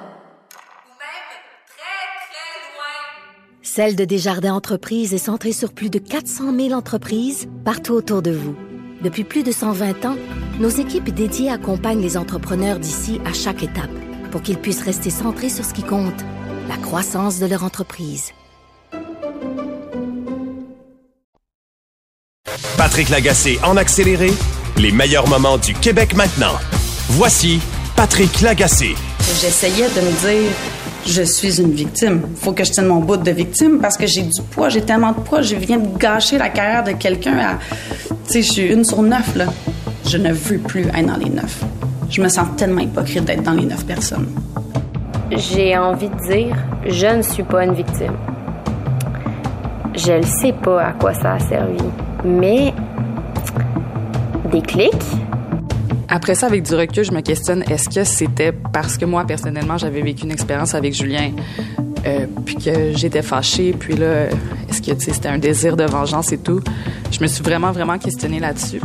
Celle 3.65 3.95
de 3.95 4.03
Desjardins 4.05 4.53
Entreprises 4.53 5.15
est 5.15 5.17
centrée 5.17 5.53
sur 5.53 5.73
plus 5.73 5.89
de 5.89 5.97
400 5.97 6.53
000 6.55 6.73
entreprises 6.73 7.47
partout 7.63 7.93
autour 7.93 8.21
de 8.21 8.29
vous. 8.29 8.55
Depuis 9.03 9.25
plus 9.25 9.43
de 9.43 9.51
120 9.51 10.05
ans, 10.05 10.15
nos 10.61 10.69
équipes 10.69 11.13
dédiées 11.13 11.49
accompagnent 11.49 12.01
les 12.01 12.15
entrepreneurs 12.15 12.79
d'ici 12.79 13.19
à 13.25 13.33
chaque 13.33 13.61
étape 13.61 13.91
pour 14.31 14.41
qu'ils 14.41 14.57
puissent 14.57 14.81
rester 14.81 15.09
centrés 15.09 15.49
sur 15.49 15.65
ce 15.65 15.73
qui 15.73 15.83
compte, 15.83 16.21
la 16.69 16.77
croissance 16.77 17.37
de 17.37 17.45
leur 17.45 17.65
entreprise. 17.65 18.31
Patrick 22.77 23.09
Lagacé 23.09 23.59
en 23.63 23.75
accéléré, 23.75 24.31
les 24.77 24.93
meilleurs 24.93 25.27
moments 25.27 25.57
du 25.57 25.73
Québec 25.73 26.15
maintenant. 26.15 26.57
Voici 27.09 27.59
Patrick 27.97 28.39
Lagacé. 28.39 28.95
J'essayais 29.41 29.89
de 29.89 29.99
me 29.99 30.11
dire 30.21 30.51
je 31.05 31.21
suis 31.23 31.61
une 31.61 31.71
victime. 31.71 32.21
Faut 32.35 32.53
que 32.53 32.63
je 32.63 32.71
tienne 32.71 32.87
mon 32.87 32.99
bout 32.99 33.17
de 33.17 33.31
victime 33.31 33.79
parce 33.79 33.97
que 33.97 34.07
j'ai 34.07 34.23
du 34.23 34.41
poids, 34.51 34.69
j'ai 34.69 34.81
tellement 34.81 35.11
de 35.11 35.19
poids, 35.19 35.41
je 35.41 35.55
viens 35.55 35.77
de 35.77 35.97
gâcher 35.97 36.37
la 36.37 36.49
carrière 36.49 36.83
de 36.83 36.91
quelqu'un 36.91 37.37
à. 37.37 37.59
Tu 38.27 38.33
sais, 38.33 38.41
je 38.41 38.51
suis 38.51 38.73
une 38.73 38.83
sur 38.83 39.01
neuf, 39.01 39.35
là. 39.35 39.45
Je 40.05 40.17
ne 40.17 40.31
veux 40.31 40.57
plus 40.57 40.83
être 40.87 41.05
dans 41.05 41.17
les 41.17 41.29
neuf. 41.29 41.63
Je 42.09 42.21
me 42.21 42.29
sens 42.29 42.47
tellement 42.57 42.81
hypocrite 42.81 43.25
d'être 43.25 43.43
dans 43.43 43.53
les 43.53 43.65
neuf 43.65 43.85
personnes. 43.85 44.27
J'ai 45.31 45.77
envie 45.77 46.09
de 46.09 46.31
dire, 46.31 46.55
je 46.85 47.07
ne 47.07 47.21
suis 47.21 47.43
pas 47.43 47.65
une 47.65 47.73
victime. 47.73 48.13
Je 49.95 50.13
ne 50.13 50.23
sais 50.23 50.53
pas 50.53 50.87
à 50.87 50.91
quoi 50.93 51.13
ça 51.13 51.33
a 51.33 51.39
servi, 51.39 51.77
mais 52.25 52.73
des 54.51 54.61
clics, 54.61 54.91
après 56.13 56.35
ça, 56.35 56.45
avec 56.45 56.61
du 56.61 56.75
recul, 56.75 57.03
je 57.03 57.11
me 57.11 57.21
questionne, 57.21 57.63
est-ce 57.63 57.89
que 57.89 58.03
c'était 58.03 58.51
parce 58.51 58.99
que 58.99 59.05
moi, 59.05 59.25
personnellement, 59.25 59.79
j'avais 59.79 60.03
vécu 60.03 60.25
une 60.25 60.31
expérience 60.31 60.75
avec 60.75 60.93
Julien, 60.93 61.31
euh, 62.05 62.27
puis 62.45 62.55
que 62.55 62.95
j'étais 62.95 63.23
fâchée, 63.23 63.73
puis 63.73 63.95
là, 63.95 64.27
est-ce 64.69 64.79
que 64.79 64.91
c'était 64.99 65.29
un 65.29 65.39
désir 65.39 65.75
de 65.75 65.85
vengeance 65.85 66.31
et 66.31 66.37
tout? 66.37 66.61
Je 67.11 67.19
me 67.19 67.25
suis 67.25 67.43
vraiment, 67.43 67.71
vraiment 67.71 67.97
questionnée 67.97 68.39
là-dessus. 68.39 68.79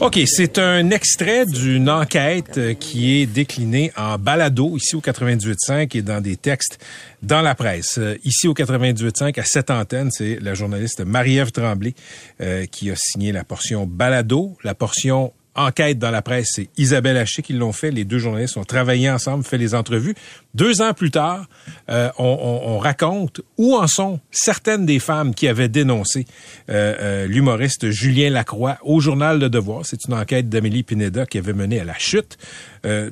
OK, 0.00 0.20
c'est 0.26 0.58
un 0.58 0.90
extrait 0.90 1.44
d'une 1.44 1.90
enquête 1.90 2.78
qui 2.78 3.20
est 3.20 3.26
déclinée 3.26 3.90
en 3.96 4.16
balado 4.16 4.76
ici 4.76 4.94
au 4.94 5.00
98.5 5.00 5.96
et 5.96 6.02
dans 6.02 6.20
des 6.20 6.36
textes 6.36 6.78
dans 7.22 7.42
la 7.42 7.56
presse. 7.56 7.98
Ici 8.24 8.46
au 8.46 8.54
98.5, 8.54 9.40
à 9.40 9.44
cette 9.44 9.70
antenne, 9.70 10.10
c'est 10.12 10.38
la 10.40 10.54
journaliste 10.54 11.00
Marie-Ève 11.04 11.50
Tremblay 11.50 11.94
euh, 12.40 12.66
qui 12.66 12.90
a 12.90 12.94
signé 12.96 13.32
la 13.32 13.42
portion 13.42 13.86
balado, 13.86 14.56
la 14.62 14.74
portion 14.74 15.32
enquête 15.58 15.98
dans 15.98 16.10
la 16.10 16.22
presse, 16.22 16.52
c'est 16.54 16.68
Isabelle 16.76 17.16
Haché 17.16 17.42
qui 17.42 17.52
l'ont 17.52 17.72
fait. 17.72 17.90
Les 17.90 18.04
deux 18.04 18.18
journalistes 18.18 18.56
ont 18.56 18.64
travaillé 18.64 19.10
ensemble, 19.10 19.44
fait 19.44 19.58
les 19.58 19.74
entrevues. 19.74 20.14
Deux 20.54 20.80
ans 20.80 20.94
plus 20.94 21.10
tard, 21.10 21.46
euh, 21.90 22.10
on, 22.18 22.24
on, 22.24 22.74
on, 22.74 22.78
raconte 22.78 23.40
où 23.58 23.76
en 23.76 23.86
sont 23.86 24.20
certaines 24.30 24.86
des 24.86 24.98
femmes 24.98 25.34
qui 25.34 25.48
avaient 25.48 25.68
dénoncé 25.68 26.26
euh, 26.70 26.94
euh, 27.00 27.26
l'humoriste 27.26 27.90
Julien 27.90 28.30
Lacroix 28.30 28.78
au 28.82 29.00
journal 29.00 29.38
Le 29.38 29.50
Devoir. 29.50 29.84
C'est 29.84 30.04
une 30.06 30.14
enquête 30.14 30.48
d'Amélie 30.48 30.82
Pineda 30.82 31.26
qui 31.26 31.38
avait 31.38 31.52
mené 31.52 31.80
à 31.80 31.84
la 31.84 31.98
chute 31.98 32.38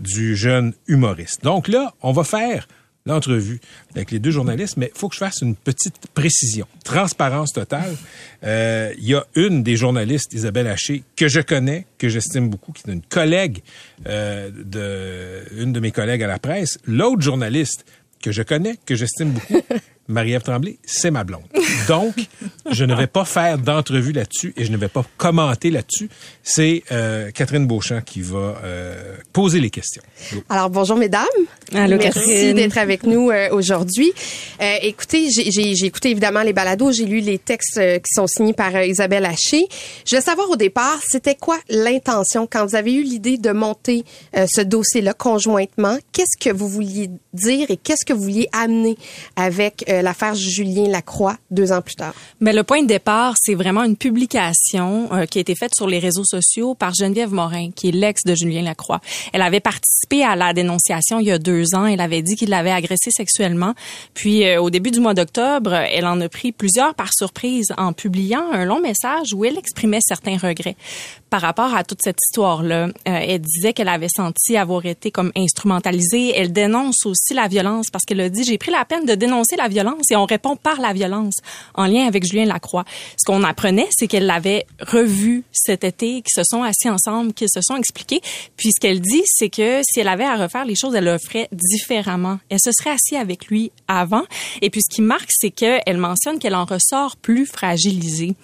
du 0.00 0.36
jeune 0.36 0.72
humoriste. 0.86 1.42
Donc 1.42 1.68
là, 1.68 1.92
on 2.00 2.12
va 2.12 2.24
faire 2.24 2.66
l'entrevue 3.06 3.60
avec 3.94 4.10
les 4.10 4.18
deux 4.18 4.30
journalistes, 4.30 4.76
mais 4.76 4.90
il 4.94 4.98
faut 4.98 5.08
que 5.08 5.14
je 5.14 5.20
fasse 5.20 5.40
une 5.40 5.54
petite 5.56 5.94
précision. 6.12 6.66
Transparence 6.84 7.52
totale. 7.52 7.96
Euh, 8.44 8.92
Il 8.98 9.08
y 9.08 9.14
a 9.14 9.24
une 9.36 9.62
des 9.62 9.76
journalistes, 9.76 10.32
Isabelle 10.34 10.66
Haché, 10.66 11.02
que 11.16 11.28
je 11.28 11.40
connais, 11.40 11.86
que 11.98 12.08
j'estime 12.08 12.48
beaucoup, 12.50 12.72
qui 12.72 12.88
est 12.88 12.92
une 12.92 13.02
collègue 13.02 13.62
euh, 14.06 14.50
de 14.50 15.44
une 15.62 15.72
de 15.72 15.80
mes 15.80 15.92
collègues 15.92 16.22
à 16.22 16.26
la 16.26 16.38
presse. 16.38 16.78
L'autre 16.86 17.22
journaliste 17.22 17.84
que 18.22 18.32
je 18.32 18.42
connais, 18.42 18.76
que 18.84 18.94
j'estime 18.96 19.30
beaucoup, 19.30 19.62
Marie-Ève 20.08 20.42
Tremblay, 20.42 20.78
c'est 20.84 21.10
ma 21.10 21.24
blonde. 21.24 21.44
Donc, 21.88 22.14
je 22.70 22.84
ne 22.84 22.94
vais 22.94 23.06
pas 23.06 23.24
faire 23.24 23.58
d'entrevue 23.58 24.12
là-dessus 24.12 24.52
et 24.56 24.64
je 24.64 24.72
ne 24.72 24.76
vais 24.76 24.88
pas 24.88 25.04
commenter 25.16 25.70
là-dessus. 25.70 26.08
C'est 26.42 26.82
euh, 26.92 27.30
Catherine 27.30 27.66
Beauchamp 27.66 28.00
qui 28.04 28.20
va 28.22 28.56
euh, 28.64 29.16
poser 29.32 29.60
les 29.60 29.70
questions. 29.70 30.02
Alors 30.48 30.70
bonjour 30.70 30.96
mesdames. 30.96 31.24
Allô, 31.74 31.96
Merci 31.98 32.18
Catherine. 32.20 32.56
d'être 32.56 32.78
avec 32.78 33.02
nous 33.04 33.30
euh, 33.30 33.48
aujourd'hui. 33.52 34.12
Euh, 34.60 34.74
écoutez, 34.82 35.30
j'ai- 35.30 35.50
j'ai 35.50 35.74
j'ai 35.74 35.86
écouté 35.86 36.10
évidemment 36.10 36.42
les 36.42 36.52
balados, 36.52 36.92
j'ai 36.92 37.04
lu 37.04 37.20
les 37.20 37.38
textes 37.38 37.78
euh, 37.78 37.98
qui 37.98 38.12
sont 38.14 38.26
signés 38.26 38.52
par 38.54 38.74
euh, 38.74 38.84
Isabelle 38.84 39.24
Haché. 39.26 39.66
Je 40.08 40.16
veux 40.16 40.22
savoir 40.22 40.48
au 40.50 40.56
départ, 40.56 40.98
c'était 41.06 41.34
quoi 41.34 41.58
l'intention 41.68 42.48
quand 42.50 42.64
vous 42.66 42.74
avez 42.76 42.92
eu 42.94 43.02
l'idée 43.02 43.36
de 43.38 43.50
monter 43.50 44.04
euh, 44.36 44.46
ce 44.48 44.60
dossier-là 44.60 45.12
conjointement? 45.14 45.98
Qu'est-ce 46.12 46.36
que 46.38 46.54
vous 46.54 46.68
vouliez 46.68 47.10
dire 47.32 47.70
et 47.70 47.76
qu'est-ce 47.76 48.04
que 48.04 48.12
vous 48.12 48.22
vouliez 48.22 48.48
amener 48.52 48.96
avec 49.36 49.84
euh, 49.88 50.02
l'affaire 50.02 50.34
Julien 50.34 50.88
Lacroix 50.88 51.36
deux 51.50 51.72
ans 51.72 51.75
Mais 52.40 52.52
le 52.52 52.62
point 52.62 52.82
de 52.82 52.86
départ, 52.86 53.34
c'est 53.40 53.54
vraiment 53.54 53.84
une 53.84 53.96
publication 53.96 55.08
euh, 55.12 55.26
qui 55.26 55.38
a 55.38 55.40
été 55.40 55.54
faite 55.54 55.72
sur 55.74 55.86
les 55.86 55.98
réseaux 55.98 56.24
sociaux 56.24 56.74
par 56.74 56.94
Geneviève 56.94 57.32
Morin, 57.32 57.70
qui 57.70 57.88
est 57.88 57.92
l'ex 57.92 58.22
de 58.24 58.34
Julien 58.34 58.62
Lacroix. 58.62 59.00
Elle 59.32 59.42
avait 59.42 59.60
participé 59.60 60.24
à 60.24 60.36
la 60.36 60.52
dénonciation 60.52 61.20
il 61.20 61.26
y 61.26 61.30
a 61.30 61.38
deux 61.38 61.74
ans. 61.74 61.86
Elle 61.86 62.00
avait 62.00 62.22
dit 62.22 62.36
qu'il 62.36 62.50
l'avait 62.50 62.70
agressée 62.70 63.10
sexuellement. 63.10 63.74
Puis, 64.14 64.46
euh, 64.46 64.60
au 64.60 64.70
début 64.70 64.90
du 64.90 65.00
mois 65.00 65.14
d'octobre, 65.14 65.72
elle 65.72 66.06
en 66.06 66.20
a 66.20 66.28
pris 66.28 66.52
plusieurs 66.52 66.94
par 66.94 67.12
surprise 67.12 67.72
en 67.76 67.92
publiant 67.92 68.50
un 68.52 68.64
long 68.64 68.80
message 68.80 69.32
où 69.34 69.44
elle 69.44 69.58
exprimait 69.58 70.00
certains 70.00 70.36
regrets 70.36 70.76
par 71.30 71.40
rapport 71.40 71.74
à 71.74 71.84
toute 71.84 71.98
cette 72.02 72.18
histoire-là. 72.22 72.86
Euh, 72.86 72.90
elle 73.04 73.40
disait 73.40 73.72
qu'elle 73.72 73.88
avait 73.88 74.08
senti 74.08 74.56
avoir 74.56 74.86
été 74.86 75.10
comme 75.10 75.32
instrumentalisée. 75.36 76.32
Elle 76.36 76.52
dénonce 76.52 77.04
aussi 77.04 77.34
la 77.34 77.48
violence 77.48 77.90
parce 77.90 78.04
qu'elle 78.04 78.20
a 78.20 78.28
dit 78.28 78.44
j'ai 78.44 78.58
pris 78.58 78.70
la 78.70 78.84
peine 78.84 79.04
de 79.04 79.14
dénoncer 79.14 79.56
la 79.56 79.68
violence 79.68 80.10
et 80.10 80.16
on 80.16 80.24
répond 80.24 80.56
par 80.56 80.80
la 80.80 80.92
violence 80.92 81.34
en 81.74 81.86
lien 81.86 82.06
avec 82.06 82.24
Julien 82.24 82.44
Lacroix. 82.44 82.84
Ce 83.16 83.24
qu'on 83.26 83.42
apprenait, 83.42 83.88
c'est 83.90 84.06
qu'elle 84.06 84.26
l'avait 84.26 84.66
revu 84.80 85.44
cet 85.52 85.84
été, 85.84 86.22
qu'ils 86.22 86.34
se 86.34 86.42
sont 86.44 86.62
assis 86.62 86.88
ensemble, 86.88 87.32
qu'ils 87.32 87.48
se 87.48 87.60
sont 87.62 87.76
expliqués. 87.76 88.20
Puis 88.56 88.70
ce 88.72 88.80
qu'elle 88.80 89.00
dit, 89.00 89.22
c'est 89.26 89.50
que 89.50 89.80
si 89.82 90.00
elle 90.00 90.08
avait 90.08 90.24
à 90.24 90.36
refaire 90.36 90.64
les 90.64 90.74
choses, 90.74 90.94
elle 90.94 91.04
le 91.04 91.18
ferait 91.18 91.48
différemment. 91.52 92.38
Elle 92.48 92.60
se 92.60 92.70
serait 92.72 92.90
assise 92.90 93.18
avec 93.18 93.46
lui 93.46 93.72
avant. 93.88 94.24
Et 94.62 94.70
puis 94.70 94.82
ce 94.82 94.94
qui 94.94 95.02
marque, 95.02 95.30
c'est 95.30 95.50
qu'elle 95.50 95.98
mentionne 95.98 96.38
qu'elle 96.38 96.54
en 96.54 96.64
ressort 96.64 97.16
plus 97.16 97.46
fragilisée. 97.46 98.34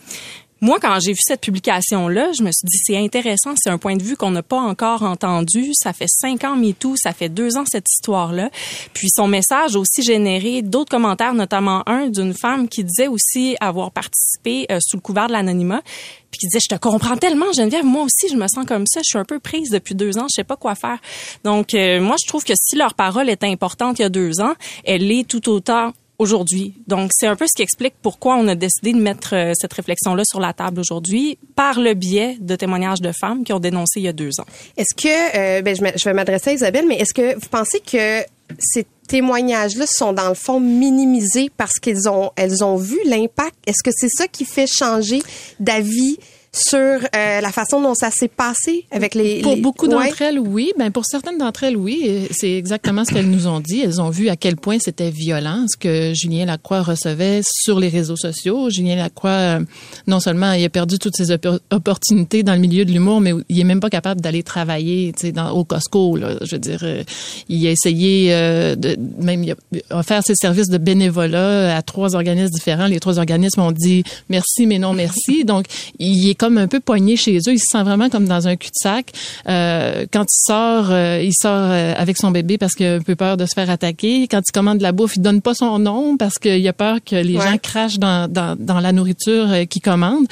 Moi, 0.64 0.78
quand 0.80 0.96
j'ai 1.00 1.10
vu 1.10 1.18
cette 1.20 1.40
publication-là, 1.40 2.30
je 2.38 2.44
me 2.44 2.52
suis 2.52 2.64
dit, 2.64 2.78
c'est 2.84 2.96
intéressant, 2.96 3.54
c'est 3.56 3.68
un 3.68 3.78
point 3.78 3.96
de 3.96 4.02
vue 4.04 4.16
qu'on 4.16 4.30
n'a 4.30 4.44
pas 4.44 4.60
encore 4.60 5.02
entendu. 5.02 5.72
Ça 5.74 5.92
fait 5.92 6.06
cinq 6.06 6.44
ans 6.44 6.54
MeToo, 6.54 6.94
ça 6.96 7.12
fait 7.12 7.28
deux 7.28 7.56
ans 7.56 7.64
cette 7.66 7.90
histoire-là. 7.90 8.48
Puis 8.94 9.08
son 9.12 9.26
message 9.26 9.74
a 9.74 9.80
aussi 9.80 10.04
généré 10.04 10.62
d'autres 10.62 10.92
commentaires, 10.92 11.34
notamment 11.34 11.82
un 11.88 12.10
d'une 12.10 12.32
femme 12.32 12.68
qui 12.68 12.84
disait 12.84 13.08
aussi 13.08 13.56
avoir 13.58 13.90
participé 13.90 14.66
euh, 14.70 14.78
sous 14.80 14.98
le 14.98 15.00
couvert 15.00 15.26
de 15.26 15.32
l'anonymat, 15.32 15.82
puis 16.30 16.38
qui 16.38 16.46
disait, 16.46 16.60
je 16.62 16.76
te 16.76 16.78
comprends 16.78 17.16
tellement, 17.16 17.52
Geneviève, 17.52 17.84
moi 17.84 18.04
aussi, 18.04 18.32
je 18.32 18.36
me 18.36 18.46
sens 18.46 18.64
comme 18.64 18.86
ça, 18.86 19.00
je 19.00 19.08
suis 19.08 19.18
un 19.18 19.24
peu 19.24 19.40
prise 19.40 19.70
depuis 19.70 19.96
deux 19.96 20.16
ans, 20.16 20.26
je 20.30 20.36
sais 20.36 20.44
pas 20.44 20.56
quoi 20.56 20.76
faire. 20.76 21.00
Donc, 21.42 21.74
euh, 21.74 22.00
moi, 22.00 22.14
je 22.22 22.28
trouve 22.28 22.44
que 22.44 22.54
si 22.54 22.76
leur 22.76 22.94
parole 22.94 23.28
était 23.28 23.48
importante 23.48 23.98
il 23.98 24.02
y 24.02 24.04
a 24.04 24.10
deux 24.10 24.40
ans, 24.40 24.54
elle 24.84 25.08
l'est 25.08 25.26
tout 25.26 25.48
autant 25.48 25.92
aujourd'hui. 26.18 26.74
Donc, 26.86 27.10
c'est 27.12 27.26
un 27.26 27.36
peu 27.36 27.46
ce 27.46 27.54
qui 27.54 27.62
explique 27.62 27.94
pourquoi 28.00 28.36
on 28.36 28.46
a 28.48 28.54
décidé 28.54 28.92
de 28.92 29.00
mettre 29.00 29.34
euh, 29.34 29.52
cette 29.54 29.72
réflexion-là 29.72 30.22
sur 30.24 30.40
la 30.40 30.52
table 30.52 30.80
aujourd'hui 30.80 31.38
par 31.56 31.80
le 31.80 31.94
biais 31.94 32.36
de 32.40 32.54
témoignages 32.56 33.00
de 33.00 33.12
femmes 33.12 33.44
qui 33.44 33.52
ont 33.52 33.60
dénoncé 33.60 34.00
il 34.00 34.04
y 34.04 34.08
a 34.08 34.12
deux 34.12 34.40
ans. 34.40 34.46
Est-ce 34.76 34.94
que, 34.94 35.58
euh, 35.58 35.62
ben, 35.62 35.74
je, 35.74 36.04
vais 36.04 36.14
m'adresser 36.14 36.50
à 36.50 36.52
Isabelle, 36.54 36.84
mais 36.86 36.96
est-ce 36.96 37.14
que 37.14 37.34
vous 37.34 37.48
pensez 37.50 37.80
que 37.80 38.22
ces 38.58 38.86
témoignages-là 39.08 39.86
sont 39.86 40.12
dans 40.12 40.28
le 40.28 40.34
fond 40.34 40.60
minimisés 40.60 41.50
parce 41.56 41.78
qu'elles 41.78 42.08
ont, 42.08 42.30
elles 42.36 42.62
ont 42.62 42.76
vu 42.76 42.98
l'impact? 43.04 43.54
Est-ce 43.66 43.82
que 43.82 43.90
c'est 43.94 44.10
ça 44.10 44.28
qui 44.28 44.44
fait 44.44 44.66
changer 44.66 45.22
d'avis 45.58 46.18
sur 46.54 46.78
euh, 46.78 47.40
la 47.40 47.50
façon 47.50 47.80
dont 47.80 47.94
ça 47.94 48.10
s'est 48.10 48.28
passé 48.28 48.84
avec 48.90 49.14
les... 49.14 49.40
Pour 49.40 49.54
les- 49.54 49.60
beaucoup 49.62 49.86
Ouais. 49.86 50.08
d'entre 50.08 50.20
elles, 50.22 50.38
oui. 50.38 50.72
Ben 50.78 50.90
pour 50.90 51.06
certaines 51.06 51.38
d'entre 51.38 51.64
elles, 51.64 51.76
oui. 51.78 52.28
C'est 52.30 52.52
exactement 52.52 53.04
ce 53.06 53.12
qu'elles 53.12 53.30
nous 53.30 53.46
ont 53.46 53.60
dit. 53.60 53.80
Elles 53.80 54.00
ont 54.02 54.10
vu 54.10 54.28
à 54.28 54.36
quel 54.36 54.56
point 54.56 54.76
c'était 54.78 55.10
violent 55.10 55.64
ce 55.70 55.76
que 55.78 56.12
Julien 56.14 56.44
Lacroix 56.44 56.82
recevait 56.82 57.40
sur 57.42 57.80
les 57.80 57.88
réseaux 57.88 58.16
sociaux. 58.16 58.68
Julien 58.70 58.96
Lacroix, 58.96 59.30
euh, 59.30 59.60
non 60.06 60.20
seulement 60.20 60.52
il 60.52 60.62
a 60.64 60.68
perdu 60.68 60.98
toutes 60.98 61.16
ses 61.16 61.30
oppo- 61.30 61.58
opportunités 61.70 62.42
dans 62.42 62.52
le 62.54 62.60
milieu 62.60 62.84
de 62.84 62.92
l'humour, 62.92 63.20
mais 63.22 63.32
il 63.48 63.58
est 63.58 63.64
même 63.64 63.80
pas 63.80 63.90
capable 63.90 64.20
d'aller 64.20 64.42
travailler, 64.42 65.12
tu 65.16 65.28
sais, 65.28 65.32
dans 65.32 65.50
au 65.52 65.64
Costco. 65.64 66.16
Là, 66.16 66.36
je 66.42 66.54
veux 66.56 66.58
dire, 66.60 66.80
euh, 66.82 67.02
il 67.48 67.66
a 67.66 67.70
essayé 67.70 68.28
euh, 68.34 68.76
de 68.76 68.96
même 69.20 69.42
il 69.42 69.52
a 69.52 69.98
offert 69.98 70.22
ses 70.22 70.34
services 70.34 70.68
de 70.68 70.78
bénévolat 70.78 71.76
à 71.76 71.82
trois 71.82 72.14
organismes 72.14 72.52
différents. 72.52 72.86
Les 72.88 73.00
trois 73.00 73.18
organismes 73.18 73.60
ont 73.62 73.72
dit 73.72 74.04
merci 74.28 74.66
mais 74.66 74.78
non 74.78 74.92
merci. 74.92 75.44
Donc 75.46 75.64
il 75.98 76.28
est 76.28 76.34
comme 76.42 76.58
un 76.58 76.66
peu 76.66 76.80
poigné 76.80 77.14
chez 77.16 77.36
eux. 77.38 77.52
Il 77.52 77.60
se 77.60 77.66
sent 77.70 77.84
vraiment 77.84 78.08
comme 78.10 78.26
dans 78.26 78.48
un 78.48 78.56
cul-de-sac. 78.56 79.12
Euh, 79.48 80.06
quand 80.12 80.24
il 80.24 80.44
sort, 80.46 80.86
euh, 80.90 81.22
il 81.22 81.32
sort 81.32 81.70
euh, 81.70 81.94
avec 81.96 82.16
son 82.16 82.32
bébé 82.32 82.58
parce 82.58 82.74
qu'il 82.74 82.86
a 82.86 82.94
un 82.96 83.00
peu 83.00 83.14
peur 83.14 83.36
de 83.36 83.46
se 83.46 83.54
faire 83.54 83.70
attaquer. 83.70 84.26
Quand 84.28 84.40
il 84.44 84.50
commande 84.52 84.78
de 84.78 84.82
la 84.82 84.90
bouffe, 84.90 85.14
il 85.14 85.22
donne 85.22 85.40
pas 85.40 85.54
son 85.54 85.78
nom 85.78 86.16
parce 86.16 86.38
qu'il 86.40 86.66
a 86.66 86.72
peur 86.72 86.98
que 87.04 87.14
les 87.14 87.36
Ouais. 87.36 87.44
gens 87.44 87.58
crachent 87.58 87.98
dans, 88.00 88.28
dans, 88.28 88.56
dans 88.58 88.80
la 88.80 88.90
nourriture 88.90 89.52
euh, 89.52 89.64
qu'il 89.66 89.82
commande. 89.82 90.26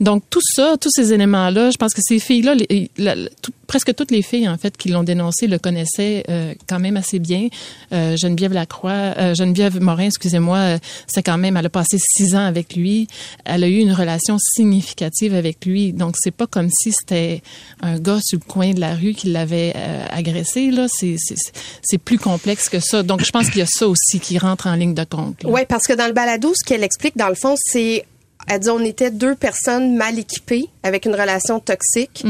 Donc 0.00 0.22
tout 0.28 0.42
ça, 0.42 0.76
tous 0.78 0.90
ces 0.92 1.14
éléments-là, 1.14 1.70
je 1.70 1.78
pense 1.78 1.94
que 1.94 2.02
ces 2.04 2.18
filles-là, 2.18 2.54
presque 3.68 3.94
toutes 3.94 4.10
les 4.10 4.22
filles 4.22 4.48
en 4.48 4.56
fait 4.56 4.76
qui 4.76 4.88
l'ont 4.88 5.04
dénoncé 5.04 5.46
le 5.46 5.58
connaissaient 5.58 6.24
euh, 6.28 6.54
quand 6.66 6.80
même 6.80 6.96
assez 6.96 7.20
bien. 7.20 7.48
Euh, 7.92 8.16
Geneviève 8.16 8.52
Lacroix, 8.52 9.14
euh, 9.18 9.34
Geneviève 9.34 9.80
Morin, 9.80 10.06
excusez-moi, 10.06 10.78
c'est 11.06 11.22
quand 11.22 11.38
même, 11.38 11.56
elle 11.56 11.66
a 11.66 11.70
passé 11.70 11.98
six 12.00 12.34
ans 12.34 12.44
avec 12.44 12.74
lui. 12.74 13.06
Elle 13.44 13.62
a 13.62 13.68
eu 13.68 13.76
une 13.76 13.92
relation 13.92 14.38
significative 14.38 15.34
avec 15.34 15.64
lui. 15.66 15.92
Donc 15.92 16.16
c'est 16.18 16.32
pas 16.32 16.46
comme 16.46 16.70
si 16.70 16.92
c'était 16.92 17.42
un 17.82 17.98
gars 17.98 18.18
sur 18.22 18.40
le 18.42 18.50
coin 18.50 18.72
de 18.72 18.80
la 18.80 18.94
rue 18.94 19.12
qui 19.12 19.28
l'avait 19.28 19.74
agressé. 20.10 20.70
Là, 20.70 20.86
c'est 20.88 21.98
plus 21.98 22.18
complexe 22.18 22.68
que 22.68 22.80
ça. 22.80 23.02
Donc 23.02 23.22
je 23.22 23.30
pense 23.30 23.50
qu'il 23.50 23.58
y 23.58 23.62
a 23.62 23.66
ça 23.66 23.86
aussi 23.86 24.18
qui 24.18 24.38
rentre 24.38 24.66
en 24.66 24.74
ligne 24.74 24.94
de 24.94 25.04
compte. 25.04 25.42
Oui, 25.44 25.60
parce 25.68 25.86
que 25.86 25.92
dans 25.92 26.06
le 26.06 26.14
balado, 26.14 26.52
ce 26.54 26.64
qu'elle 26.64 26.82
explique, 26.82 27.16
dans 27.18 27.28
le 27.28 27.34
fond, 27.34 27.54
c'est, 27.58 28.06
elle 28.46 28.60
dit, 28.60 28.70
on 28.70 28.80
était 28.80 29.10
deux 29.10 29.34
personnes 29.34 29.94
mal 29.94 30.18
équipées 30.18 30.68
avec 30.82 31.04
une 31.04 31.14
relation 31.14 31.60
toxique. 31.60 32.24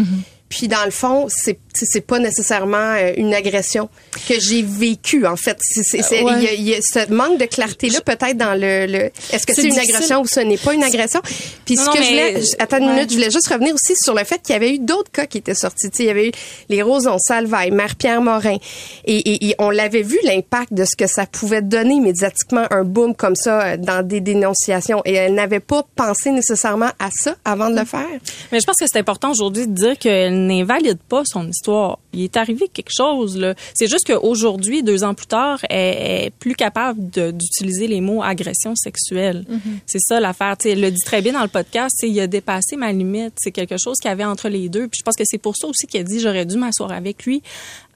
Puis 0.48 0.68
dans 0.68 0.84
le 0.84 0.90
fond, 0.90 1.26
c'est 1.28 1.58
c'est- 1.86 2.00
pas 2.00 2.18
nécessairement 2.18 2.94
euh, 2.96 3.12
une 3.16 3.34
agression 3.34 3.88
que 4.28 4.34
j'ai 4.40 4.62
vécue 4.62 5.26
en 5.26 5.36
fait. 5.36 5.56
C'est- 5.60 5.82
c'est- 5.82 6.22
Ouais. 6.22 6.42
y, 6.42 6.48
a- 6.48 6.52
il 6.54 6.68
y 6.68 6.74
a 6.74 6.78
ce 6.80 7.10
manque 7.12 7.38
de 7.38 7.44
clarté 7.46 7.90
là 7.90 8.00
peut-être 8.00 8.36
dans 8.36 8.54
le, 8.54 8.86
le 8.86 8.98
est-ce 9.32 9.46
que 9.46 9.54
C'est 9.54 9.62
c'est 9.62 9.68
une 9.68 9.74
difficile. 9.74 9.94
agression 9.94 10.20
ou 10.22 10.26
ce 10.26 10.40
n'est 10.40 10.56
pas 10.56 10.74
une 10.74 10.82
agression? 10.84 11.20
Puis 11.64 11.76
Non, 11.76 11.82
ce 11.82 11.86
non, 11.88 11.92
que 11.94 12.02
je 12.02 12.08
voulais 12.08 12.40
attends 12.58 12.78
une 12.78 12.84
Ouais. 12.86 12.94
minute, 12.94 13.10
je 13.10 13.14
voulais 13.16 13.30
juste 13.30 13.48
revenir 13.48 13.74
aussi 13.74 13.94
sur 14.02 14.14
le 14.14 14.24
fait 14.24 14.40
qu'il 14.42 14.52
y 14.54 14.56
avait 14.56 14.74
eu 14.74 14.78
d'autres 14.78 15.10
cas 15.10 15.26
qui 15.26 15.38
étaient 15.38 15.54
sortis. 15.54 15.88
Il 15.98 16.04
y 16.06 16.10
avait 16.10 16.28
eu 16.28 16.32
les 16.68 16.82
Rosons 16.82 17.18
Salvaille, 17.18 17.70
Mère 17.70 17.96
Pierre 17.96 18.20
Morin 18.22 18.56
et, 19.04 19.16
et- 19.16 19.48
et 19.48 19.54
on 19.58 19.70
l'avait 19.70 20.02
vu 20.02 20.18
l'impact 20.24 20.72
de 20.72 20.84
ce 20.84 20.96
que 20.96 21.06
ça 21.06 21.26
pouvait 21.26 21.62
donner 21.62 22.00
médiatiquement 22.00 22.66
un 22.70 22.84
boom 22.84 23.14
comme 23.14 23.36
ça 23.36 23.62
euh, 23.62 23.76
dans 23.76 24.06
des 24.06 24.20
dénonciations 24.20 25.02
et 25.04 25.14
elle 25.14 25.34
n'avait 25.34 25.60
pas 25.60 25.84
pensé 25.96 26.30
nécessairement 26.30 26.90
à 26.98 27.10
ça 27.10 27.34
avant 27.44 27.70
de 27.70 27.78
le 27.78 27.84
faire. 27.84 28.06
Mais 28.52 28.60
je 28.60 28.66
pense 28.66 28.76
que 28.76 28.86
c'est 28.86 28.98
important 28.98 29.30
aujourd'hui 29.30 29.66
de 29.66 29.74
dire 29.74 29.98
qu'elle 29.98 30.46
n'invalide 30.46 30.98
pas 31.08 31.22
son 31.24 31.46
histoire. 31.48 31.67
Il 32.12 32.22
est 32.24 32.36
arrivé 32.36 32.68
quelque 32.68 32.92
chose 32.94 33.36
là. 33.36 33.54
C'est 33.74 33.86
juste 33.88 34.06
qu'aujourd'hui, 34.06 34.82
deux 34.82 35.04
ans 35.04 35.14
plus 35.14 35.26
tard, 35.26 35.58
elle 35.68 36.26
est 36.26 36.30
plus 36.38 36.54
capable 36.54 37.10
de- 37.10 37.30
d'utiliser 37.30 37.86
les 37.86 38.00
mots 38.00 38.22
agression 38.22 38.74
sexuelle. 38.74 39.44
C'est 39.86 40.00
ça 40.00 40.20
l'affaire. 40.20 40.56
Elle 40.64 40.80
le 40.80 40.90
dit 40.90 41.02
très 41.04 41.22
bien 41.22 41.32
dans 41.34 41.42
le 41.42 41.48
podcast. 41.48 41.94
Il 42.02 42.18
a 42.20 42.26
dépassé 42.26 42.76
ma 42.76 42.92
limite. 42.92 43.34
C'est 43.38 43.52
quelque 43.52 43.76
chose 43.76 43.98
qu'il 43.98 44.08
y 44.08 44.12
avait 44.12 44.24
entre 44.24 44.48
les 44.48 44.68
deux. 44.68 44.88
Puis 44.88 44.98
je 45.00 45.02
pense 45.02 45.16
que 45.16 45.24
c'est 45.24 45.38
pour 45.38 45.56
ça 45.56 45.66
aussi 45.66 45.86
qu'il 45.86 46.00
a 46.00 46.04
dit 46.04 46.20
j'aurais 46.20 46.46
dû 46.46 46.56
m'asseoir 46.56 46.92
avec 46.92 47.24
lui 47.24 47.42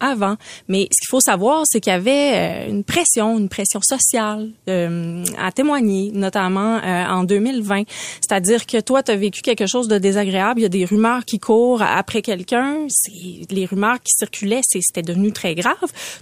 avant. 0.01 0.37
Mais 0.69 0.89
ce 0.93 1.01
qu'il 1.01 1.09
faut 1.11 1.21
savoir, 1.21 1.63
c'est 1.65 1.81
qu'il 1.81 1.93
y 1.93 1.97
avait 1.97 2.67
euh, 2.67 2.69
une 2.71 2.85
pression, 2.85 3.39
une 3.39 3.49
pression 3.49 3.81
sociale 3.83 4.51
euh, 4.69 5.25
à 5.39 5.53
témoigner, 5.53 6.11
notamment 6.13 6.77
euh, 6.83 7.05
en 7.07 7.25
2020. 7.25 7.85
C'est-à-dire 8.21 8.67
que 8.67 8.81
toi, 8.81 9.03
tu 9.03 9.13
as 9.13 9.17
vécu 9.17 9.43
quelque 9.43 9.67
chose 9.67 9.89
de 9.89 9.99
désagréable, 9.99 10.61
il 10.61 10.63
y 10.65 10.67
a 10.67 10.69
des 10.71 10.85
rumeurs 10.85 11.25
qui 11.25 11.39
courent 11.39 11.83
après 11.83 12.21
quelqu'un, 12.23 12.87
c'est 12.89 13.47
les 13.53 13.67
rumeurs 13.67 13.97
qui 14.01 14.13
circulaient, 14.17 14.61
c'est- 14.63 14.81
c'était 14.83 15.03
devenu 15.03 15.33
très 15.33 15.55
grave. 15.55 15.77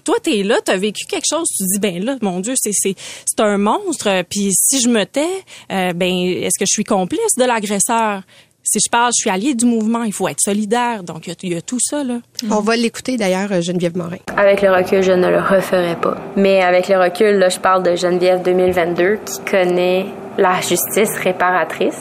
Toi, 0.04 0.16
tu 0.22 0.30
es 0.38 0.42
là, 0.42 0.56
tu 0.64 0.70
as 0.72 0.76
vécu 0.76 1.06
quelque 1.06 1.26
chose, 1.28 1.48
tu 1.48 1.64
te 1.64 1.72
dis 1.72 1.78
ben 1.80 2.04
là, 2.04 2.16
mon 2.22 2.40
dieu, 2.40 2.54
c'est 2.56 2.72
c'est 2.72 2.94
c'est 3.26 3.40
un 3.42 3.58
monstre, 3.58 4.22
puis 4.28 4.50
si 4.52 4.80
je 4.80 4.88
me 4.88 5.04
tais, 5.04 5.26
euh, 5.72 5.92
ben 5.92 6.12
est-ce 6.12 6.58
que 6.58 6.66
je 6.66 6.72
suis 6.72 6.84
complice 6.84 7.34
de 7.38 7.44
l'agresseur? 7.44 8.22
Si 8.62 8.78
je 8.84 8.90
parle, 8.90 9.10
je 9.16 9.22
suis 9.22 9.30
alliée 9.30 9.54
du 9.54 9.64
mouvement, 9.64 10.02
il 10.04 10.12
faut 10.12 10.28
être 10.28 10.40
solidaire. 10.40 11.02
Donc, 11.02 11.26
il 11.26 11.30
y 11.30 11.32
a- 11.32 11.36
il 11.42 11.52
y, 11.54 11.56
a 11.56 11.62
tout 11.62 11.78
ça, 11.80 12.04
là. 12.04 12.18
On 12.50 12.60
va 12.60 12.76
l'écouter 12.76 13.16
d'ailleurs, 13.16 13.50
euh, 13.50 13.62
Geneviève 13.62 13.96
Morin. 13.96 14.18
Avec 14.36 14.60
le 14.60 14.70
recul, 14.70 15.02
je 15.02 15.12
ne 15.12 15.28
le 15.28 15.40
referai 15.40 15.96
pas. 15.96 16.16
Mais 16.36 16.62
avec 16.62 16.88
le 16.88 16.98
recul, 16.98 17.36
là, 17.38 17.48
je 17.48 17.58
parle 17.58 17.82
de 17.82 17.96
Geneviève 17.96 18.42
2022 18.42 19.18
qui 19.24 19.40
connaît 19.50 20.06
la 20.36 20.60
justice 20.60 21.10
réparatrice, 21.24 21.98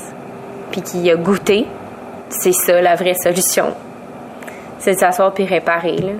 puis 0.72 0.82
qui 0.82 1.10
a 1.10 1.16
goûté. 1.16 1.66
C'est 2.30 2.52
ça 2.54 2.80
la 2.82 2.96
vraie 2.96 3.16
solution. 3.16 3.74
C'est 4.80 4.96
de 4.96 5.00
s'asseoir 5.00 5.34
puis 5.34 5.46
réparer. 5.46 5.98
Là. 5.98 6.12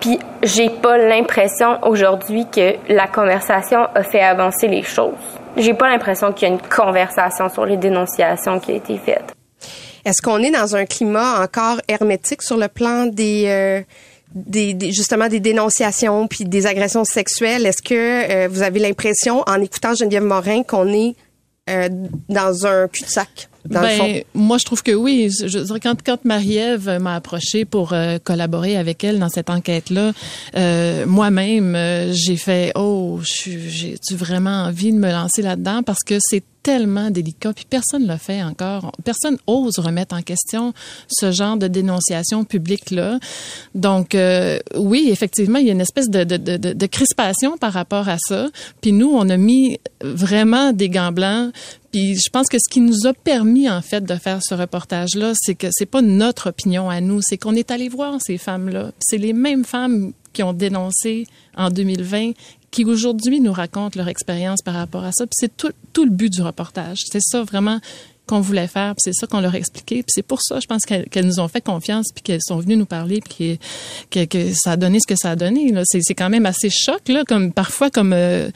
Puis 0.00 0.18
j'ai 0.42 0.70
pas 0.70 0.96
l'impression 0.98 1.78
aujourd'hui 1.82 2.46
que 2.50 2.74
la 2.88 3.06
conversation 3.06 3.86
a 3.94 4.02
fait 4.02 4.20
avancer 4.20 4.68
les 4.68 4.82
choses. 4.82 5.14
J'ai 5.56 5.74
pas 5.74 5.88
l'impression 5.88 6.32
qu'il 6.32 6.48
y 6.48 6.50
a 6.50 6.54
une 6.54 6.60
conversation 6.60 7.48
sur 7.48 7.64
les 7.66 7.76
dénonciations 7.76 8.60
qui 8.60 8.72
a 8.72 8.74
été 8.76 8.96
faite. 8.98 9.34
Est-ce 10.04 10.22
qu'on 10.22 10.38
est 10.42 10.50
dans 10.50 10.76
un 10.76 10.84
climat 10.86 11.42
encore 11.42 11.80
hermétique 11.88 12.42
sur 12.42 12.56
le 12.56 12.68
plan 12.68 13.06
des, 13.06 13.44
euh, 13.48 13.80
des, 14.34 14.72
des- 14.74 14.92
justement 14.92 15.26
des 15.28 15.40
dénonciations 15.40 16.26
puis 16.28 16.44
des 16.44 16.66
agressions 16.66 17.04
sexuelles? 17.04 17.66
Est-ce 17.66 17.82
que 17.82 17.94
euh, 18.44 18.48
vous 18.48 18.62
avez 18.62 18.78
l'impression, 18.78 19.42
en 19.46 19.60
écoutant 19.60 19.94
Geneviève 19.94 20.22
Morin, 20.22 20.62
qu'on 20.62 20.88
est 20.92 21.14
euh, 21.68 21.88
dans 22.28 22.66
un 22.66 22.88
cul-de-sac 22.88 23.48
dans 23.68 23.82
le 23.82 23.88
fond 23.88 24.04
Ben, 24.04 24.22
moi, 24.34 24.58
je 24.58 24.64
trouve 24.64 24.82
que 24.82 24.92
oui. 24.92 25.30
Je, 25.30 25.78
quand, 25.78 26.02
quand 26.02 26.24
Marie-Ève 26.24 26.98
m'a 27.00 27.14
approché 27.14 27.64
pour 27.64 27.92
euh, 27.92 28.18
collaborer 28.22 28.76
avec 28.76 29.04
elle 29.04 29.18
dans 29.18 29.28
cette 29.28 29.50
enquête-là, 29.50 30.12
euh, 30.56 31.06
moi-même, 31.06 31.74
euh, 31.74 32.12
j'ai 32.12 32.36
fait, 32.36 32.72
oh, 32.74 33.20
j'ai-tu 33.22 34.14
vraiment 34.14 34.64
envie 34.64 34.92
de 34.92 34.98
me 34.98 35.10
lancer 35.10 35.42
là-dedans? 35.42 35.82
Parce 35.82 36.02
que 36.04 36.18
c'est 36.20 36.42
tellement 36.68 37.10
délicat, 37.10 37.54
puis 37.54 37.64
personne 37.64 38.02
ne 38.02 38.12
le 38.12 38.18
fait 38.18 38.42
encore. 38.42 38.92
Personne 39.02 39.38
ose 39.46 39.78
remettre 39.78 40.14
en 40.14 40.20
question 40.20 40.74
ce 41.08 41.32
genre 41.32 41.56
de 41.56 41.66
dénonciation 41.66 42.44
publique-là. 42.44 43.18
Donc, 43.74 44.14
euh, 44.14 44.58
oui, 44.76 45.08
effectivement, 45.10 45.58
il 45.60 45.66
y 45.66 45.70
a 45.70 45.72
une 45.72 45.80
espèce 45.80 46.10
de, 46.10 46.24
de, 46.24 46.36
de, 46.36 46.74
de- 46.74 46.86
crispation 46.86 47.56
par 47.56 47.72
rapport 47.72 48.10
à 48.10 48.18
ça. 48.18 48.50
Puis 48.82 48.92
nous, 48.92 49.08
on 49.10 49.30
a 49.30 49.38
mis 49.38 49.80
vraiment 50.02 50.74
des 50.74 50.90
gants 50.90 51.10
blancs. 51.10 51.54
Puis 51.90 52.16
je 52.16 52.28
pense 52.30 52.48
que 52.48 52.58
ce 52.58 52.68
qui 52.70 52.82
nous 52.82 53.06
a 53.06 53.14
permis, 53.14 53.70
en 53.70 53.80
fait, 53.80 54.04
de 54.04 54.16
faire 54.16 54.40
ce 54.42 54.52
reportage-là, 54.52 55.32
c'est 55.36 55.54
que 55.54 55.68
c'est 55.70 55.86
pas 55.86 56.02
notre 56.02 56.50
opinion 56.50 56.90
à 56.90 57.00
nous, 57.00 57.22
c'est 57.22 57.38
qu'on 57.38 57.54
est 57.54 57.70
allé 57.70 57.88
voir 57.88 58.18
ces 58.20 58.36
femmes-là. 58.36 58.92
C'est 59.00 59.16
les 59.16 59.32
mêmes 59.32 59.64
femmes 59.64 60.12
qui 60.34 60.42
ont 60.42 60.52
dénoncé 60.52 61.26
en 61.56 61.70
2020 61.70 62.32
qui 62.70 62.84
aujourd'hui 62.84 63.40
nous 63.40 63.52
racontent 63.52 63.98
leur 63.98 64.08
expérience 64.08 64.62
par 64.62 64.74
rapport 64.74 65.04
à 65.04 65.12
ça. 65.12 65.26
Puis 65.26 65.34
c'est 65.34 65.56
tout, 65.56 65.72
tout 65.92 66.04
le 66.04 66.10
but 66.10 66.32
du 66.32 66.42
reportage. 66.42 66.98
C'est 67.10 67.22
ça 67.22 67.42
vraiment 67.42 67.80
qu'on 68.28 68.40
voulait 68.40 68.68
faire, 68.68 68.94
puis 68.94 69.00
c'est 69.04 69.14
ça 69.14 69.26
qu'on 69.26 69.40
leur 69.40 69.54
a 69.54 69.58
expliqué, 69.58 69.96
puis 70.02 70.12
c'est 70.14 70.22
pour 70.22 70.42
ça, 70.42 70.60
je 70.60 70.66
pense 70.66 70.84
qu'elles 70.84 71.08
qu'elles 71.08 71.26
nous 71.26 71.40
ont 71.40 71.48
fait 71.48 71.62
confiance, 71.62 72.08
puis 72.14 72.22
qu'elles 72.22 72.42
sont 72.42 72.58
venues 72.58 72.76
nous 72.76 72.86
parler, 72.86 73.20
puis 73.20 73.58
que, 74.10 74.24
que, 74.24 74.26
que 74.26 74.52
ça 74.54 74.72
a 74.72 74.76
donné 74.76 75.00
ce 75.00 75.06
que 75.06 75.18
ça 75.18 75.30
a 75.30 75.36
donné. 75.36 75.72
C'est 75.84 76.14
quand 76.14 76.28
même 76.28 76.46
assez 76.46 76.68
choc, 76.70 77.08
là, 77.08 77.24
comme 77.26 77.52
parfois 77.52 77.90
comme 77.90 78.12
euh, 78.12 78.50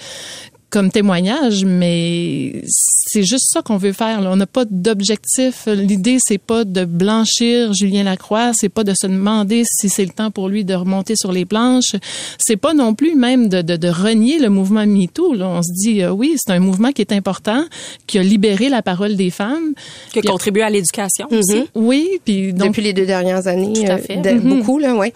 comme 0.73 0.91
témoignage, 0.91 1.67
mais 1.67 2.63
c'est 2.67 3.23
juste 3.23 3.45
ça 3.51 3.61
qu'on 3.61 3.77
veut 3.77 3.93
faire. 3.93 4.23
Là. 4.23 4.31
On 4.33 4.37
n'a 4.37 4.47
pas 4.47 4.65
d'objectif. 4.65 5.67
L'idée, 5.67 6.17
c'est 6.19 6.39
pas 6.39 6.65
de 6.65 6.87
blanchir 6.87 7.75
Julien 7.75 8.05
Lacroix, 8.05 8.53
c'est 8.55 8.71
pas 8.71 8.83
de 8.83 8.95
se 8.99 9.07
demander 9.07 9.65
si 9.67 9.91
c'est 9.91 10.05
le 10.07 10.13
temps 10.13 10.31
pour 10.31 10.49
lui 10.49 10.65
de 10.65 10.75
remonter 10.75 11.15
sur 11.15 11.31
les 11.31 11.45
planches. 11.45 11.93
C'est 12.39 12.57
pas 12.57 12.73
non 12.73 12.95
plus 12.95 13.15
même 13.15 13.51
de, 13.51 13.61
de, 13.61 13.77
de 13.77 13.89
renier 13.89 14.39
le 14.39 14.49
mouvement 14.49 14.87
MeToo. 14.87 15.35
Là. 15.35 15.47
On 15.47 15.63
se 15.63 15.73
dit, 15.73 16.03
euh, 16.03 16.11
oui, 16.11 16.37
c'est 16.39 16.53
un 16.53 16.59
mouvement 16.59 16.91
qui 16.93 17.03
est 17.03 17.13
important, 17.13 17.65
qui 18.07 18.19
a 18.19 18.23
libéré 18.23 18.71
la 18.71 18.81
parole 18.81 19.15
des 19.17 19.31
femmes. 19.31 19.75
Qui 20.13 20.21
a 20.21 20.23
contribué 20.23 20.63
à 20.63 20.71
l'éducation 20.71 21.29
aussi. 21.31 21.65
Oui, 21.75 22.09
puis 22.25 22.55
donc... 22.55 22.69
depuis 22.69 22.83
les 22.83 22.95
deux 22.95 23.07
dernières 23.07 23.47
années, 23.47 23.75
Tout 23.75 23.91
à 23.91 23.97
euh, 23.97 23.99
fait. 23.99 24.17
Mhm. 24.17 24.59
beaucoup 24.59 24.79
là, 24.79 24.95
ouais. 24.95 25.13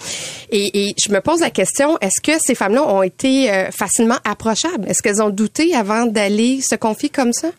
Et, 0.50 0.88
et 0.88 0.94
je 1.02 1.10
me 1.10 1.20
pose 1.20 1.40
la 1.40 1.50
question 1.50 1.96
est-ce 2.02 2.20
que 2.20 2.38
ces 2.38 2.54
femmes-là 2.54 2.86
ont 2.86 3.02
été 3.02 3.50
euh, 3.50 3.70
facilement 3.70 4.18
approchables? 4.24 4.86
Est-ce 4.86 5.02
qu'elles 5.02 5.22
ont 5.22 5.30
avant 5.74 6.06
d'aller 6.06 6.60
se 6.62 6.74
confier 6.76 7.08
comme 7.08 7.32
ça? 7.32 7.50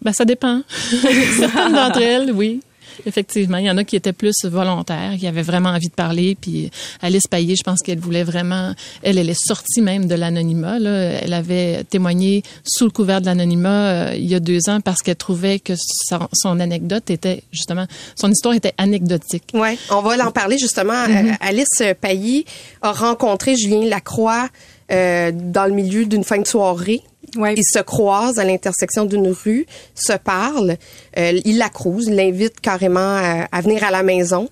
Ben, 0.00 0.12
ça 0.12 0.24
dépend. 0.24 0.62
Certaines 1.38 1.72
d'entre 1.72 2.02
elles, 2.02 2.32
oui. 2.32 2.60
Effectivement, 3.06 3.56
il 3.56 3.64
y 3.64 3.70
en 3.70 3.78
a 3.78 3.84
qui 3.84 3.96
étaient 3.96 4.12
plus 4.12 4.34
volontaires, 4.44 5.14
qui 5.18 5.26
avaient 5.26 5.42
vraiment 5.42 5.70
envie 5.70 5.88
de 5.88 5.94
parler. 5.94 6.36
Puis 6.40 6.70
Alice 7.00 7.26
Paillé, 7.26 7.56
je 7.56 7.62
pense 7.62 7.80
qu'elle 7.80 7.98
voulait 7.98 8.22
vraiment. 8.22 8.74
Elle, 9.02 9.18
elle 9.18 9.30
est 9.30 9.46
sortie 9.46 9.80
même 9.80 10.06
de 10.06 10.14
l'anonymat. 10.14 10.76
Elle 10.78 11.32
avait 11.32 11.84
témoigné 11.84 12.42
sous 12.64 12.84
le 12.84 12.90
couvert 12.90 13.20
de 13.20 13.26
l'anonymat 13.26 13.70
euh, 13.70 14.14
il 14.14 14.26
y 14.26 14.34
a 14.34 14.40
deux 14.40 14.68
ans 14.68 14.80
parce 14.80 15.00
qu'elle 15.00 15.16
trouvait 15.16 15.58
que 15.58 15.72
son, 15.76 16.28
son 16.32 16.60
anecdote 16.60 17.10
était 17.10 17.42
justement, 17.50 17.86
son 18.14 18.30
histoire 18.30 18.54
était 18.54 18.74
anecdotique. 18.78 19.44
Ouais, 19.54 19.78
on 19.90 20.00
va 20.02 20.26
en 20.26 20.30
parler 20.30 20.58
justement. 20.58 21.08
Mhm. 21.08 21.30
Euh, 21.30 21.32
Alice 21.40 21.82
Pailly 22.00 22.44
a 22.82 22.92
rencontré 22.92 23.56
Julien 23.56 23.86
Lacroix 23.86 24.48
euh, 24.92 25.30
dans 25.32 25.66
le 25.66 25.72
milieu 25.72 26.04
d'une 26.06 26.24
fin 26.24 26.38
de 26.38 26.46
soirée. 26.46 27.00
Ils 27.36 27.62
se 27.64 27.78
croisent 27.78 28.38
à 28.38 28.44
l'intersection 28.44 29.04
d'une 29.06 29.28
rue, 29.28 29.66
se 29.94 30.12
parlent. 30.12 30.76
Euh, 31.18 31.40
il 31.44 31.56
la 31.58 31.68
crouse, 31.70 32.06
il 32.08 32.16
l'invite 32.16 32.60
carrément 32.60 33.00
à, 33.16 33.48
à 33.50 33.60
venir 33.62 33.84
à 33.84 33.90
la 33.90 34.02
maison. 34.02 34.48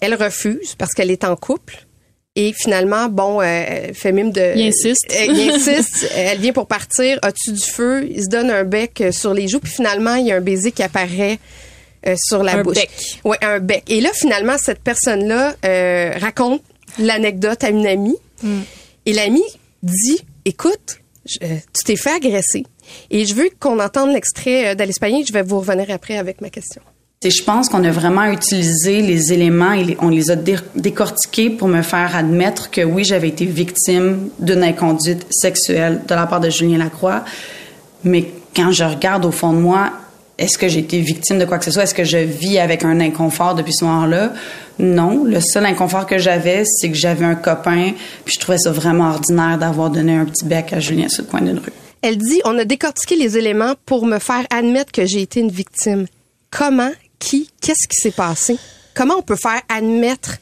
Elle 0.00 0.14
refuse 0.14 0.74
parce 0.76 0.92
qu'elle 0.94 1.10
est 1.10 1.24
en 1.24 1.36
couple. 1.36 1.86
Et 2.34 2.52
finalement, 2.52 3.08
bon, 3.08 3.40
euh, 3.40 3.44
elle 3.44 3.94
fait 3.94 4.12
mime 4.12 4.30
de. 4.30 4.52
Il 4.56 4.68
insiste. 4.68 5.06
Euh, 5.12 5.24
il 5.28 5.50
insiste. 5.50 6.08
Elle 6.14 6.38
vient 6.38 6.52
pour 6.52 6.68
partir. 6.68 7.18
As-tu 7.22 7.50
du 7.52 7.60
feu? 7.64 8.06
Il 8.08 8.22
se 8.22 8.28
donne 8.28 8.48
un 8.50 8.62
bec 8.62 9.00
euh, 9.00 9.10
sur 9.10 9.34
les 9.34 9.48
joues. 9.48 9.58
Puis 9.58 9.72
finalement, 9.72 10.14
il 10.14 10.26
y 10.26 10.30
a 10.32 10.36
un 10.36 10.40
baiser 10.40 10.70
qui 10.70 10.84
apparaît 10.84 11.40
euh, 12.06 12.14
sur 12.16 12.44
la 12.44 12.58
Un 12.58 12.62
bouche. 12.62 12.76
bec. 12.76 12.90
Ouais, 13.24 13.38
un 13.42 13.58
bec. 13.58 13.82
Et 13.88 14.00
là, 14.00 14.10
finalement, 14.14 14.56
cette 14.56 14.78
personne-là 14.80 15.56
euh, 15.64 16.12
raconte 16.20 16.62
l'anecdote 17.00 17.64
à 17.64 17.70
une 17.70 17.86
amie. 17.88 18.16
Et 19.04 19.12
l'amie 19.12 19.42
dit, 19.82 20.20
écoute, 20.44 21.00
je- 21.26 21.38
euh, 21.46 21.56
tu 21.76 21.84
t'es 21.84 21.96
fait 21.96 22.12
agresser. 22.12 22.64
Et 23.10 23.26
je 23.26 23.34
veux 23.34 23.50
qu'on 23.60 23.78
entende 23.80 24.12
l'extrait 24.12 24.68
euh, 24.68 24.74
d'Alice. 24.74 24.96
Je 25.00 25.32
vais 25.32 25.42
vous 25.42 25.60
revenir 25.60 25.86
après 25.90 26.16
avec 26.16 26.40
ma 26.40 26.50
question. 26.50 26.80
C'est, 27.20 27.30
je 27.30 27.42
pense 27.42 27.68
qu'on 27.68 27.82
a 27.84 27.90
vraiment 27.90 28.24
utilisé 28.26 29.02
les 29.02 29.32
éléments 29.32 29.72
et 29.72 29.96
on 30.00 30.08
les 30.08 30.30
a 30.30 30.36
dé- 30.36 30.54
décortiqués 30.76 31.50
pour 31.50 31.66
me 31.68 31.82
faire 31.82 32.14
admettre 32.14 32.70
que 32.70 32.80
oui, 32.82 33.02
j'avais 33.04 33.28
été 33.28 33.44
victime 33.44 34.30
d'une 34.38 34.62
inconduite 34.62 35.26
sexuelle 35.30 36.02
de 36.06 36.14
la 36.14 36.26
part 36.26 36.38
de 36.40 36.48
Julien 36.48 36.78
Lacroix. 36.78 37.24
Mais 38.04 38.30
quand 38.54 38.70
je 38.70 38.84
regarde 38.84 39.24
au 39.24 39.32
fond 39.32 39.52
de 39.52 39.58
moi, 39.58 39.90
est-ce 40.38 40.56
que 40.56 40.68
j'ai 40.68 40.78
été 40.78 41.00
victime 41.00 41.38
de 41.38 41.44
quoi 41.44 41.58
que 41.58 41.64
ce 41.64 41.72
soit? 41.72 41.82
Est-ce 41.82 41.94
que 41.94 42.04
je 42.04 42.18
vis 42.18 42.58
avec 42.58 42.84
un 42.84 43.00
inconfort 43.00 43.54
depuis 43.56 43.72
ce 43.72 43.84
moment-là? 43.84 44.32
Non. 44.78 45.24
Le 45.24 45.40
seul 45.40 45.66
inconfort 45.66 46.06
que 46.06 46.18
j'avais, 46.18 46.64
c'est 46.64 46.88
que 46.90 46.96
j'avais 46.96 47.24
un 47.24 47.34
copain, 47.34 47.92
puis 48.24 48.34
je 48.34 48.40
trouvais 48.40 48.58
ça 48.58 48.70
vraiment 48.70 49.10
ordinaire 49.10 49.58
d'avoir 49.58 49.90
donné 49.90 50.14
un 50.14 50.24
petit 50.24 50.44
bec 50.44 50.72
à 50.72 50.80
Julien 50.80 51.08
sur 51.08 51.24
le 51.24 51.28
coin 51.28 51.40
d'une 51.40 51.58
rue. 51.58 51.72
Elle 52.02 52.16
dit, 52.16 52.40
on 52.44 52.56
a 52.58 52.64
décortiqué 52.64 53.16
les 53.16 53.36
éléments 53.36 53.74
pour 53.84 54.06
me 54.06 54.20
faire 54.20 54.46
admettre 54.50 54.92
que 54.92 55.04
j'ai 55.04 55.22
été 55.22 55.40
une 55.40 55.50
victime. 55.50 56.06
Comment? 56.50 56.92
Qui? 57.18 57.50
Qu'est-ce 57.60 57.88
qui 57.88 58.00
s'est 58.00 58.12
passé? 58.12 58.56
Comment 58.94 59.14
on 59.18 59.22
peut 59.22 59.36
faire 59.36 59.60
admettre 59.68 60.38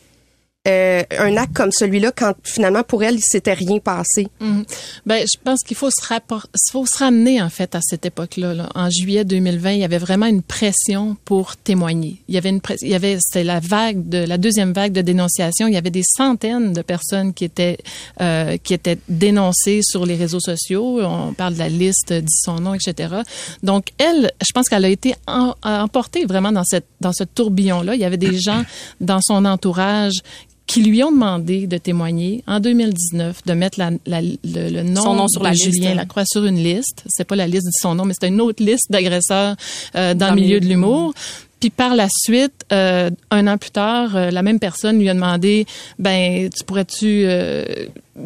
euh, 0.66 1.02
un 1.18 1.36
acte 1.36 1.54
comme 1.54 1.70
celui-là 1.72 2.12
quand 2.14 2.34
finalement 2.42 2.82
pour 2.82 3.02
elle 3.04 3.16
il 3.16 3.22
s'était 3.22 3.52
rien 3.52 3.78
passé. 3.78 4.26
Mhm. 4.40 4.64
Ben, 5.04 5.24
je 5.24 5.38
pense 5.42 5.62
qu'il 5.62 5.76
faut 5.76 5.90
se 5.90 6.04
rapport, 6.06 6.46
faut 6.72 6.86
se 6.86 6.98
ramener 6.98 7.40
en 7.40 7.50
fait 7.50 7.74
à 7.74 7.80
cette 7.82 8.04
époque-là. 8.04 8.54
là. 8.54 8.68
En 8.74 8.90
juillet 8.90 9.24
2020, 9.24 9.72
il 9.72 9.78
y 9.78 9.84
avait 9.84 9.98
vraiment 9.98 10.26
une 10.26 10.42
pression 10.42 11.16
pour 11.24 11.56
témoigner. 11.56 12.22
Il 12.28 12.34
y 12.34 12.38
avait 12.38 12.48
une 12.48 12.60
il 12.82 12.88
y 12.88 12.94
avait 12.94 13.18
c'était 13.20 13.44
la 13.44 13.60
vague 13.60 14.08
de 14.08 14.18
la 14.18 14.38
deuxième 14.38 14.72
vague 14.72 14.92
de 14.92 15.02
dénonciation. 15.02 15.68
Il 15.68 15.74
y 15.74 15.76
avait 15.76 15.90
des 15.90 16.02
centaines 16.04 16.72
de 16.72 16.82
personnes 16.82 17.32
qui 17.32 17.44
étaient 17.44 17.78
euh, 18.20 18.56
qui 18.56 18.74
étaient 18.74 18.98
dénoncées 19.08 19.80
sur 19.82 20.04
les 20.04 20.16
réseaux 20.16 20.40
sociaux. 20.40 21.00
On 21.02 21.32
parle 21.32 21.54
de 21.54 21.58
la 21.60 21.68
liste, 21.68 22.12
dit 22.12 22.38
son 22.42 22.56
nom, 22.56 22.74
etc. 22.74 23.14
Donc 23.62 23.92
elle, 23.98 24.32
je 24.44 24.52
pense 24.52 24.68
qu'elle 24.68 24.84
a 24.84 24.88
été 24.88 25.14
emportée 25.62 26.24
vraiment 26.24 26.52
dans 26.52 26.64
cette 26.64 26.86
dans 27.00 27.12
ce 27.12 27.24
tourbillon-là. 27.24 27.94
Il 27.94 28.00
y 28.00 28.04
avait 28.04 28.16
des 28.16 28.36
gens 28.38 28.64
dans 29.00 29.20
son 29.22 29.44
entourage 29.44 30.22
qui 30.66 30.82
lui 30.82 31.02
ont 31.04 31.12
demandé 31.12 31.66
de 31.68 31.76
témoigner 31.78 32.42
en 32.48 32.58
2019, 32.60 33.42
de 33.46 33.52
mettre 33.52 33.78
la, 33.78 33.90
la- 34.06 34.20
le, 34.20 34.34
le 34.44 34.82
nom, 34.82 35.00
Son 35.02 35.14
nom 35.14 35.28
sur 35.28 35.40
de 35.40 35.44
la 35.46 35.52
liste. 35.52 35.64
Julien 35.64 35.94
Lacroix 35.94 36.24
sur 36.26 36.44
une 36.44 36.56
liste. 36.62 37.04
C'est 37.06 37.24
pas 37.24 37.36
la 37.36 37.46
liste 37.46 37.66
de 37.66 37.72
son 37.80 37.94
nom, 37.94 38.04
mais 38.04 38.14
c'est 38.18 38.26
une 38.28 38.40
autre 38.40 38.62
liste 38.64 38.90
d'agresseurs 38.90 39.54
euh, 39.94 40.14
dans, 40.14 40.28
Dans 40.28 40.34
le 40.34 40.40
milieu 40.40 40.58
de 40.60 40.66
l'humour. 40.66 41.14
Puis 41.60 41.70
par 41.70 41.94
la 41.94 42.08
suite, 42.10 42.52
euh, 42.72 43.10
un 43.30 43.46
an 43.46 43.56
plus 43.58 43.70
tard, 43.70 44.14
euh, 44.16 44.30
la 44.30 44.42
même 44.42 44.58
personne 44.58 44.98
lui 44.98 45.08
a 45.08 45.14
demandé, 45.14 45.66
ben, 45.98 46.50
tu 46.50 46.64
pourrais-tu 46.64 47.22
euh, 47.26 47.64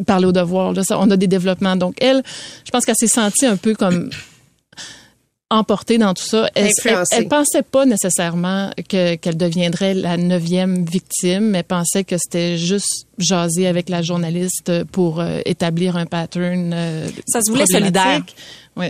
parler 0.05 0.25
au 0.25 0.31
devoir? 0.33 0.73
Là, 0.73 0.83
ça, 0.83 0.97
On 0.99 1.09
a 1.11 1.15
des 1.17 1.27
développements. 1.27 1.75
Donc 1.77 1.95
elle, 2.01 2.23
je 2.65 2.71
pense 2.71 2.83
qu'elle 2.85 2.95
s'est 2.97 3.07
sentie 3.07 3.45
un 3.45 3.55
peu 3.55 3.73
comme 3.73 4.09
emportée 5.51 5.97
dans 5.99 6.13
tout 6.15 6.23
ça. 6.23 6.49
Elle, 6.55 6.71
elle, 6.85 7.03
elle 7.11 7.27
pensait 7.27 7.61
pas 7.61 7.85
nécessairement 7.85 8.71
que 8.89 9.15
qu'elle 9.15 9.37
deviendrait 9.37 9.93
la 9.93 10.17
neuvième 10.17 10.83
victime, 10.85 11.49
mais 11.51 11.61
pensait 11.63 12.03
que 12.03 12.15
c'était 12.17 12.57
juste 12.57 13.05
jaser 13.19 13.67
avec 13.67 13.89
la 13.89 14.01
journaliste 14.01 14.71
pour 14.91 15.19
euh, 15.19 15.39
établir 15.45 15.97
un 15.97 16.05
pattern. 16.07 16.71
euh, 16.73 17.07
Ça 17.27 17.41
se 17.41 17.51
voulait 17.51 17.65
solidaire. 17.67 18.21
Oui. 18.77 18.87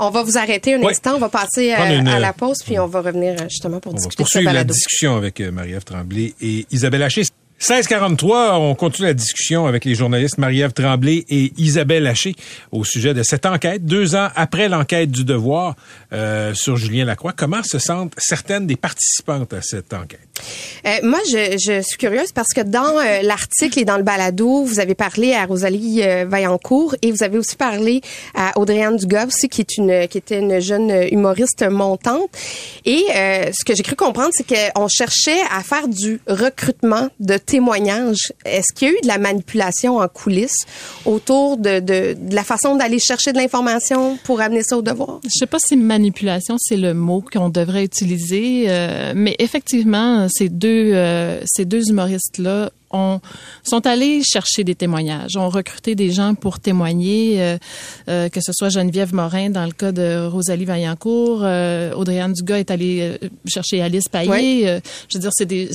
On 0.00 0.10
va 0.10 0.22
vous 0.24 0.36
arrêter 0.36 0.74
un 0.74 0.80
Oui. 0.80 0.88
instant. 0.90 1.14
On 1.14 1.18
va 1.20 1.28
passer 1.28 1.72
euh, 1.72 1.98
une- 2.00 2.08
à 2.08 2.18
la 2.18 2.32
pause, 2.32 2.58
puis 2.64 2.78
on 2.80 2.86
va 2.88 3.00
revenir 3.00 3.34
euh, 3.40 3.44
justement 3.48 3.78
pour 3.78 3.92
On 3.92 3.96
va 3.96 4.00
discuter 4.00 4.22
de 4.24 4.28
ce 4.28 4.32
poursuivre 4.34 4.52
la 4.52 4.64
discussion 4.64 5.16
avec 5.16 5.40
euh, 5.40 5.52
Marie-Ève 5.52 5.84
Tremblay 5.84 6.34
et 6.40 6.66
Isabelle 6.72 7.04
Haché. 7.04 7.22
1643, 7.66 8.58
on 8.58 8.74
continue 8.74 9.08
la 9.08 9.14
discussion 9.14 9.66
avec 9.66 9.86
les 9.86 9.94
journalistes 9.94 10.36
Marie-Ève 10.36 10.74
Tremblay 10.74 11.24
et 11.30 11.50
Isabelle 11.56 12.06
Haché 12.06 12.36
au 12.70 12.84
sujet 12.84 13.14
de 13.14 13.22
cette 13.22 13.46
enquête. 13.46 13.86
Deux 13.86 14.14
ans 14.14 14.28
après 14.36 14.68
l'enquête 14.68 15.10
du 15.10 15.24
devoir 15.24 15.74
euh, 16.12 16.52
sur 16.52 16.76
Julien 16.76 17.06
Lacroix, 17.06 17.32
comment 17.34 17.62
se 17.62 17.78
sentent 17.78 18.12
certaines 18.18 18.66
des 18.66 18.76
participantes 18.76 19.54
à 19.54 19.62
cette 19.62 19.94
enquête? 19.94 20.33
Euh, 20.86 20.90
moi, 21.02 21.18
je, 21.26 21.82
suis 21.82 21.98
curieuse 21.98 22.32
parce 22.32 22.52
que 22.54 22.60
dans 22.60 22.98
euh, 22.98 23.22
l'article 23.22 23.80
et 23.80 23.84
dans 23.84 23.96
le 23.96 24.02
balado, 24.02 24.64
vous 24.64 24.80
avez 24.80 24.94
parlé 24.94 25.32
à 25.32 25.46
Rosalie 25.46 26.02
euh, 26.02 26.26
Vaillancourt 26.28 26.94
et 27.02 27.10
vous 27.10 27.22
avez 27.22 27.38
aussi 27.38 27.56
parlé 27.56 28.00
à 28.34 28.58
Audrey-Anne 28.58 28.96
Dugas 28.96 29.46
qui 29.50 29.60
est 29.60 29.76
une 29.78 29.90
était 29.90 30.38
une 30.38 30.60
jeune 30.60 31.08
humoriste 31.10 31.64
montante. 31.68 32.30
Et 32.84 33.06
ce 33.10 33.64
que 33.64 33.74
j'ai 33.74 33.82
cru 33.82 33.96
comprendre, 33.96 34.30
c'est 34.32 34.46
qu'on 34.46 34.86
cherchait 34.88 35.40
à 35.50 35.62
faire 35.62 35.88
du 35.88 36.20
recrutement 36.28 37.08
de 37.18 37.36
témoignages. 37.36 38.32
Est-ce 38.44 38.72
qu'il 38.72 38.88
y 38.88 38.90
a 38.90 38.94
eu 38.94 39.00
de 39.02 39.08
la 39.08 39.18
manipulation 39.18 39.98
en 39.98 40.08
coulisses 40.08 40.66
autour 41.04 41.56
de, 41.56 42.16
la 42.32 42.44
façon 42.44 42.76
d'aller 42.76 42.98
chercher 42.98 43.32
de 43.32 43.38
l'information 43.38 44.18
pour 44.24 44.40
amener 44.40 44.62
ça 44.62 44.76
au 44.76 44.82
devoir? 44.82 45.20
Je 45.24 45.36
sais 45.36 45.46
pas 45.46 45.58
si 45.58 45.76
manipulation 45.76 46.56
c'est 46.58 46.76
le 46.76 46.94
mot 46.94 47.22
qu'on 47.32 47.48
devrait 47.48 47.84
utiliser, 47.84 48.66
mais 49.14 49.34
effectivement, 49.38 50.28
ces 50.34 50.48
deux 50.48 50.92
euh, 50.94 51.40
ces 51.46 51.64
deux 51.64 51.88
humoristes 51.88 52.38
là 52.38 52.70
ont 52.94 53.20
sont 53.62 53.86
allés 53.86 54.22
chercher 54.22 54.64
des 54.64 54.74
témoignages, 54.74 55.36
ont 55.36 55.48
recruté 55.48 55.94
des 55.94 56.10
gens 56.10 56.34
pour 56.34 56.60
témoigner, 56.60 57.42
euh, 57.42 57.58
euh, 58.08 58.28
que 58.28 58.40
ce 58.40 58.52
soit 58.52 58.68
Geneviève 58.70 59.14
Morin 59.14 59.50
dans 59.50 59.64
le 59.66 59.72
cas 59.72 59.92
de 59.92 60.26
Rosalie 60.26 60.64
Vaillancourt, 60.64 61.40
euh, 61.42 61.92
Audrey-Anne 61.94 62.32
Dugas 62.32 62.58
est 62.58 62.70
allée 62.70 63.00
euh, 63.22 63.28
chercher 63.46 63.82
Alice 63.82 64.08
Paillé, 64.08 64.30
Oui. 64.30 64.62
euh, 64.66 64.80
je 65.08 65.18
veux 65.18 65.22
dire 65.22 65.30
c'est 65.34 65.46
des 65.46 65.70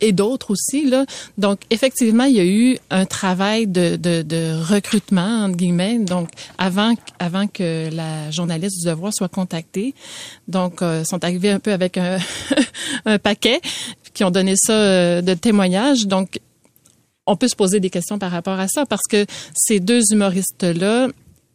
et 0.00 0.12
d'autres 0.12 0.50
aussi 0.50 0.88
là. 0.88 1.04
Donc 1.38 1.60
effectivement, 1.70 2.24
il 2.24 2.36
y 2.36 2.40
a 2.40 2.44
eu 2.44 2.78
un 2.90 3.04
travail 3.06 3.66
de 3.66 3.96
de, 3.96 4.22
de 4.22 4.52
recrutement 4.68 5.44
entre 5.44 5.56
guillemets. 5.56 5.98
Donc 5.98 6.28
avant 6.58 6.94
avant 7.18 7.46
que 7.46 7.88
la 7.94 8.30
journaliste 8.30 8.80
du 8.80 8.86
devoir 8.86 9.12
soit 9.14 9.28
contactée, 9.28 9.94
donc 10.48 10.82
euh, 10.82 11.04
sont 11.04 11.22
arrivés 11.24 11.50
un 11.50 11.60
peu 11.60 11.72
avec 11.72 11.96
un 11.96 12.18
un 13.06 13.18
paquet 13.18 13.60
qui 14.14 14.24
ont 14.24 14.30
donné 14.30 14.54
ça 14.56 15.20
de 15.22 15.34
témoignages. 15.34 16.06
Donc 16.06 16.40
on 17.26 17.36
peut 17.36 17.48
se 17.48 17.56
poser 17.56 17.80
des 17.80 17.90
questions 17.90 18.18
par 18.18 18.30
rapport 18.30 18.58
à 18.58 18.68
ça 18.68 18.86
parce 18.86 19.02
que 19.08 19.26
ces 19.54 19.80
deux 19.80 20.00
humoristes 20.12 20.62
là 20.64 21.08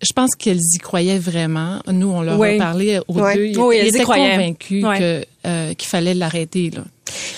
je 0.04 0.14
pense 0.16 0.34
qu'elles 0.34 0.58
y 0.74 0.80
croyaient 0.80 1.20
vraiment. 1.20 1.80
Nous, 1.88 2.10
on 2.10 2.24
leur 2.24 2.40
Oui. 2.40 2.56
a 2.56 2.58
parlé 2.58 3.00
aux 3.08 3.20
Ouais. 3.20 3.36
deux. 3.36 3.46
Ils, 3.46 3.60
Oui, 3.60 3.76
elles 3.80 3.90
étaient 3.90 4.04
convaincus 4.04 4.84
que 4.84 5.24
euh, 5.46 5.74
qu'il 5.76 5.88
fallait 5.88 6.16
l'arrêter. 6.16 6.72
Là. 6.72 6.82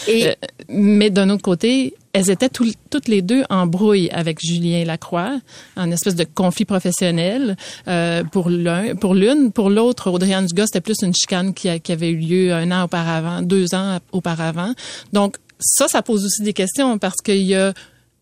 Et 0.08 0.28
Euh, 0.28 0.34
mais 0.69 1.10
d'un 1.10 1.30
autre 1.30 1.41
côté, 1.41 1.93
elles 2.13 2.30
étaient 2.30 2.48
tout- 2.48 2.72
toutes 2.89 3.10
les 3.10 3.22
deux 3.22 3.43
en 3.50 3.67
brouille 3.67 4.10
avec 4.12 4.39
Julien 4.41 4.86
Lacroix, 4.86 5.41
en 5.76 5.91
espèce 5.91 6.15
de 6.15 6.24
conflit 6.24 6.63
professionnel 6.63 7.58
euh, 7.89 8.24
pour 8.24 8.50
l'un, 8.50 8.96
pour 8.96 9.13
l'une, 9.13 9.52
pour 9.52 9.69
l'autre, 9.69 10.10
Audrey-Anne 10.10 10.46
Dugas, 10.46 10.67
c'était 10.67 10.80
plus 10.80 11.02
une 11.02 11.13
chicane 11.13 11.54
qui, 11.54 11.67
a- 11.67 11.80
qui 11.80 11.91
avait 11.91 12.12
eu 12.12 12.15
lieu 12.17 12.54
un 12.54 12.72
an 12.72 12.84
auparavant, 12.86 13.41
deux 13.41 13.76
ans 13.76 14.00
auparavant. 14.13 14.72
Donc 15.12 15.36
ça, 15.60 15.89
ça 15.89 16.02
pose 16.02 16.24
aussi 16.24 16.43
des 16.43 16.54
questions 16.54 16.98
parce 16.98 17.17
qu'il 17.22 17.41
y 17.43 17.56
a 17.56 17.74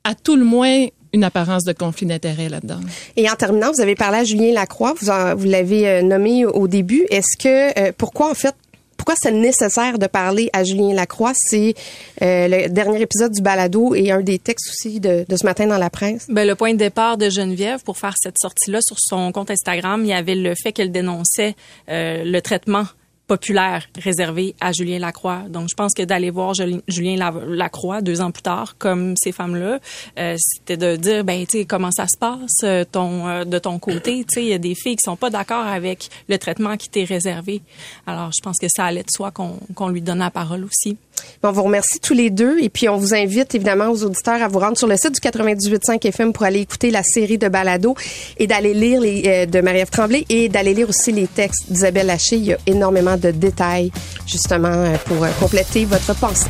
à 0.03 0.15
tout 0.15 0.35
le 0.35 0.45
moins 0.45 0.85
une 1.13 1.23
apparence 1.25 1.63
de 1.65 1.73
conflit 1.73 2.05
d'intérêt 2.05 2.47
là-dedans. 2.47 2.79
Et 3.17 3.29
en 3.29 3.35
terminant, 3.35 3.71
vous 3.73 3.81
avez 3.81 3.95
parlé 3.95 4.19
à 4.19 4.23
Julien 4.23 4.53
Lacroix, 4.53 4.93
vous, 5.01 5.09
en- 5.09 5.35
vous 5.35 5.45
l'avez 5.45 5.87
euh, 5.87 6.01
nommé 6.01 6.45
au 6.45 6.67
début. 6.69 7.05
Est-ce 7.09 7.37
que 7.37 7.77
euh, 7.79 7.91
pourquoi 7.97 8.29
en 8.31 8.33
fait 8.33 8.55
pourquoi 8.95 9.15
c'est 9.19 9.31
nécessaire 9.31 9.97
de 9.97 10.05
parler 10.05 10.51
à 10.53 10.63
Julien 10.63 10.93
Lacroix? 10.93 11.31
C'est 11.35 11.73
euh, 12.21 12.47
le 12.47 12.69
dernier 12.69 13.01
épisode 13.01 13.31
du 13.31 13.41
balado 13.41 13.95
et 13.95 14.11
un 14.11 14.21
des 14.21 14.37
textes 14.37 14.69
aussi 14.69 14.99
de, 14.99 15.25
de 15.27 15.35
ce 15.37 15.43
matin 15.43 15.65
dans 15.65 15.79
la 15.79 15.89
presse. 15.89 16.27
Ben, 16.29 16.47
le 16.47 16.53
point 16.53 16.73
de 16.73 16.77
départ 16.77 17.17
de 17.17 17.27
Geneviève 17.27 17.81
pour 17.83 17.97
faire 17.97 18.13
cette 18.17 18.37
sortie-là 18.39 18.77
sur 18.81 18.97
son 18.99 19.31
compte 19.31 19.49
Instagram, 19.49 20.01
il 20.03 20.09
y 20.09 20.13
avait 20.13 20.35
le 20.35 20.53
fait 20.55 20.71
qu'elle 20.71 20.91
dénonçait 20.91 21.55
euh, 21.89 22.23
le 22.23 22.41
traitement 22.41 22.85
populaire 23.31 23.87
réservé 23.97 24.55
à 24.59 24.73
Julien 24.73 24.99
Lacroix. 24.99 25.43
Donc, 25.47 25.69
je 25.71 25.75
pense 25.75 25.93
que 25.93 26.03
d'aller 26.03 26.31
voir 26.31 26.53
Julien 26.53 27.15
La- 27.15 27.33
Lacroix 27.47 28.01
deux 28.01 28.19
ans 28.19 28.29
plus 28.29 28.41
tard, 28.41 28.75
comme 28.77 29.13
ces 29.15 29.31
femmes-là, 29.31 29.79
euh, 30.19 30.35
c'était 30.37 30.75
de 30.75 30.97
dire, 30.97 31.23
ben, 31.23 31.45
tu 31.45 31.59
sais, 31.59 31.65
comment 31.65 31.91
ça 31.91 32.07
se 32.07 32.17
passe 32.17 32.57
euh, 32.65 32.83
ton, 32.83 33.29
euh, 33.29 33.45
de 33.45 33.57
ton 33.57 33.79
côté? 33.79 34.25
Tu 34.25 34.33
sais, 34.33 34.43
il 34.43 34.49
y 34.49 34.53
a 34.53 34.57
des 34.57 34.75
filles 34.75 34.97
qui 34.97 35.03
sont 35.05 35.15
pas 35.15 35.29
d'accord 35.29 35.65
avec 35.65 36.09
le 36.27 36.37
traitement 36.37 36.75
qui 36.75 36.89
t'est 36.89 37.05
réservé. 37.05 37.61
Alors, 38.05 38.31
je 38.37 38.41
pense 38.43 38.57
que 38.59 38.67
ça 38.67 38.83
allait 38.83 39.03
de 39.03 39.09
soi 39.09 39.31
qu'on 39.31 39.59
qu'on 39.75 39.87
lui 39.87 40.01
donne 40.01 40.19
la 40.19 40.29
parole 40.29 40.65
aussi. 40.65 40.97
On 41.43 41.51
vous 41.53 41.63
remercie 41.63 41.99
tous 41.99 42.15
les 42.15 42.31
deux 42.31 42.57
et 42.59 42.69
puis 42.69 42.89
on 42.89 42.97
vous 42.97 43.13
invite 43.13 43.53
évidemment 43.55 43.89
aux 43.89 44.03
auditeurs 44.03 44.41
à 44.41 44.47
vous 44.47 44.57
rendre 44.59 44.77
sur 44.77 44.87
le 44.87 44.97
site 44.97 45.13
du 45.13 45.19
98.5 45.21 46.03
FM 46.07 46.33
pour 46.33 46.43
aller 46.43 46.59
écouter 46.61 46.89
la 46.89 47.03
série 47.03 47.37
de 47.37 47.47
balados 47.47 47.95
et 48.37 48.47
d'aller 48.47 48.73
lire 48.73 48.99
les 48.99 49.45
de 49.45 49.61
Marie-Ève 49.61 49.89
Tremblay 49.91 50.25
et 50.29 50.49
d'aller 50.49 50.73
lire 50.73 50.89
aussi 50.89 51.11
les 51.11 51.27
textes 51.27 51.71
d'Isabelle 51.71 52.09
Haché. 52.09 52.37
Il 52.37 52.45
y 52.45 52.53
a 52.53 52.57
énormément 52.65 53.17
de 53.21 53.31
détails 53.31 53.91
justement 54.25 54.69
euh, 54.69 54.97
pour 55.05 55.23
euh, 55.23 55.29
compléter 55.39 55.85
votre 55.85 56.13
pensée. 56.15 56.49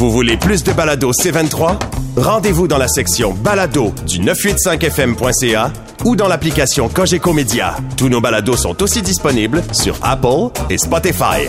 Vous 0.00 0.10
voulez 0.10 0.38
plus 0.38 0.64
de 0.64 0.72
balados 0.72 1.12
C23? 1.12 1.76
Rendez-vous 2.16 2.66
dans 2.66 2.78
la 2.78 2.88
section 2.88 3.34
balado 3.34 3.92
du 4.06 4.18
985fm.ca 4.20 5.72
ou 6.04 6.16
dans 6.16 6.26
l'application 6.26 6.88
Cogeco 6.88 7.32
Média. 7.34 7.76
Tous 7.96 8.08
nos 8.08 8.20
balados 8.20 8.56
sont 8.56 8.82
aussi 8.82 9.02
disponibles 9.02 9.62
sur 9.72 9.96
Apple 10.02 10.50
et 10.70 10.78
Spotify. 10.78 11.48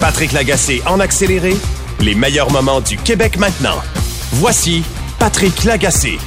Patrick 0.00 0.32
Lagacé 0.32 0.82
en 0.86 1.00
accéléré, 1.00 1.54
les 2.00 2.14
meilleurs 2.14 2.50
moments 2.50 2.80
du 2.80 2.96
Québec 2.96 3.36
maintenant. 3.38 3.76
Voici 4.32 4.82
Patrick 5.18 5.64
Lagacé. 5.64 6.18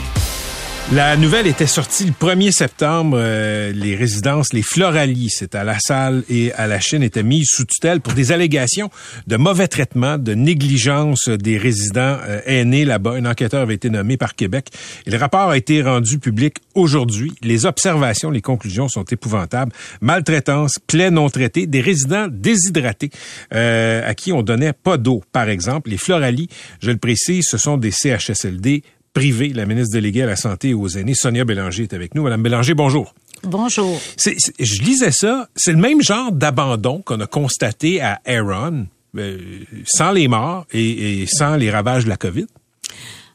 La 0.93 1.15
nouvelle 1.15 1.47
était 1.47 1.67
sortie 1.67 2.04
le 2.04 2.12
1er 2.12 2.51
septembre. 2.51 3.17
Euh, 3.17 3.71
les 3.71 3.95
résidences, 3.95 4.51
les 4.51 4.62
Floralies, 4.62 5.30
c'est 5.30 5.56
à 5.56 5.63
La 5.63 5.80
Salle 5.80 6.25
et 6.30 6.51
à 6.51 6.67
la 6.67 6.82
Chine, 6.82 7.01
étaient 7.01 7.23
mises 7.23 7.47
sous 7.49 7.63
tutelle 7.63 8.01
pour 8.01 8.12
des 8.12 8.34
allégations 8.34 8.89
de 9.25 9.38
mauvais 9.38 9.69
traitement, 9.69 10.17
de 10.17 10.34
négligence 10.34 11.30
des 11.30 11.58
résidents 11.58 12.17
euh, 12.27 12.41
aînés 12.45 12.84
là-bas. 12.84 13.12
Un 13.12 13.25
enquêteur 13.25 13.62
avait 13.62 13.75
été 13.75 13.89
nommé 13.89 14.17
par 14.17 14.36
Québec. 14.36 14.67
Et 15.06 15.12
le 15.12 15.17
rapport 15.17 15.51
a 15.51 15.56
été 15.56 15.82
rendu 15.82 16.19
public 16.19 16.58
aujourd'hui. 16.75 17.32
Les 17.41 17.65
observations, 17.65 18.30
les 18.30 18.41
conclusions 18.41 18.89
sont 18.89 19.06
épouvantables. 19.06 19.71
Maltraitance, 20.01 20.73
plaies 20.88 21.10
non 21.10 21.30
traitées, 21.30 21.67
des 21.67 21.80
résidents 21.80 22.27
déshydratés 22.30 23.12
euh, 23.54 24.06
à 24.06 24.13
qui 24.13 24.34
on 24.34 24.41
donnait 24.41 24.73
pas 24.73 24.97
d'eau, 24.97 25.23
par 25.32 25.47
exemple. 25.47 25.89
Les 25.89 25.97
Floralies, 25.97 26.49
je 26.82 26.91
le 26.91 26.97
précise, 26.97 27.45
ce 27.47 27.58
sont 27.58 27.77
des 27.77 27.91
CHSLD 27.91 28.84
privés. 29.13 29.50
La 29.50 29.65
ministre 29.65 29.93
déléguée 29.93 30.24
à 30.24 30.28
la 30.28 30.36
Santé 30.36 30.69
et 30.69 30.74
aux 30.74 30.88
aînés, 30.88 31.13
Sonia 31.15 31.43
Bélanger, 31.45 31.84
est 31.84 31.93
avec 31.93 32.15
nous. 32.15 32.24
Madame 32.24 32.43
Bélanger, 32.43 32.74
bonjour. 32.74 33.13
Bonjour. 33.43 34.00
C'est- 34.17 34.36
c'est- 34.38 34.54
je 34.60 34.82
lisais 34.84 35.12
ça. 35.12 35.47
C'est 35.56 35.71
le 35.71 35.80
même 35.80 36.02
genre 36.02 36.32
d'abandon 36.32 37.02
qu'on 37.04 37.19
a 37.19 37.28
constaté 37.28 38.00
à 38.02 38.21
Aaron, 38.26 38.86
euh, 39.17 39.38
sans 39.86 40.12
les 40.12 40.28
morts 40.28 40.65
et, 40.71 41.21
et 41.21 41.26
sans 41.28 41.56
les 41.56 41.71
ravages 41.71 42.04
de 42.06 42.10
la 42.10 42.17
COVID. 42.17 42.45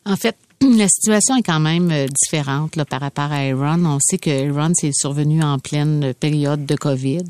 En 0.05 0.17
fait, 0.17 0.37
La 0.63 0.89
situation 0.89 1.37
est 1.37 1.43
quand 1.43 1.61
même 1.61 1.91
euh, 1.91 2.07
différente 2.25 2.77
là, 2.77 2.87
par 2.87 3.01
rapport 3.03 3.31
à 3.31 3.45
Iran. 3.45 3.79
On 3.85 3.99
sait 4.01 4.17
que 4.17 4.31
Iran 4.31 4.71
s'est 4.75 4.91
survenu 4.95 5.43
en 5.43 5.59
pleine 5.59 6.15
période 6.15 6.65
de 6.65 6.75
COVID. 6.77 7.25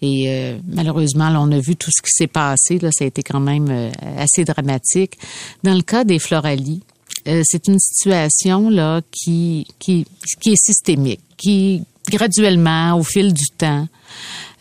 Et 0.00 0.24
euh, 0.28 0.58
malheureusement, 0.66 1.28
là, 1.28 1.40
on 1.42 1.52
a 1.52 1.58
vu 1.60 1.76
tout 1.76 1.90
ce 1.94 2.00
qui 2.00 2.10
s'est 2.10 2.26
passé. 2.28 2.78
Là, 2.78 2.88
ça 2.90 3.04
a 3.04 3.08
été 3.08 3.22
quand 3.22 3.40
même 3.40 3.68
euh, 3.70 3.90
assez 4.16 4.44
dramatique. 4.46 5.18
Dans 5.62 5.74
le 5.74 5.82
cas 5.82 6.04
des 6.04 6.18
Floralies, 6.18 6.80
euh, 7.28 7.42
c'est 7.44 7.68
une 7.68 7.78
situation 7.78 8.68
là 8.68 9.00
qui, 9.10 9.66
qui, 9.78 10.06
qui 10.40 10.52
est 10.52 10.64
systémique, 10.64 11.20
qui 11.36 11.84
graduellement, 12.10 12.98
au 12.98 13.02
fil 13.02 13.32
du 13.32 13.46
temps, 13.56 13.86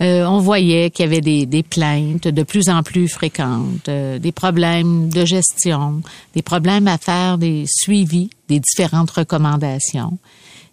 euh, 0.01 0.25
on 0.25 0.39
voyait 0.39 0.89
qu'il 0.89 1.05
y 1.05 1.07
avait 1.07 1.21
des, 1.21 1.45
des, 1.45 1.63
plaintes 1.63 2.27
de 2.27 2.43
plus 2.43 2.69
en 2.69 2.83
plus 2.83 3.07
fréquentes, 3.07 3.87
euh, 3.89 4.19
des 4.19 4.31
problèmes 4.31 5.09
de 5.09 5.25
gestion, 5.25 6.01
des 6.33 6.41
problèmes 6.41 6.87
à 6.87 6.97
faire 6.97 7.37
des 7.37 7.65
suivis 7.67 8.29
des 8.47 8.59
différentes 8.59 9.11
recommandations. 9.11 10.17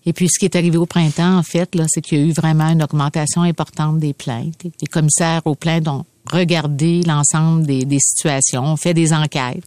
Et 0.06 0.12
puis, 0.12 0.28
ce 0.28 0.38
qui 0.38 0.46
est 0.46 0.56
arrivé 0.56 0.78
au 0.78 0.86
printemps, 0.86 1.36
en 1.36 1.42
fait, 1.42 1.74
là, 1.74 1.84
c'est 1.88 2.00
qu'il 2.00 2.18
y 2.18 2.22
a 2.22 2.24
eu 2.24 2.32
vraiment 2.32 2.68
une 2.68 2.82
augmentation 2.82 3.42
importante 3.42 3.98
des 3.98 4.14
plaintes. 4.14 4.62
Les 4.64 4.86
commissaires 4.86 5.42
aux 5.44 5.54
plaintes 5.54 5.88
ont 5.88 6.06
regardé 6.30 7.02
l'ensemble 7.02 7.66
des, 7.66 7.84
des 7.84 7.98
situations, 7.98 8.64
ont 8.64 8.76
fait 8.76 8.94
des 8.94 9.12
enquêtes, 9.12 9.64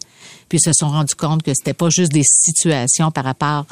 puis 0.52 0.60
se 0.60 0.74
sont 0.74 0.89
rendus 0.89 1.16
compte 1.16 1.43
que 1.43 1.54
c'était 1.56 1.74
pas 1.74 1.89
juste 1.89 2.12
des 2.12 2.26
situations 2.26 3.10
par 3.10 3.24
rapport 3.24 3.66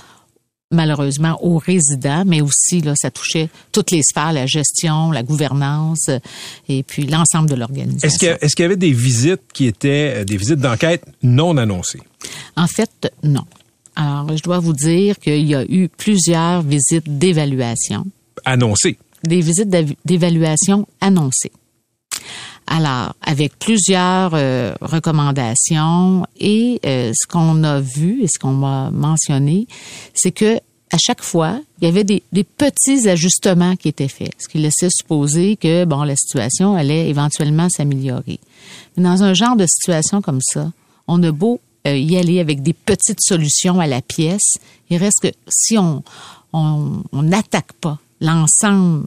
malheureusement 0.72 1.38
aux 1.44 1.58
résidents, 1.58 2.24
mais 2.26 2.40
aussi 2.40 2.80
là, 2.80 2.94
ça 2.96 3.12
touchait 3.12 3.50
toutes 3.74 3.92
les 3.92 4.02
sphères, 4.02 4.32
la 4.32 4.46
gestion, 4.46 5.12
la 5.12 5.22
gouvernance 5.22 6.08
euh, 6.08 6.20
et 6.70 6.84
puis 6.84 7.06
l'ensemble 7.06 7.50
de 7.50 7.56
l'organisation. 7.56 8.08
Est-ce 8.08 8.18
qu'il 8.18 8.30
y, 8.30 8.32
est 8.32 8.60
y 8.60 8.64
avait 8.64 8.78
des 8.78 8.94
visites 8.94 9.42
qui 9.52 9.66
étaient 9.66 10.20
euh, 10.20 10.24
des 10.24 10.38
visites 10.38 10.60
d'enquête 10.60 11.04
non 11.22 11.58
annoncées? 11.58 12.00
En 12.56 12.68
fait, 12.68 13.12
non. 13.24 13.44
Alors, 13.98 14.38
je 14.38 14.42
dois 14.42 14.60
vous 14.60 14.72
dire 14.72 15.20
qu'il 15.20 15.46
y 15.46 15.56
a 15.56 15.66
eu 15.66 15.90
plusieurs 15.90 16.62
visites 16.62 17.18
d'évaluation. 17.18 18.06
Annoncées? 18.46 18.98
Des 19.26 19.42
visites 19.42 19.70
d'évaluation 20.06 20.88
annoncées. 21.02 21.52
Alors, 22.72 23.16
avec 23.24 23.58
plusieurs 23.58 24.36
euh, 24.36 24.76
recommandations 24.80 26.24
et 26.40 26.80
euh, 26.86 27.12
ce 27.16 27.26
qu'on 27.28 27.64
a 27.64 27.80
vu 27.80 28.22
et 28.22 28.28
ce 28.28 28.38
qu'on 28.38 28.54
m'a 28.54 28.92
mentionné, 28.92 29.68
c'est 30.14 30.32
que 30.32 30.58
à 30.92 30.98
chaque 31.00 31.24
fois, 31.24 31.60
il 31.82 31.86
y 31.86 31.88
avait 31.88 32.04
des, 32.04 32.22
des, 32.32 32.44
petits 32.44 33.10
ajustements 33.10 33.76
qui 33.76 33.90
étaient 33.90 34.08
faits, 34.08 34.32
ce 34.40 34.48
qui 34.48 34.60
laissait 34.60 34.90
supposer 34.92 35.56
que 35.56 35.86
bon, 35.86 36.04
la 36.04 36.16
situation 36.16 36.76
allait 36.76 37.10
éventuellement 37.10 37.70
s'améliorer. 37.70 38.40
Mais 38.96 39.04
dans 39.04 39.24
un 39.24 39.34
genre 39.34 39.56
de 39.56 39.66
situation 39.68 40.22
comme 40.22 40.42
ça, 40.42 40.72
on 41.08 41.22
a 41.24 41.32
beau 41.32 41.60
euh, 41.88 41.98
y 41.98 42.18
aller 42.18 42.40
avec 42.40 42.62
des 42.62 42.74
petites 42.74 43.22
solutions 43.22 43.80
à 43.80 43.88
la 43.88 44.04
pièce, 44.04 44.58
il 44.92 44.98
reste 44.98 45.22
que 45.24 45.32
si 45.48 45.78
on 45.78 46.04
on 46.52 47.04
n'attaque 47.14 47.74
pas 47.74 48.00
l'ensemble 48.22 49.06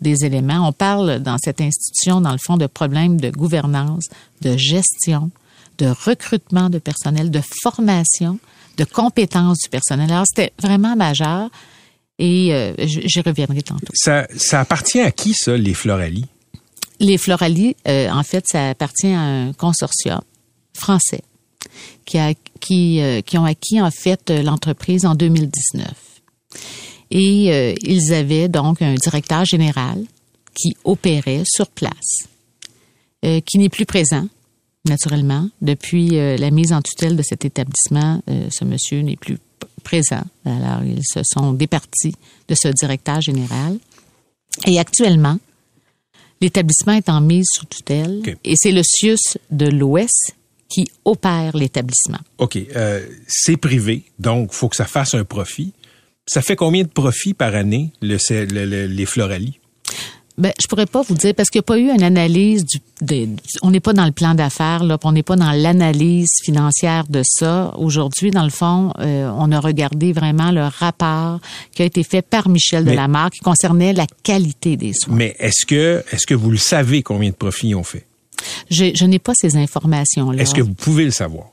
des 0.00 0.24
éléments. 0.24 0.68
On 0.68 0.72
parle 0.72 1.20
dans 1.20 1.38
cette 1.38 1.60
institution, 1.60 2.20
dans 2.20 2.32
le 2.32 2.38
fond, 2.38 2.56
de 2.56 2.66
problèmes 2.66 3.20
de 3.20 3.30
gouvernance, 3.30 4.04
de 4.42 4.56
gestion, 4.56 5.30
de 5.78 5.86
recrutement 5.86 6.68
de 6.68 6.78
personnel, 6.78 7.30
de 7.30 7.40
formation, 7.62 8.38
de 8.76 8.84
compétences 8.84 9.58
du 9.62 9.68
personnel. 9.68 10.10
Alors, 10.12 10.24
c'était 10.26 10.52
vraiment 10.60 10.96
majeur 10.96 11.48
et 12.18 12.52
euh, 12.52 12.74
j'y 12.78 13.20
reviendrai 13.20 13.62
tantôt. 13.62 13.92
Ça, 13.94 14.26
ça 14.36 14.60
appartient 14.60 15.00
à 15.00 15.12
qui, 15.12 15.34
ça, 15.34 15.56
les 15.56 15.74
Floralies? 15.74 16.26
Les 17.00 17.16
Floralies, 17.16 17.76
euh, 17.86 18.10
en 18.10 18.24
fait, 18.24 18.44
ça 18.48 18.70
appartient 18.70 19.12
à 19.12 19.20
un 19.20 19.52
consortium 19.52 20.20
français 20.74 21.22
qui, 22.04 22.18
a, 22.18 22.34
qui, 22.60 23.00
euh, 23.00 23.20
qui 23.20 23.38
ont 23.38 23.44
acquis, 23.44 23.80
en 23.80 23.90
fait, 23.90 24.30
l'entreprise 24.30 25.06
en 25.06 25.14
2019. 25.14 25.86
Et 27.10 27.52
euh, 27.52 27.74
ils 27.82 28.12
avaient 28.12 28.48
donc 28.48 28.82
un 28.82 28.94
directeur 28.94 29.44
général 29.44 30.04
qui 30.54 30.76
opérait 30.84 31.42
sur 31.46 31.68
place, 31.68 32.26
euh, 33.24 33.40
qui 33.40 33.58
n'est 33.58 33.68
plus 33.68 33.86
présent, 33.86 34.26
naturellement. 34.84 35.48
Depuis 35.62 36.18
euh, 36.18 36.36
la 36.36 36.50
mise 36.50 36.72
en 36.72 36.82
tutelle 36.82 37.16
de 37.16 37.22
cet 37.22 37.44
établissement, 37.44 38.22
ce 38.26 38.64
monsieur 38.64 39.00
n'est 39.00 39.16
plus 39.16 39.38
présent. 39.84 40.24
Alors, 40.44 40.82
ils 40.84 41.04
se 41.04 41.20
sont 41.24 41.52
départis 41.52 42.14
de 42.48 42.54
ce 42.54 42.68
directeur 42.68 43.20
général. 43.20 43.78
Et 44.66 44.78
actuellement, 44.78 45.38
l'établissement 46.40 46.92
est 46.92 47.08
en 47.08 47.20
mise 47.20 47.46
sous 47.52 47.66
tutelle 47.66 48.22
et 48.44 48.54
c'est 48.56 48.72
le 48.72 48.82
CIUS 48.82 49.38
de 49.50 49.66
l'Ouest 49.66 50.34
qui 50.68 50.86
opère 51.04 51.56
l'établissement. 51.56 52.18
OK. 52.38 52.56
Euh, 52.56 53.06
c'est 53.26 53.56
privé, 53.56 54.04
donc 54.18 54.52
faut 54.52 54.68
que 54.68 54.76
ça 54.76 54.84
fasse 54.84 55.14
un 55.14 55.24
profit. 55.24 55.72
Ça 56.28 56.42
fait 56.42 56.54
combien 56.56 56.82
de 56.84 56.88
profit 56.88 57.34
par 57.34 57.54
année, 57.56 57.90
le, 58.02 58.18
le, 58.30 58.64
le, 58.66 58.86
les 58.86 59.06
Floralies? 59.06 59.58
Ben, 60.36 60.52
je 60.62 60.68
pourrais 60.68 60.86
pas 60.86 61.02
vous 61.02 61.16
dire 61.16 61.34
parce 61.34 61.50
qu'il 61.50 61.58
n'y 61.58 61.64
a 61.64 61.64
pas 61.64 61.78
eu 61.78 61.90
une 61.90 62.02
analyse 62.04 62.64
du. 62.64 62.78
On 63.62 63.72
n'est 63.72 63.80
pas 63.80 63.92
dans 63.92 64.04
le 64.06 64.12
plan 64.12 64.34
d'affaires 64.36 64.84
là, 64.84 64.96
on 65.02 65.10
n'est 65.10 65.24
pas 65.24 65.34
dans 65.34 65.50
l'analyse 65.50 66.28
financière 66.44 67.06
de 67.08 67.22
ça. 67.24 67.72
Aujourd'hui, 67.76 68.30
dans 68.30 68.44
le 68.44 68.50
fond, 68.50 68.92
euh, 69.00 69.28
on 69.36 69.50
a 69.50 69.58
regardé 69.58 70.12
vraiment 70.12 70.52
le 70.52 70.62
rapport 70.62 71.40
qui 71.74 71.82
a 71.82 71.86
été 71.86 72.04
fait 72.04 72.22
par 72.22 72.48
Michel 72.48 72.84
Mais- 72.84 72.92
Delamarre 72.92 73.30
qui 73.30 73.40
concernait 73.40 73.92
la 73.92 74.06
qualité 74.22 74.76
des 74.76 74.92
soins. 74.92 75.16
Mais 75.16 75.34
est-ce 75.40 75.66
que 75.66 76.04
est-ce 76.12 76.24
que 76.26 76.34
vous 76.34 76.52
le 76.52 76.56
savez 76.58 77.02
combien 77.02 77.30
de 77.30 77.34
profits 77.34 77.70
ils 77.70 77.74
ont 77.74 77.82
fait? 77.82 78.06
Je, 78.70 78.92
je 78.94 79.04
n'ai 79.06 79.18
pas 79.18 79.32
ces 79.34 79.56
informations 79.56 80.30
là. 80.30 80.40
Est-ce 80.42 80.54
que 80.54 80.62
vous 80.62 80.74
pouvez 80.74 81.04
le 81.04 81.10
savoir? 81.10 81.46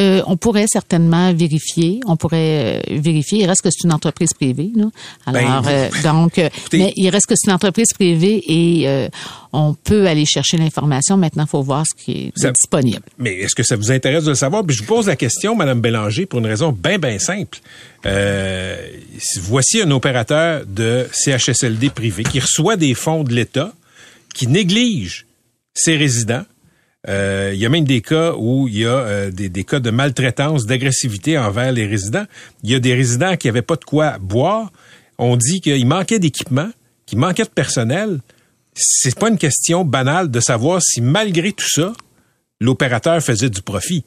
Euh, 0.00 0.22
on 0.26 0.36
pourrait 0.36 0.66
certainement 0.72 1.32
vérifier. 1.34 2.00
On 2.06 2.16
pourrait 2.16 2.80
euh, 2.90 2.98
vérifier. 3.00 3.40
Il 3.40 3.46
reste 3.46 3.60
que 3.62 3.68
c'est 3.70 3.84
une 3.84 3.92
entreprise 3.92 4.32
privée. 4.32 4.70
Là. 4.74 4.86
Alors, 5.26 5.62
Ben, 5.62 5.70
euh, 5.70 5.88
donc, 6.02 6.38
euh, 6.38 6.48
écoutez- 6.56 6.78
mais 6.78 6.92
il 6.96 7.08
reste 7.10 7.26
que 7.26 7.34
c'est 7.36 7.48
une 7.50 7.54
entreprise 7.54 7.92
privée 7.92 8.42
et 8.46 8.88
euh, 8.88 9.08
on 9.52 9.74
peut 9.74 10.06
aller 10.06 10.24
chercher 10.24 10.56
l'information. 10.56 11.16
Maintenant, 11.16 11.44
il 11.44 11.48
faut 11.50 11.62
voir 11.62 11.84
ce 11.86 12.02
qui 12.02 12.12
est 12.12 12.32
Ça- 12.34 12.50
disponible. 12.52 13.02
Mais 13.18 13.34
est-ce 13.34 13.54
que 13.54 13.62
ça 13.62 13.76
vous 13.76 13.90
intéresse 13.92 14.24
de 14.24 14.30
le 14.30 14.34
savoir? 14.36 14.64
Puis 14.64 14.74
je 14.76 14.82
vous 14.82 14.88
pose 14.88 15.06
la 15.06 15.16
question, 15.16 15.54
Madame 15.54 15.80
Bélanger, 15.80 16.24
pour 16.26 16.38
une 16.38 16.46
raison 16.46 16.72
bien, 16.72 16.98
bien 16.98 17.18
simple. 17.18 17.58
Voici 19.42 19.82
un 19.82 19.90
opérateur 19.90 20.64
de 20.66 21.06
CHSLD 21.12 21.90
privé 21.90 22.22
qui 22.24 22.40
reçoit 22.40 22.76
des 22.76 22.94
fonds 22.94 23.24
de 23.24 23.34
l'État, 23.34 23.72
qui 24.34 24.46
néglige 24.46 25.26
ses 25.74 25.96
résidents. 25.96 26.44
Euh, 27.08 27.52
il 27.54 27.60
y 27.60 27.64
a 27.64 27.68
même 27.68 27.84
des 27.84 28.02
cas 28.02 28.34
où 28.36 28.68
il 28.68 28.78
y 28.78 28.86
a 28.86 28.90
euh, 28.90 29.30
des, 29.30 29.64
cas 29.64 29.80
de 29.80 29.90
maltraitance, 29.90 30.66
d'agressivité 30.66 31.38
envers 31.38 31.72
les 31.72 31.86
résidents. 31.86 32.26
Il 32.62 32.70
y 32.70 32.74
a 32.74 32.78
des 32.78 32.94
résidents 32.94 33.36
qui 33.36 33.46
n'avaient 33.46 33.62
pas 33.62 33.76
de 33.76 33.84
quoi 33.84 34.18
boire. 34.18 34.70
On 35.18 35.36
dit 35.36 35.60
qu'il 35.60 35.86
manquait 35.86 36.18
d'équipement, 36.18 36.70
qu'il 37.06 37.18
manquait 37.18 37.44
de 37.44 37.48
personnel. 37.48 38.20
C'est 38.74 39.18
pas 39.18 39.28
une 39.28 39.38
question 39.38 39.84
banale 39.84 40.30
de 40.30 40.40
savoir 40.40 40.80
si 40.82 41.00
malgré 41.00 41.52
tout 41.52 41.68
ça, 41.68 41.92
l'opérateur 42.60 43.20
faisait 43.22 43.50
du 43.50 43.62
profit. 43.62 44.04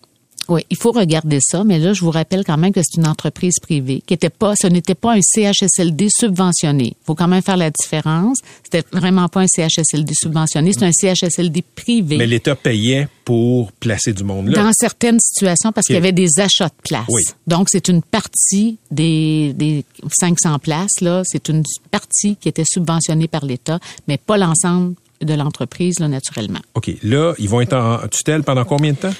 Oui, 0.50 0.66
il 0.70 0.78
faut 0.78 0.92
regarder 0.92 1.40
ça, 1.42 1.64
mais 1.64 1.80
là, 1.80 1.94
je 1.94 2.02
vous 2.02 2.12
rappelle 2.12 2.44
quand 2.44 2.58
même 2.58 2.74
que 2.74 2.82
c'est 2.84 2.98
une 2.98 3.08
entreprise 3.08 3.56
privée, 3.62 4.04
qui 4.06 4.14
était 4.14 4.30
pas, 4.30 4.56
ce 4.56 4.68
n'était 4.68 4.96
pas 4.96 5.14
un 5.14 5.22
CHSLD 5.22 6.08
subventionné. 6.10 6.96
Il 7.02 7.06
faut 7.06 7.16
quand 7.16 7.28
même 7.28 7.42
faire 7.42 7.58
la 7.58 7.70
différence. 7.72 8.40
C'était 8.64 8.84
vraiment 8.92 9.30
pas 9.30 9.42
un 9.42 9.48
CHSLD 9.48 10.14
subventionné, 10.14 10.74
c'est 10.74 10.86
un 10.86 10.92
CHSLD 10.92 11.64
privé. 11.76 12.18
Mais 12.18 12.28
l'État 12.28 12.56
payait 12.56 13.08
pour 13.24 13.72
placer 13.72 14.14
du 14.14 14.24
monde 14.24 14.50
là. 14.50 14.64
Dans 14.64 14.72
certaines 14.74 15.20
situations, 15.20 15.72
parce 15.72 15.88
qu'il 15.88 15.96
y 15.96 16.00
avait 16.00 16.12
des 16.12 16.40
achats 16.40 16.68
de 16.68 16.74
places. 16.84 17.06
Oui. 17.10 17.24
Donc, 17.48 17.68
c'est 17.70 17.88
une 17.88 18.02
partie 18.02 18.78
des, 18.92 19.54
des 19.54 19.86
500 20.20 20.60
places, 20.60 21.02
là. 21.02 21.22
C'est 21.26 21.50
une 21.50 21.64
partie 21.92 22.36
qui 22.36 22.50
était 22.50 22.66
subventionnée 22.66 23.28
par 23.28 23.46
l'État, 23.46 23.80
mais 24.08 24.18
pas 24.18 24.38
l'ensemble 24.38 24.96
de 25.22 25.34
l'entreprise, 25.34 26.00
là, 26.00 26.08
naturellement. 26.08 26.60
OK. 26.74 26.92
Là, 27.04 27.34
ils 27.40 27.48
vont 27.50 27.62
être 27.62 27.74
en 27.74 28.08
tutelle 28.10 28.44
pendant 28.44 28.66
combien 28.66 28.92
de 28.92 28.98
temps? 28.98 29.14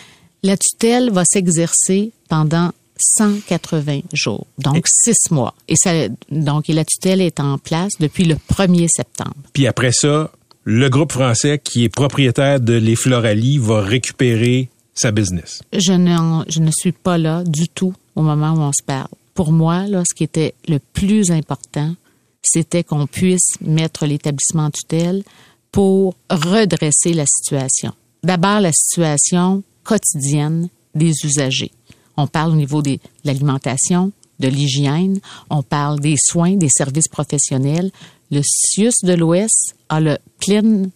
La 0.44 0.58
tutelle 0.58 1.10
va 1.12 1.24
s'exercer 1.26 2.12
pendant 2.30 2.72
180 2.98 4.02
jours, 4.14 4.46
donc 4.58 4.86
six 4.88 5.32
mois. 5.32 5.54
Et 5.68 5.76
ça, 5.76 5.92
donc, 6.30 6.70
et 6.70 6.74
la 6.74 6.86
tutelle 6.86 7.22
est 7.22 7.40
en 7.40 7.58
place 7.58 7.94
depuis 8.00 8.26
le 8.26 8.36
1er 8.36 8.88
septembre. 8.90 9.36
Puis 9.54 9.68
après 9.68 9.92
ça, 9.92 10.32
le 10.64 10.90
groupe 10.90 11.12
français 11.12 11.60
qui 11.60 11.84
est 11.84 11.90
propriétaire 11.90 12.60
de 12.60 12.74
les 12.74 12.96
Floralies 12.96 13.58
va 13.58 13.82
récupérer 13.82 14.70
sa 14.94 15.12
business. 15.12 15.62
Je 15.74 15.94
ne, 15.94 16.44
je 16.50 16.60
ne 16.60 16.72
suis 16.72 16.92
pas 16.92 17.18
là 17.18 17.44
du 17.44 17.68
tout 17.68 17.94
au 18.16 18.22
moment 18.22 18.54
où 18.54 18.60
on 18.60 18.72
se 18.72 18.84
parle. 18.86 19.08
Pour 19.34 19.52
moi, 19.52 19.88
là, 19.88 20.04
ce 20.08 20.14
qui 20.14 20.24
était 20.24 20.54
le 20.68 20.80
plus 20.80 21.32
important, 21.32 21.96
c'était 22.42 22.84
qu'on 22.84 23.08
puisse 23.08 23.56
mettre 23.62 24.06
l'établissement 24.06 24.66
en 24.66 24.72
tutelle 24.72 25.24
pour 25.72 26.16
redresser 26.30 27.14
la 27.14 27.26
situation. 27.26 27.94
D'abord, 28.24 28.60
la 28.60 28.72
situation 28.72 29.64
quotidienne 29.84 30.70
des 30.96 31.14
usagers. 31.24 31.72
On 32.18 32.28
parle 32.28 32.52
au 32.52 32.56
niveau 32.56 32.82
de 32.82 32.98
l'alimentation, 33.24 34.12
de 34.40 34.48
l'hygiène, 34.48 35.20
on 35.50 35.64
parle 35.64 36.00
des 36.00 36.16
soins, 36.18 36.56
des 36.56 36.70
services 36.70 37.08
professionnels. 37.08 37.92
Le 38.32 38.42
CIUS 38.44 39.04
de 39.04 39.14
l'Ouest 39.14 39.76
a 39.90 40.00
le 40.00 40.18
pleine, 40.40 40.90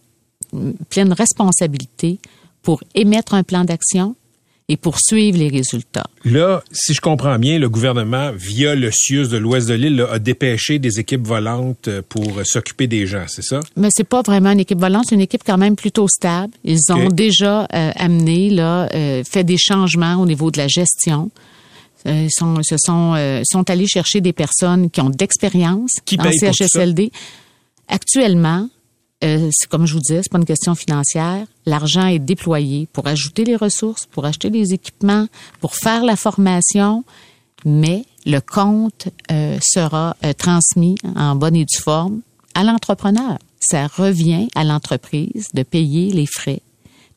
pleine 0.90 1.14
responsabilité 1.14 2.20
pour 2.62 2.82
émettre 2.96 3.34
un 3.34 3.44
plan 3.44 3.64
d'action 3.64 4.16
et 4.70 4.76
poursuivre 4.76 5.38
les 5.38 5.48
résultats. 5.48 6.08
Là, 6.26 6.62
si 6.72 6.94
je 6.94 7.00
comprends 7.00 7.40
bien, 7.40 7.58
le 7.58 7.70
gouvernement, 7.70 8.32
via 8.36 8.76
le 8.76 8.92
CIUS 8.92 9.30
de 9.30 9.38
l'ouest 9.38 9.68
de 9.70 9.74
l'île, 9.74 10.06
a 10.12 10.20
dépêché 10.20 10.78
des 10.78 11.00
équipes 11.00 11.26
volantes 11.26 11.88
euh, 11.88 12.02
pour 12.08 12.42
s'occuper 12.44 12.88
des 12.88 13.08
gens, 13.08 13.26
c'est 13.28 13.44
ça? 13.44 13.62
Mais 13.78 13.88
c'est 13.92 14.04
pas 14.04 14.22
vraiment 14.24 14.52
une 14.52 14.60
équipe 14.60 14.80
volante, 14.80 15.06
c'est 15.08 15.16
une 15.16 15.22
équipe 15.22 15.44
quand 15.46 15.58
même 15.58 15.76
plutôt 15.78 16.08
stable. 16.10 16.54
Ils 16.66 16.92
ont 16.92 17.08
déjà 17.08 17.62
euh, 17.74 17.92
amené, 17.96 18.50
là, 18.50 18.90
euh, 18.94 19.24
fait 19.24 19.46
des 19.46 19.58
changements 19.58 20.16
au 20.16 20.26
niveau 20.26 20.52
de 20.52 20.58
la 20.58 20.68
gestion. 20.68 21.32
Euh, 22.06 22.26
Ils 22.26 22.32
sont, 22.32 22.62
se 22.62 22.76
sont, 22.78 23.14
euh, 23.16 23.42
sont 23.46 23.70
allés 23.70 23.88
chercher 23.88 24.22
des 24.22 24.34
personnes 24.34 24.90
qui 24.90 25.02
ont 25.02 25.10
d'expérience 25.10 25.92
en? 26.20 26.32
CHSLD. 26.32 27.12
Actuellement, 27.88 28.70
euh, 29.24 29.50
comme 29.70 29.86
je 29.86 29.94
vous 29.94 30.00
disais, 30.00 30.22
c'est 30.22 30.32
pas 30.32 30.38
une 30.38 30.46
question 30.46 30.76
financière. 30.76 31.46
L'argent 31.66 32.06
est 32.06 32.20
déployé 32.20 32.88
pour 32.94 33.08
ajouter 33.08 33.46
les 33.46 33.56
ressources, 33.56 34.06
pour 34.06 34.26
acheter 34.26 34.50
les 34.50 34.74
équipements, 34.74 35.28
pour 35.60 35.76
faire 35.76 36.04
la 36.04 36.16
formation, 36.16 37.04
mais 37.66 38.06
le 38.26 38.40
compte 38.40 39.08
euh, 39.32 39.58
sera 39.62 40.16
euh, 40.24 40.34
transmis 40.34 40.96
en 41.16 41.36
bonne 41.36 41.56
et 41.56 41.66
due 41.66 41.80
forme 41.80 42.22
à 42.54 42.64
l'entrepreneur. 42.64 43.38
Ça 43.60 43.88
revient 43.88 44.48
à 44.56 44.64
l'entreprise 44.64 45.48
de 45.54 45.64
payer 45.64 46.12
les 46.12 46.28
frais. 46.28 46.62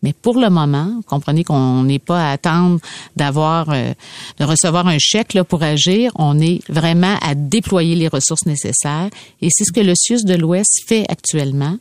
Mais 0.02 0.14
pour 0.14 0.38
le 0.38 0.48
moment, 0.48 1.00
comprenez 1.06 1.44
qu'on 1.44 1.82
n'est 1.82 1.98
pas 1.98 2.30
à 2.30 2.32
attendre 2.32 2.80
d'avoir, 3.16 3.68
euh, 3.70 3.92
de 4.38 4.44
recevoir 4.44 4.86
un 4.86 4.98
chèque 4.98 5.34
là, 5.34 5.44
pour 5.44 5.62
agir. 5.62 6.12
On 6.14 6.38
est 6.38 6.60
vraiment 6.70 7.16
à 7.20 7.34
déployer 7.34 7.94
les 7.94 8.08
ressources 8.08 8.46
nécessaires. 8.46 9.10
Et 9.42 9.48
c'est 9.50 9.64
ce 9.64 9.72
que 9.72 9.80
le 9.80 9.94
CIUS 9.94 10.24
de 10.24 10.34
l'Ouest 10.34 10.84
fait 10.86 11.04
actuellement. 11.10 11.76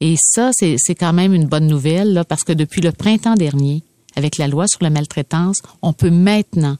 Et 0.00 0.16
ça, 0.18 0.50
c'est 0.52 0.94
quand 0.94 1.12
même 1.12 1.32
une 1.34 1.46
bonne 1.46 1.66
nouvelle, 1.66 2.12
là, 2.12 2.24
parce 2.24 2.42
que 2.42 2.52
depuis 2.52 2.80
le 2.80 2.92
printemps 2.92 3.34
dernier, 3.34 3.82
avec 4.16 4.38
la 4.38 4.48
loi 4.48 4.66
sur 4.68 4.82
la 4.82 4.90
maltraitance, 4.90 5.58
on 5.82 5.92
peut 5.92 6.10
maintenant 6.10 6.76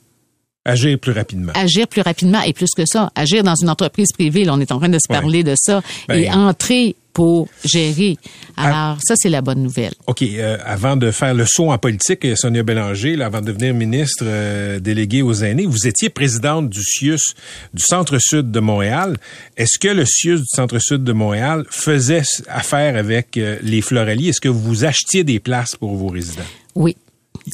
Agir 0.65 0.99
plus 0.99 1.13
rapidement. 1.13 1.53
agir 1.55 1.87
plus 1.89 2.01
rapidement 2.03 2.41
et 2.43 2.53
plus 2.53 2.71
que 2.77 2.85
ça, 2.87 3.11
agir 3.15 3.43
dans 3.43 3.55
une 3.55 3.69
entreprise 3.69 4.13
privée. 4.13 4.45
Là, 4.45 4.55
on 4.55 4.61
est 4.61 4.73
en 4.73 4.79
train 4.79 4.89
de 4.89 4.99
se 4.99 5.13
Ouais. 5.13 5.19
parler 5.21 5.43
de 5.43 5.55
ça 5.57 5.83
Ben- 6.09 6.19
et 6.23 6.31
entrer 6.31 6.97
pour 7.15 7.49
gérer. 7.65 8.19
Alors, 8.57 8.99
ça, 9.03 9.15
c'est 9.17 9.31
la 9.31 9.41
bonne 9.41 9.63
nouvelle. 9.63 9.95
OK. 10.09 10.23
euh, 10.23 10.59
avant 10.65 10.97
de 10.97 11.11
faire 11.11 11.33
le 11.33 11.47
saut 11.47 11.71
en 11.71 11.79
politique, 11.79 12.25
euh, 12.25 12.37
Sonia 12.37 12.63
Bélanger, 12.63 13.17
là, 13.17 13.27
avant 13.27 13.41
de 13.41 13.47
devenir 13.47 13.73
ministre 13.73 14.25
euh, 14.27 14.81
déléguée 14.81 15.23
aux 15.23 15.33
aînés, 15.33 15.65
vous 15.65 15.87
étiez 15.87 16.11
présidente 16.11 16.69
du 16.69 16.83
CIUS 16.83 17.35
du 17.73 17.83
Centre-Sud 17.83 18.51
de 18.51 18.61
Montréal. 18.61 19.17
Est-ce 19.57 19.79
que 19.79 19.89
le 19.89 20.05
CIUS 20.05 20.41
du 20.41 20.47
Centre-Sud 20.49 21.05
de 21.05 21.13
Montréal 21.13 21.65
faisait 21.71 22.23
affaire 22.49 22.97
avec 22.97 23.37
euh, 23.37 23.59
les 23.63 23.81
Floraliers? 23.81 24.31
Est-ce 24.31 24.41
que 24.41 24.49
vous 24.49 24.85
achetiez 24.85 25.23
des 25.23 25.39
places 25.39 25.77
pour 25.77 25.95
vos 25.95 26.09
résidents? 26.09 26.43
Oui. 26.75 26.97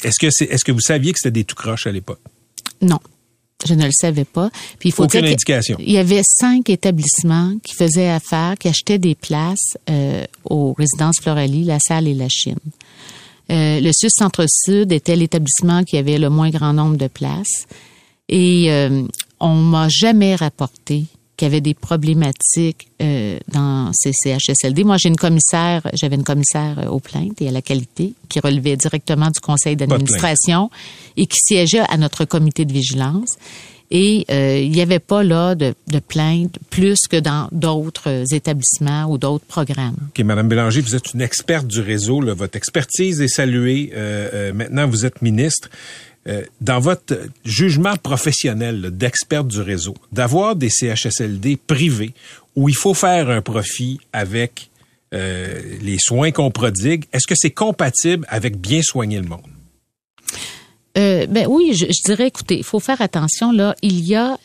Est-ce 0.03 0.19
que, 0.19 0.29
c'est, 0.31 0.47
est-ce 0.47 0.65
que 0.65 0.73
vous 0.73 0.81
saviez 0.81 1.13
que 1.13 1.19
c'était 1.19 1.33
des 1.33 1.45
tout 1.45 1.57
croches 1.57 1.87
à 1.87 1.93
l'époque? 1.93 2.21
Non. 2.81 2.99
Je 3.67 3.75
ne 3.75 3.85
le 3.85 3.93
savais 3.93 4.25
pas. 4.25 4.51
Puis 4.79 4.89
il 4.89 4.93
faut 4.93 5.05
Aucune 5.05 5.21
dire 5.21 5.31
que 5.31 5.35
indication. 5.35 5.77
Il 5.81 5.93
y 5.93 5.99
avait 5.99 6.23
cinq 6.25 6.71
établissements 6.71 7.55
qui 7.63 7.75
faisaient 7.75 8.09
affaire, 8.09 8.55
qui 8.59 8.69
achetaient 8.69 8.99
des 8.99 9.15
places 9.15 9.77
euh, 9.89 10.25
aux 10.45 10.73
résidences 10.73 11.17
Floralie, 11.21 11.65
La 11.65 11.79
Salle 11.79 12.09
et 12.09 12.15
La 12.15 12.29
Chine. 12.29 12.59
Euh, 13.51 13.81
le 13.81 13.91
Sud 13.93 14.11
Centre-Sud 14.17 14.93
était 14.93 15.17
l'établissement 15.17 15.83
qui 15.83 15.97
avait 15.97 16.19
le 16.19 16.31
moins 16.31 16.51
grand 16.51 16.73
nombre 16.73 16.97
de 16.97 17.09
places. 17.09 17.67
Et 18.29 18.73
euh, 18.73 19.03
on 19.41 19.55
m'a 19.55 19.89
jamais 19.89 20.37
rapporté 20.37 21.05
qu'il 21.41 21.47
y 21.49 21.51
avait 21.51 21.63
des 21.63 21.73
problématiques 21.73 22.89
euh, 23.01 23.39
dans 23.49 23.93
ces 23.95 24.13
CHSLD. 24.13 24.85
Moi, 24.85 24.99
j'ai 24.99 25.09
une 25.09 25.17
commissaire, 25.17 25.81
j'avais 25.95 26.17
une 26.17 26.23
commissaire 26.23 26.79
euh, 26.79 26.89
aux 26.89 27.01
plaintes 27.01 27.41
et 27.41 27.49
à 27.49 27.51
la 27.51 27.63
qualité 27.63 28.13
qui 28.29 28.41
relevait 28.41 28.77
directement 28.77 29.31
du 29.31 29.41
conseil 29.41 29.75
d'administration 29.75 30.71
et 31.17 31.25
qui 31.25 31.39
siégeait 31.39 31.85
à 31.89 31.97
notre 31.97 32.27
comité 32.27 32.67
de 32.67 32.75
vigilance. 32.75 33.39
Et 33.91 34.27
euh, 34.31 34.59
il 34.59 34.71
n'y 34.71 34.83
avait 34.83 35.01
pas 35.01 35.25
là 35.25 35.55
de, 35.55 35.75
de 35.89 35.99
plaintes 35.99 36.59
plus 36.69 37.09
que 37.11 37.17
dans 37.17 37.49
d'autres 37.53 38.25
établissements 38.33 39.07
ou 39.07 39.19
d'autres 39.19 39.47
programmes. 39.47 39.97
OK, 40.11 40.23
Madame 40.25 40.47
Bélanger, 40.47 40.83
vous 40.83 40.95
êtes 40.95 41.15
une 41.15 41.23
experte 41.23 41.67
du 41.67 41.81
réseau. 41.81 42.21
là. 42.21 42.35
Votre 42.35 42.57
expertise 42.57 43.21
est 43.21 43.29
saluée. 43.29 43.91
Euh, 43.95 44.53
maintenant, 44.53 44.87
vous 44.87 45.07
êtes 45.07 45.23
ministre. 45.23 45.71
Euh, 46.31 46.43
dans 46.61 46.79
votre 46.79 47.19
jugement 47.45 47.97
professionnel 47.97 48.81
là, 48.83 48.91
d'experte 48.91 49.49
du 49.49 49.61
réseau, 49.61 49.95
d'avoir 50.13 50.55
des 50.55 50.69
CHSLD 50.71 51.57
privés 51.57 52.13
où 52.55 52.69
il 52.69 52.77
faut 52.77 52.95
faire 52.95 53.31
un 53.31 53.43
profit 53.43 53.99
avec 54.13 54.71
euh, 55.13 55.61
les 55.83 55.97
soins 55.99 56.31
qu'on 56.31 56.53
prodigue, 56.53 57.05
est-ce 57.13 57.27
que 57.27 57.35
c'est 57.37 57.51
compatible 57.51 58.27
avec 58.29 58.59
bien 58.59 58.81
soigner 58.83 59.19
le 59.21 59.27
monde? 59.27 59.41
Euh, 60.99 61.27
ben 61.27 61.47
oui, 61.49 61.73
je, 61.75 61.87
je 61.87 62.03
dirais, 62.05 62.29
écoutez, 62.29 62.59
il 62.59 62.65
faut 62.65 62.81
faire 62.81 63.01
attention. 63.01 63.51
Là, 63.51 63.75
il 63.83 64.05
y 64.05 64.15
a 64.15 64.39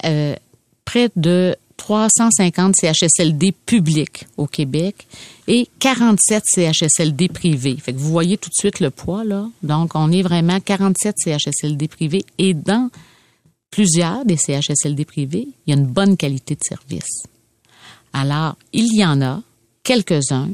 près 0.85 1.09
de 1.15 1.55
350 1.77 2.75
CHSLD 2.75 3.51
publics 3.51 4.25
au 4.37 4.47
Québec 4.47 5.07
et 5.47 5.67
47 5.79 6.43
CHSLD 6.45 7.29
privés. 7.29 7.77
Fait 7.77 7.93
que 7.93 7.97
vous 7.97 8.09
voyez 8.09 8.37
tout 8.37 8.49
de 8.49 8.55
suite 8.55 8.79
le 8.79 8.89
poids 8.89 9.23
là. 9.23 9.49
Donc, 9.63 9.95
on 9.95 10.11
est 10.11 10.21
vraiment 10.21 10.59
47 10.59 11.15
CHSLD 11.17 11.87
privés 11.87 12.25
et 12.37 12.53
dans 12.53 12.89
plusieurs 13.71 14.25
des 14.25 14.37
CHSLD 14.37 15.05
privés, 15.05 15.47
il 15.67 15.73
y 15.73 15.77
a 15.77 15.79
une 15.79 15.87
bonne 15.87 16.17
qualité 16.17 16.55
de 16.55 16.63
service. 16.63 17.23
Alors, 18.13 18.55
il 18.71 18.95
y 18.95 19.05
en 19.05 19.21
a 19.21 19.41
quelques-uns 19.83 20.51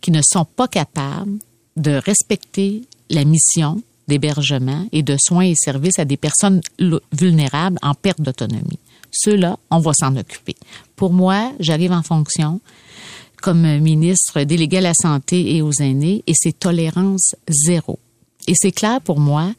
qui 0.00 0.12
ne 0.12 0.20
sont 0.22 0.44
pas 0.44 0.68
capables 0.68 1.38
de 1.76 1.92
respecter 1.92 2.82
la 3.10 3.24
mission 3.24 3.82
d'hébergement 4.06 4.86
et 4.92 5.02
de 5.02 5.16
soins 5.20 5.46
et 5.46 5.54
services 5.56 5.98
à 5.98 6.04
des 6.04 6.16
personnes 6.16 6.60
vulnérables 7.12 7.78
en 7.82 7.94
perte 7.94 8.20
d'autonomie. 8.20 8.78
Ceux-là, 9.12 9.58
on 9.70 9.78
va 9.78 9.92
s'en 9.94 10.16
occuper. 10.16 10.56
Pour 10.96 11.12
moi, 11.12 11.52
j'arrive 11.60 11.92
en 11.92 12.02
fonction 12.02 12.60
comme 13.40 13.78
ministre 13.78 14.42
délégué 14.42 14.78
à 14.78 14.82
la 14.82 14.94
santé 14.94 15.56
et 15.56 15.62
aux 15.62 15.72
aînés 15.80 16.22
et 16.26 16.32
c'est 16.34 16.58
tolérance 16.58 17.34
zéro. 17.48 17.98
Et 18.46 18.52
c'est 18.54 18.72
clair 18.72 19.00
pour 19.00 19.18
moi 19.18 19.52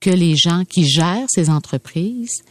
que 0.00 0.10
les 0.10 0.36
gens 0.36 0.64
qui 0.64 0.86
gèrent 0.86 1.26
ces 1.28 1.50
entreprises 1.50 2.42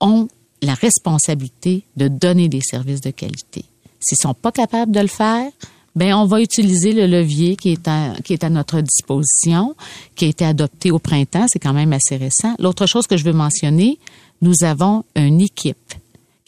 ont 0.00 0.28
la 0.62 0.74
responsabilité 0.74 1.84
de 1.96 2.08
donner 2.08 2.48
des 2.48 2.60
services 2.60 3.00
de 3.00 3.10
qualité. 3.10 3.64
S'ils 4.00 4.18
sont 4.18 4.34
pas 4.34 4.52
capables 4.52 4.92
de 4.92 5.00
le 5.00 5.08
faire, 5.08 5.50
ben 5.96 6.14
on 6.14 6.26
va 6.26 6.40
utiliser 6.40 6.92
le 6.92 7.06
levier 7.06 7.56
qui 7.56 7.70
est 7.72 7.88
à, 7.88 8.14
qui 8.24 8.32
est 8.32 8.44
à 8.44 8.50
notre 8.50 8.80
disposition, 8.80 9.74
qui 10.14 10.26
a 10.26 10.28
été 10.28 10.44
adopté 10.44 10.90
au 10.90 10.98
printemps, 10.98 11.46
c'est 11.48 11.58
quand 11.58 11.72
même 11.72 11.92
assez 11.92 12.16
récent. 12.16 12.54
L'autre 12.58 12.86
chose 12.86 13.06
que 13.06 13.16
je 13.16 13.24
veux 13.24 13.32
mentionner, 13.32 13.98
nous 14.40 14.62
avons 14.62 15.04
une 15.16 15.40
équipe 15.40 15.87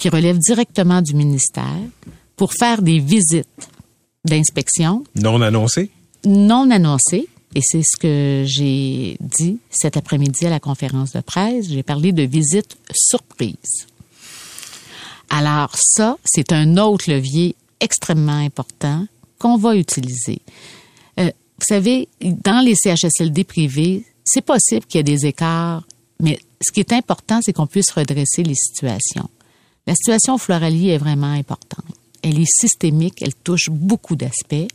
qui 0.00 0.08
relève 0.08 0.38
directement 0.38 1.02
du 1.02 1.14
ministère 1.14 1.78
pour 2.34 2.54
faire 2.54 2.80
des 2.80 2.98
visites 2.98 3.46
d'inspection 4.24 5.04
Non 5.14 5.40
annoncé? 5.42 5.90
non 6.24 6.70
annoncées. 6.70 7.28
Et 7.54 7.60
c'est 7.62 7.82
ce 7.82 7.96
que 7.98 8.44
j'ai 8.46 9.16
dit 9.20 9.58
cet 9.70 9.96
après-midi 9.96 10.46
à 10.46 10.50
la 10.50 10.60
conférence 10.60 11.12
de 11.12 11.20
presse. 11.20 11.68
J'ai 11.68 11.82
parlé 11.82 12.12
de 12.12 12.22
visite 12.22 12.76
surprise. 12.94 13.86
Alors 15.28 15.74
ça, 15.76 16.16
c'est 16.24 16.52
un 16.52 16.76
autre 16.76 17.10
levier 17.10 17.56
extrêmement 17.80 18.38
important 18.38 19.06
qu'on 19.38 19.56
va 19.56 19.76
utiliser. 19.76 20.40
Euh, 21.18 21.24
vous 21.26 21.66
savez, 21.66 22.08
dans 22.20 22.64
les 22.64 22.74
CHSLD 22.74 23.44
privés, 23.44 24.04
c'est 24.24 24.44
possible 24.44 24.86
qu'il 24.86 24.98
y 24.98 25.00
ait 25.00 25.16
des 25.16 25.26
écarts, 25.26 25.82
mais 26.20 26.38
ce 26.62 26.70
qui 26.72 26.80
est 26.80 26.92
important, 26.92 27.40
c'est 27.42 27.52
qu'on 27.52 27.66
puisse 27.66 27.90
redresser 27.90 28.44
les 28.44 28.54
situations. 28.54 29.28
La 29.90 29.96
situation 29.96 30.38
Floralie 30.38 30.90
est 30.90 30.98
vraiment 30.98 31.32
importante. 31.32 31.84
Elle 32.22 32.38
est 32.38 32.46
systémique, 32.46 33.22
elle 33.22 33.34
touche 33.34 33.70
beaucoup 33.70 34.14
d'aspects. 34.14 34.68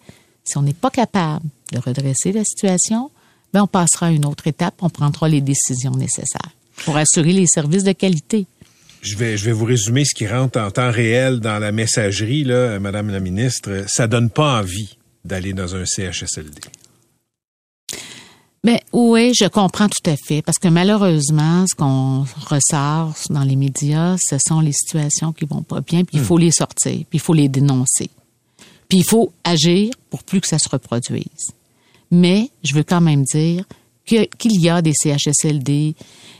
Si 0.43 0.57
on 0.57 0.61
n'est 0.61 0.73
pas 0.73 0.89
capable 0.89 1.45
de 1.71 1.79
redresser 1.79 2.33
la 2.33 2.43
situation, 2.43 3.09
ben 3.53 3.63
on 3.63 3.67
passera 3.67 4.07
à 4.07 4.11
une 4.11 4.25
autre 4.25 4.45
étape, 4.47 4.73
on 4.81 4.89
prendra 4.89 5.29
les 5.29 5.39
décisions 5.39 5.95
nécessaires 5.95 6.51
pour 6.83 6.97
assurer 6.97 7.31
les 7.31 7.47
services 7.47 7.85
de 7.85 7.93
qualité. 7.93 8.45
Je 9.03 9.15
vais, 9.15 9.37
je 9.37 9.45
vais 9.45 9.53
vous 9.53 9.63
résumer 9.63 10.03
ce 10.03 10.13
qui 10.13 10.27
rentre 10.27 10.59
en 10.59 10.69
temps 10.69 10.91
réel 10.91 11.39
dans 11.39 11.59
la 11.59 11.71
messagerie, 11.71 12.43
là, 12.43 12.77
Madame 12.81 13.09
la 13.09 13.21
ministre. 13.21 13.85
Ça 13.87 14.07
donne 14.07 14.29
pas 14.29 14.59
envie 14.59 14.97
d'aller 15.23 15.53
dans 15.53 15.77
un 15.77 15.85
CHSLD. 15.85 16.59
Mais 18.65 18.81
oui, 18.91 19.31
je 19.39 19.45
comprends 19.45 19.87
tout 19.87 20.09
à 20.09 20.15
fait, 20.15 20.41
parce 20.41 20.57
que 20.57 20.67
malheureusement, 20.67 21.65
ce 21.67 21.75
qu'on 21.75 22.25
ressort 22.49 23.13
dans 23.29 23.43
les 23.43 23.55
médias, 23.55 24.17
ce 24.17 24.37
sont 24.39 24.59
les 24.59 24.71
situations 24.71 25.33
qui 25.33 25.45
vont 25.45 25.61
pas 25.61 25.81
bien, 25.81 26.03
puis 26.03 26.17
il 26.17 26.23
faut 26.23 26.39
les 26.39 26.49
sortir, 26.49 27.05
puis 27.07 27.17
il 27.17 27.19
faut 27.19 27.35
les 27.35 27.47
dénoncer. 27.47 28.09
Puis 28.89 28.97
il 28.97 29.03
faut 29.03 29.31
agir 29.43 29.91
pour 30.09 30.23
plus 30.23 30.41
que 30.41 30.47
ça 30.47 30.57
se 30.57 30.67
reproduise. 30.67 31.51
Mais 32.09 32.49
je 32.63 32.73
veux 32.73 32.81
quand 32.81 33.01
même 33.01 33.21
dire 33.25 33.65
qu'il 34.05 34.61
y 34.61 34.69
a 34.69 34.81
des 34.81 34.93
CHSLD 34.93 35.95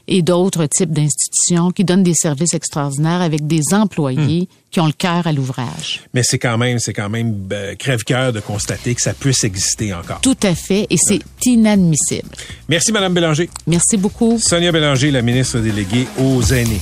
et 0.08 0.22
d'autres 0.22 0.68
types 0.68 0.92
d'institutions 0.92 1.72
qui 1.72 1.84
donnent 1.84 2.04
des 2.04 2.14
services 2.14 2.54
extraordinaires 2.54 3.22
avec 3.22 3.48
des 3.48 3.62
employés 3.74 4.48
qui 4.70 4.80
ont 4.80 4.86
le 4.86 4.92
cœur 4.92 5.26
à 5.26 5.32
l'ouvrage. 5.32 6.04
Mais 6.14 6.22
c'est 6.24 6.38
quand 6.38 6.58
même, 6.58 6.80
c'est 6.80 6.94
quand 6.94 7.10
même 7.10 7.48
euh, 7.52 7.76
crève-cœur 7.76 8.34
de 8.34 8.40
constater 8.40 8.94
que 8.94 9.02
ça 9.02 9.14
puisse 9.14 9.44
exister 9.44 9.94
encore. 9.94 10.22
Tout 10.22 10.38
à 10.44 10.54
fait, 10.54 10.86
et 10.90 10.98
c'est 10.98 11.22
inadmissible. 11.46 12.30
Merci, 12.70 12.92
Madame 12.92 13.14
Bélanger. 13.14 13.50
Merci 13.68 13.98
beaucoup. 13.98 14.38
Sonia 14.38 14.72
Bélanger, 14.72 15.12
la 15.12 15.22
ministre 15.22 15.60
déléguée 15.60 16.08
aux 16.20 16.44
aînés. 16.44 16.82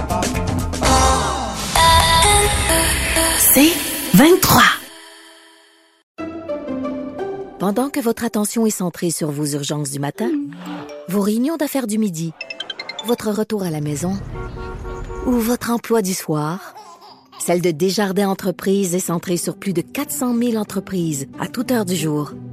C'est 3.53 3.73
23. 4.13 4.61
Pendant 7.59 7.89
que 7.89 7.99
votre 7.99 8.23
attention 8.23 8.65
est 8.65 8.69
centrée 8.69 9.11
sur 9.11 9.29
vos 9.29 9.45
urgences 9.45 9.91
du 9.91 9.99
matin, 9.99 10.31
vos 11.09 11.19
réunions 11.19 11.57
d'affaires 11.57 11.87
du 11.87 11.97
midi, 11.97 12.31
votre 13.05 13.29
retour 13.29 13.63
à 13.63 13.69
la 13.69 13.81
maison 13.81 14.13
ou 15.25 15.31
votre 15.31 15.69
emploi 15.69 16.01
du 16.01 16.13
soir, 16.13 16.75
celle 17.41 17.61
de 17.61 17.71
Desjardins 17.71 18.29
Entreprises 18.29 18.95
est 18.95 18.99
centrée 18.99 19.35
sur 19.35 19.57
plus 19.57 19.73
de 19.73 19.81
400 19.81 20.33
000 20.37 20.55
entreprises 20.55 21.27
à 21.37 21.49
toute 21.49 21.71
heure 21.71 21.83
du 21.83 21.97
jour. 21.97 22.31